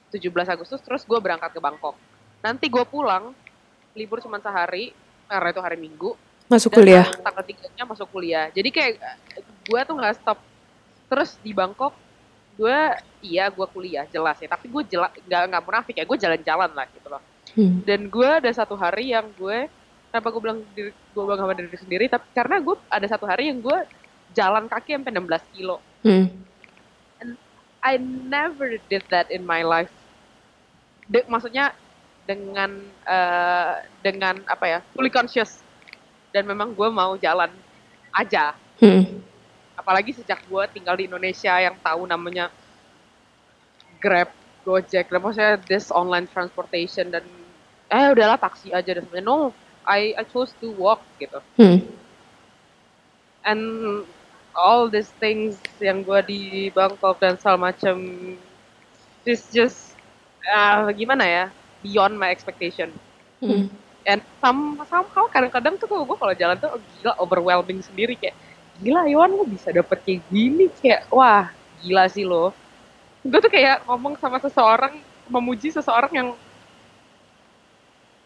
17 0.09 0.33
Agustus 0.49 0.81
terus 0.81 1.05
gue 1.05 1.19
berangkat 1.21 1.53
ke 1.53 1.61
Bangkok 1.61 1.93
nanti 2.41 2.65
gue 2.67 2.83
pulang 2.89 3.37
libur 3.97 4.21
cuma 4.21 4.37
sehari 4.37 4.93
karena 5.25 5.49
itu 5.49 5.61
hari 5.61 5.77
Minggu. 5.81 6.13
Masuk 6.47 6.71
Dan 6.71 6.77
kuliah. 6.79 7.05
tanggal 7.19 7.43
tiganya 7.43 7.83
masuk 7.83 8.07
kuliah. 8.07 8.47
Jadi 8.53 8.69
kayak 8.71 8.93
gue 9.67 9.79
tuh 9.83 9.95
nggak 9.97 10.15
stop. 10.21 10.39
Terus 11.11 11.35
di 11.43 11.51
Bangkok 11.51 11.91
gue 12.55 12.77
iya 13.25 13.51
gue 13.51 13.67
kuliah 13.67 14.07
jelas 14.07 14.39
ya. 14.39 14.47
Tapi 14.47 14.71
gue 14.71 14.83
jelas 14.87 15.11
nggak 15.27 15.41
nggak 15.51 15.63
munafik 15.65 15.95
ya. 15.99 16.05
Gue 16.07 16.17
jalan-jalan 16.21 16.71
lah 16.71 16.85
gitu 16.93 17.07
loh. 17.11 17.21
Hmm. 17.57 17.83
Dan 17.83 18.07
gue 18.07 18.29
ada 18.29 18.51
satu 18.53 18.79
hari 18.79 19.11
yang 19.11 19.27
gue 19.35 19.67
kenapa 20.07 20.27
gue 20.31 20.41
bilang 20.41 20.59
diri 20.71 20.91
gue 20.95 21.23
bangga 21.27 21.43
sama 21.43 21.53
diri 21.57 21.79
sendiri. 21.79 22.05
Tapi 22.07 22.25
karena 22.31 22.55
gue 22.63 22.75
ada 22.87 23.07
satu 23.11 23.25
hari 23.27 23.51
yang 23.51 23.59
gue 23.59 23.77
jalan 24.31 24.71
kaki 24.71 24.95
sampai 24.95 25.11
16 25.11 25.55
kilo. 25.57 25.83
Hmm. 26.07 26.31
I 27.83 27.97
never 28.01 28.77
did 28.89 29.05
that 29.13 29.29
in 29.31 29.45
my 29.45 29.63
life. 29.63 29.91
De- 31.07 31.27
maksudnya 31.29 31.71
dengan 32.27 32.83
eh, 33.07 33.73
dengan 34.03 34.35
apa 34.51 34.65
ya 34.67 34.79
fully 34.91 35.07
conscious 35.07 35.63
dan 36.35 36.43
memang 36.43 36.75
gue 36.75 36.89
mau 36.91 37.15
jalan 37.15 37.47
aja. 38.11 38.53
Hmm. 38.83 39.23
Apalagi 39.79 40.11
sejak 40.11 40.43
gue 40.45 40.63
tinggal 40.75 40.99
di 40.99 41.07
Indonesia 41.07 41.55
yang 41.57 41.79
tahu 41.79 42.03
namanya 42.03 42.51
Grab, 43.97 44.29
Gojek, 44.67 45.09
dan 45.09 45.19
maksudnya 45.23 45.55
this 45.65 45.89
online 45.89 46.27
transportation 46.29 47.09
dan 47.09 47.23
eh 47.87 48.11
udahlah 48.11 48.35
taksi 48.37 48.75
aja 48.75 48.99
dan 48.99 49.01
sebenarnya 49.07 49.25
no, 49.25 49.55
I 49.87 50.11
I 50.19 50.23
chose 50.27 50.51
to 50.59 50.69
walk 50.75 51.01
gitu. 51.17 51.39
Hmm. 51.55 51.79
and 53.47 53.63
all 54.57 54.89
these 54.89 55.13
things 55.21 55.61
yang 55.77 56.01
gue 56.01 56.19
di 56.25 56.41
Bangkok 56.73 57.21
dan 57.21 57.37
segala 57.37 57.69
macam 57.71 58.01
is 59.21 59.45
just 59.53 59.93
ah, 60.49 60.89
gimana 60.89 61.23
ya 61.23 61.45
beyond 61.85 62.17
my 62.17 62.33
expectation 62.33 62.89
Hmm. 63.37 63.69
and 64.01 64.25
some 64.41 64.81
somehow 64.89 65.29
kadang-kadang 65.29 65.77
tuh 65.77 65.85
gue 65.85 66.17
kalau 66.17 66.33
jalan 66.33 66.57
tuh 66.57 66.73
oh, 66.73 66.81
gila 66.81 67.13
overwhelming 67.21 67.85
sendiri 67.85 68.17
kayak 68.17 68.33
gila 68.81 69.05
Iwan 69.05 69.29
lo 69.29 69.45
bisa 69.45 69.69
dapet 69.69 70.01
kayak 70.01 70.25
gini 70.33 70.73
kayak 70.81 71.05
wah 71.13 71.53
gila 71.85 72.09
sih 72.09 72.25
lo 72.25 72.49
gue 73.21 73.37
tuh 73.37 73.53
kayak 73.53 73.85
ngomong 73.85 74.17
sama 74.17 74.41
seseorang 74.41 74.97
memuji 75.29 75.69
seseorang 75.69 76.09
yang 76.09 76.29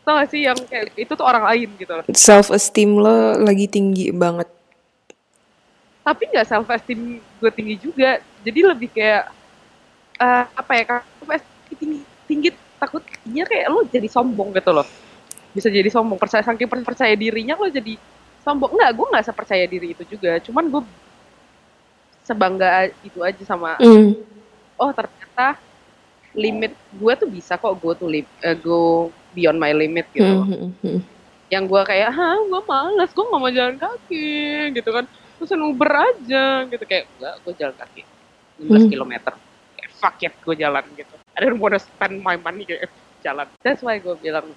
tau 0.08 0.16
gak 0.16 0.32
sih 0.32 0.48
yang 0.48 0.56
kayak 0.64 0.96
itu 0.96 1.12
tuh 1.12 1.28
orang 1.28 1.44
lain 1.44 1.70
gitu 1.76 1.92
loh 1.92 2.06
Self 2.16 2.56
esteem 2.56 2.96
lo 2.96 3.36
lagi 3.36 3.68
tinggi 3.68 4.16
banget. 4.16 4.61
Tapi 6.02 6.30
nggak 6.34 6.48
self 6.50 6.68
esteem 6.70 7.22
gue 7.22 7.52
tinggi 7.54 7.76
juga. 7.78 8.20
Jadi 8.42 8.60
lebih 8.66 8.90
kayak 8.90 9.30
eh, 10.18 10.46
apa 10.50 10.72
ya 10.74 10.84
kalau 10.86 11.38
tinggi 11.78 12.02
tinggi 12.26 12.50
takutnya 12.82 13.46
kayak 13.46 13.66
lo 13.70 13.86
jadi 13.86 14.10
sombong 14.10 14.50
gitu 14.58 14.72
loh. 14.74 14.88
Bisa 15.54 15.70
jadi 15.70 15.90
sombong. 15.94 16.18
Percaya 16.18 16.42
saking 16.42 16.66
per- 16.66 16.86
percaya 16.86 17.14
dirinya 17.14 17.54
lo 17.54 17.70
jadi 17.70 17.98
sombong. 18.42 18.74
Nggak 18.74 18.92
gue 18.98 19.08
nggak 19.14 19.26
sepercaya 19.30 19.66
diri 19.70 19.94
itu 19.94 20.04
juga. 20.10 20.42
Cuman 20.42 20.66
gue 20.74 20.82
sebangga 22.26 22.90
itu 23.02 23.20
aja 23.22 23.42
sama 23.46 23.78
Hmm. 23.82 24.14
oh 24.78 24.92
ternyata 24.94 25.58
limit 26.34 26.74
gue 26.98 27.14
tuh 27.14 27.30
bisa 27.30 27.62
kok. 27.62 27.78
Go 27.78 27.94
to 27.94 28.10
lim 28.10 28.26
eh, 28.42 28.58
go 28.58 29.14
beyond 29.38 29.62
my 29.62 29.70
limit 29.70 30.10
gitu 30.18 30.26
loh. 30.26 30.50
Hmm. 30.82 31.00
Yang 31.54 31.64
gue 31.70 31.82
kayak 31.94 32.10
hah 32.10 32.42
gue 32.42 32.62
males. 32.66 33.12
Gue 33.14 33.26
nggak 33.30 33.42
mau 33.42 33.52
jalan 33.54 33.78
kaki 33.78 34.34
gitu 34.74 34.90
kan 34.90 35.06
pesan 35.42 35.60
Uber 35.60 35.90
aja 35.90 36.44
gitu. 36.66 36.84
Kayak 36.86 37.10
enggak 37.18 37.36
gue 37.42 37.54
jalan 37.58 37.76
kaki 37.76 38.02
15 38.58 38.70
Hmm. 38.70 38.90
kilometer. 38.90 39.34
Kayak 39.74 39.92
fuck 39.98 40.18
it 40.22 40.34
gue 40.38 40.56
jalan 40.56 40.86
gitu. 40.94 41.14
I 41.34 41.40
don't 41.42 41.58
wanna 41.58 41.82
spend 41.82 42.22
my 42.22 42.38
money 42.38 42.64
kayak 42.64 42.94
jalan. 43.20 43.50
That's 43.60 43.82
why 43.82 43.98
gue 43.98 44.14
bilang 44.16 44.54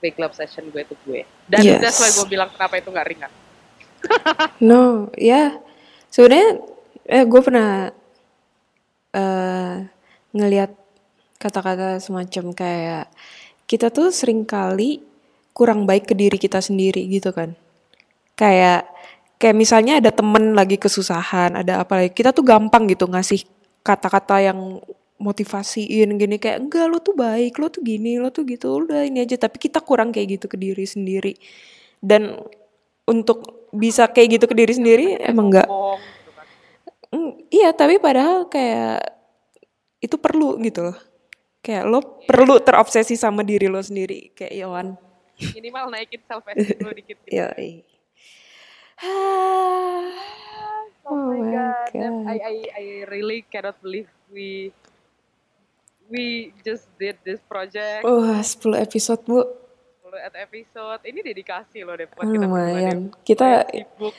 big 0.00 0.16
love 0.16 0.32
session 0.32 0.72
gue 0.72 0.80
itu 0.80 0.96
gue. 1.04 1.28
Dan 1.44 1.60
Yes. 1.60 1.78
that's 1.78 1.98
why 2.00 2.08
gue 2.08 2.26
bilang 2.26 2.48
kenapa 2.48 2.80
itu 2.80 2.88
nggak 2.88 3.06
ringan. 3.06 3.32
No, 4.64 5.12
ya. 5.14 5.60
Sebenarnya 6.08 6.64
eh 7.04 7.24
gue 7.24 7.40
pernah 7.40 7.92
eh 9.10 9.74
ngelihat 10.30 10.70
kata-kata 11.36 11.98
semacam 11.98 12.52
kayak 12.52 13.06
kita 13.64 13.90
tuh 13.90 14.08
sering 14.10 14.44
kali 14.44 15.02
kurang 15.50 15.84
baik 15.84 16.08
ke 16.08 16.14
diri 16.14 16.38
kita 16.38 16.62
sendiri 16.62 17.04
gitu 17.10 17.34
kan. 17.34 17.52
Kayak 18.34 18.86
kayak 19.40 19.56
misalnya 19.56 19.98
ada 20.04 20.12
temen 20.12 20.52
lagi 20.52 20.76
kesusahan, 20.76 21.56
ada 21.56 21.80
apa 21.80 22.04
lagi, 22.04 22.12
kita 22.12 22.36
tuh 22.36 22.44
gampang 22.44 22.84
gitu 22.92 23.08
ngasih 23.08 23.48
kata-kata 23.80 24.44
yang 24.44 24.78
motivasiin 25.16 26.16
gini 26.20 26.36
kayak 26.36 26.60
enggak 26.60 26.86
lo 26.92 27.00
tuh 27.00 27.16
baik, 27.16 27.56
lo 27.56 27.72
tuh 27.72 27.80
gini, 27.80 28.20
lo 28.20 28.28
tuh 28.28 28.44
gitu, 28.44 28.84
udah 28.84 29.08
ini 29.08 29.24
aja. 29.24 29.40
Tapi 29.40 29.56
kita 29.56 29.80
kurang 29.80 30.12
kayak 30.12 30.36
gitu 30.40 30.46
ke 30.52 30.56
diri 30.60 30.84
sendiri. 30.84 31.36
Dan 32.00 32.36
untuk 33.10 33.66
bisa 33.74 34.06
kayak 34.06 34.38
gitu 34.38 34.44
ke 34.50 34.54
diri 34.54 34.72
sendiri 34.74 35.06
emang 35.18 35.50
enggak 35.50 35.66
Bohong 35.66 35.98
gitu 35.98 36.30
kan 36.34 36.46
Mm, 37.10 37.32
iya 37.50 37.74
tapi 37.74 37.98
padahal 37.98 38.46
kayak 38.46 39.02
itu 39.98 40.14
perlu 40.14 40.54
gitu 40.62 40.86
loh 40.86 40.98
kayak 41.58 41.82
lo 41.90 42.22
perlu 42.22 42.62
terobsesi 42.62 43.18
sama 43.18 43.42
diri 43.42 43.66
lo 43.66 43.82
sendiri 43.82 44.30
kayak 44.30 44.54
Yohan 44.54 44.94
minimal 45.58 45.90
naikin 45.90 46.22
self 46.30 46.46
esteem 46.46 46.78
lo 46.86 46.94
dikit 46.94 47.18
gitu. 47.26 47.34
Oh, 51.02 51.10
Oh 51.10 51.34
my 51.34 51.42
god. 51.42 51.90
God. 51.90 52.14
I, 52.28 52.36
I 52.38 52.54
I 52.70 52.84
really 53.08 53.42
cannot 53.42 53.80
believe 53.80 54.06
we 54.30 54.70
we 56.06 56.54
just 56.60 56.86
did 56.96 57.18
this 57.24 57.42
project. 57.42 58.04
wah 58.04 58.38
10 58.38 58.46
episode 58.78 59.22
bu 59.24 59.42
10 60.06 60.14
at 60.20 60.34
episode. 60.38 61.00
Ini 61.02 61.20
dedikasi 61.24 61.82
loh 61.82 61.94
deh 61.94 62.06
buat 62.06 62.22
kita 62.22 62.46
berdua 62.46 62.46
deh. 62.46 62.46
lumayan 62.46 62.98
kita 63.22 63.48
sibuk, 63.66 64.14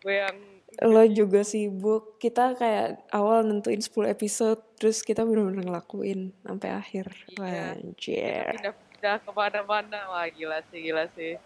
gue 0.00 0.14
yang 0.16 0.36
lo 0.82 1.02
juga 1.04 1.40
sibuk 1.42 2.16
kita 2.16 2.56
kayak 2.56 3.04
awal 3.10 3.44
nentuin 3.44 3.78
10 3.78 3.92
episode 4.08 4.58
terus 4.74 5.04
kita 5.04 5.22
bener-bener 5.22 5.62
ngelakuin 5.62 6.32
sampai 6.40 6.70
akhir 6.72 7.06
Iya. 7.28 7.76
anjir 7.76 8.50
pindah-pindah 8.56 9.16
ke 9.20 9.30
mana-mana. 9.30 9.98
Wah 10.08 10.26
gila 10.26 10.58
sih, 10.64 10.80
gila 10.80 11.06
sih. 11.12 11.36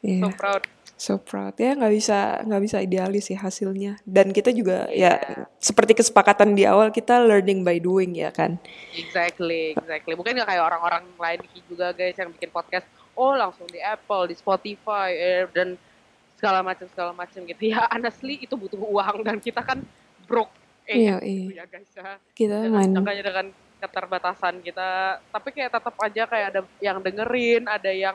So 0.00 0.08
Iya. 0.24 0.32
proud. 0.32 0.62
So 0.94 1.18
proud 1.18 1.54
ya 1.58 1.74
nggak 1.74 1.92
bisa 1.92 2.40
nggak 2.46 2.62
bisa 2.62 2.76
idealis 2.78 3.26
sih 3.26 3.34
hasilnya 3.34 3.98
dan 4.06 4.30
kita 4.30 4.54
juga 4.54 4.86
ya 4.94 5.18
seperti 5.58 5.98
kesepakatan 5.98 6.54
di 6.54 6.62
awal 6.62 6.94
kita 6.94 7.18
learning 7.18 7.66
by 7.66 7.82
doing 7.82 8.14
ya 8.14 8.30
kan 8.30 8.56
Exactly, 8.92 9.72
exactly. 9.72 10.12
Mungkin 10.12 10.36
gak 10.36 10.52
kayak 10.52 10.62
orang-orang 10.62 11.04
lain 11.16 11.40
juga 11.64 11.90
guys 11.92 12.12
yang 12.14 12.28
bikin 12.30 12.52
podcast. 12.52 12.84
Oh 13.12 13.32
langsung 13.32 13.64
di 13.68 13.80
Apple, 13.80 14.28
di 14.28 14.36
Spotify, 14.36 15.10
eh, 15.12 15.44
dan 15.48 15.76
segala 16.36 16.60
macam 16.60 16.84
segala 16.92 17.12
macam 17.16 17.40
gitu. 17.42 17.62
Ya 17.72 17.88
honestly 17.88 18.36
itu 18.40 18.52
butuh 18.52 18.76
uang 18.76 19.24
dan 19.24 19.40
kita 19.40 19.64
kan 19.64 19.80
broke. 20.24 20.52
Eh, 20.84 21.08
Iya, 21.08 21.16
gitu 21.22 21.54
iya. 21.54 21.62
ya 21.62 21.64
guys 21.70 21.90
ya. 21.94 22.18
kita 22.34 22.56
main 22.68 22.90
dengan 22.92 23.46
keterbatasan 23.78 24.62
kita 24.62 25.18
tapi 25.30 25.48
kayak 25.50 25.70
tetap 25.74 25.94
aja 25.98 26.22
kayak 26.26 26.46
ada 26.54 26.60
yang 26.78 26.98
dengerin 27.02 27.66
ada 27.66 27.90
yang 27.90 28.14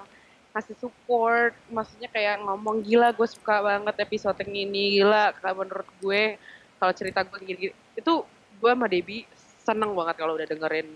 kasih 0.57 0.75
support. 0.81 1.53
Maksudnya 1.69 2.09
kayak 2.09 2.41
ngomong 2.41 2.81
gila 2.81 3.13
gue 3.13 3.27
suka 3.29 3.61
banget 3.61 3.95
episode 4.01 4.37
yang 4.41 4.53
ini 4.67 5.01
gila 5.01 5.31
kayak 5.37 5.55
menurut 5.55 5.89
gue. 6.01 6.41
Kalau 6.77 6.93
cerita 6.93 7.25
gue 7.25 7.39
gini, 7.41 7.73
itu 7.97 8.13
gue 8.57 8.71
sama 8.73 8.85
Debbie 8.89 9.25
seneng 9.61 9.91
banget 9.93 10.15
kalau 10.17 10.33
udah 10.37 10.47
dengerin 10.47 10.87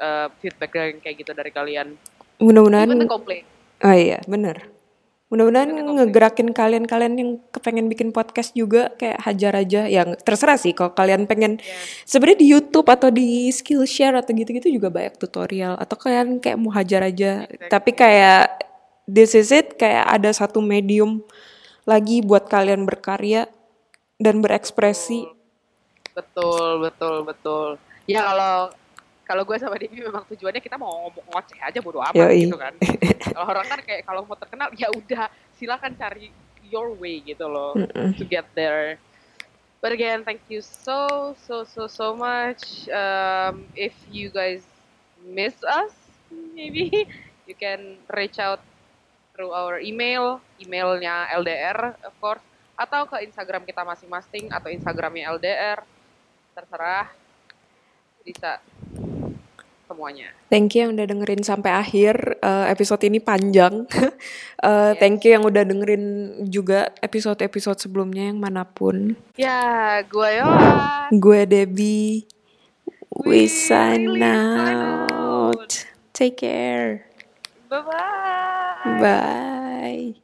uh, 0.00 0.28
feedback 0.40 0.72
yang 0.76 0.98
kayak 1.00 1.16
gitu 1.20 1.32
dari 1.36 1.50
kalian. 1.52 1.96
Mudah-mudahan 2.40 2.92
oh 3.84 3.94
iya 3.96 4.20
bener. 4.28 4.76
Mudah-mudahan 5.26 5.74
ngegerakin 5.74 6.54
kalian-kalian 6.54 7.14
yang 7.18 7.30
kepengen 7.50 7.90
bikin 7.90 8.14
podcast 8.14 8.54
juga 8.54 8.94
kayak 8.94 9.18
hajar 9.26 9.52
aja. 9.58 9.82
Yang 9.90 10.22
terserah 10.22 10.54
sih 10.54 10.70
kalau 10.70 10.94
kalian 10.94 11.26
pengen 11.26 11.58
ya 11.58 11.74
sebenarnya 12.06 12.38
di 12.38 12.48
YouTube 12.54 12.86
atau 12.86 13.10
di 13.10 13.50
Skillshare 13.50 14.22
atau 14.22 14.30
gitu-gitu 14.30 14.70
juga 14.70 14.86
banyak 14.86 15.18
tutorial. 15.18 15.74
Atau 15.82 15.98
kalian 15.98 16.38
kayak 16.38 16.58
mau 16.62 16.70
hajar 16.70 17.10
aja. 17.10 17.42
Exactly. 17.50 17.66
tapi 17.66 17.90
kayak 17.98 18.65
this 19.06 19.32
is 19.38 19.54
it 19.54 19.78
kayak 19.78 20.04
ada 20.10 20.34
satu 20.34 20.58
medium 20.58 21.22
lagi 21.86 22.20
buat 22.20 22.50
kalian 22.50 22.82
berkarya 22.82 23.46
dan 24.18 24.42
berekspresi. 24.42 25.30
Betul 26.12 26.82
betul 26.82 27.22
betul. 27.22 27.68
Ya 28.10 28.26
kalau 28.26 28.74
kalau 29.26 29.42
gue 29.42 29.56
sama 29.58 29.74
Debbie 29.78 30.06
memang 30.06 30.22
tujuannya 30.30 30.62
kita 30.62 30.78
mau 30.78 31.10
ngomong 31.10 31.26
ngoceh 31.34 31.58
aja 31.58 31.78
bodo 31.82 31.98
amat 32.02 32.14
Yoi. 32.14 32.46
gitu 32.46 32.58
kan. 32.58 32.74
Kalau 33.26 33.46
orang 33.46 33.66
kan 33.66 33.80
kayak 33.82 34.02
kalau 34.06 34.22
mau 34.26 34.38
terkenal 34.38 34.70
ya 34.74 34.90
udah 34.90 35.30
silakan 35.58 35.94
cari 35.98 36.30
your 36.66 36.94
way 36.94 37.22
gitu 37.22 37.46
loh 37.46 37.74
Mm-mm. 37.74 38.14
to 38.18 38.26
get 38.26 38.46
there. 38.58 38.98
But 39.82 39.94
again 39.94 40.26
thank 40.26 40.42
you 40.50 40.62
so 40.62 41.34
so 41.46 41.62
so 41.66 41.86
so 41.86 42.14
much. 42.14 42.90
Um, 42.90 43.70
if 43.78 43.94
you 44.10 44.30
guys 44.30 44.66
miss 45.22 45.54
us 45.62 45.94
maybe 46.54 47.06
you 47.46 47.54
can 47.54 47.98
reach 48.14 48.38
out 48.38 48.62
through 49.36 49.52
our 49.52 49.76
email 49.76 50.40
emailnya 50.56 51.28
LDR 51.36 51.92
of 52.00 52.16
course 52.16 52.40
atau 52.76 53.04
ke 53.04 53.20
Instagram 53.28 53.68
kita 53.68 53.84
masing-masing 53.84 54.48
atau 54.48 54.72
Instagramnya 54.72 55.32
LDR 55.36 55.84
terserah 56.56 57.12
bisa 58.24 58.60
semuanya. 59.86 60.34
Thank 60.50 60.74
you 60.74 60.84
yang 60.86 60.98
udah 60.98 61.06
dengerin 61.06 61.42
sampai 61.46 61.72
akhir. 61.72 62.42
Eh, 62.42 62.66
episode 62.74 63.02
ini 63.06 63.22
panjang. 63.22 63.86
Eh, 64.56 64.92
Thank 64.96 65.28
you 65.28 65.36
yang 65.36 65.44
udah 65.44 65.68
dengerin 65.68 66.04
juga 66.48 66.88
episode-episode 67.04 67.76
sebelumnya 67.76 68.32
yang 68.32 68.40
mana 68.40 68.64
pun. 68.64 69.14
Ya, 69.36 70.00
gue 70.00 70.40
Yola. 70.40 71.12
Gue 71.12 71.44
Debbie. 71.44 72.24
We, 73.12 73.28
We 73.28 73.40
sign 73.46 74.16
sign 74.16 74.80
out. 75.12 75.86
Take 76.16 76.40
care. 76.40 77.04
Bye-bye. 77.68 78.35
Bye. 78.86 80.14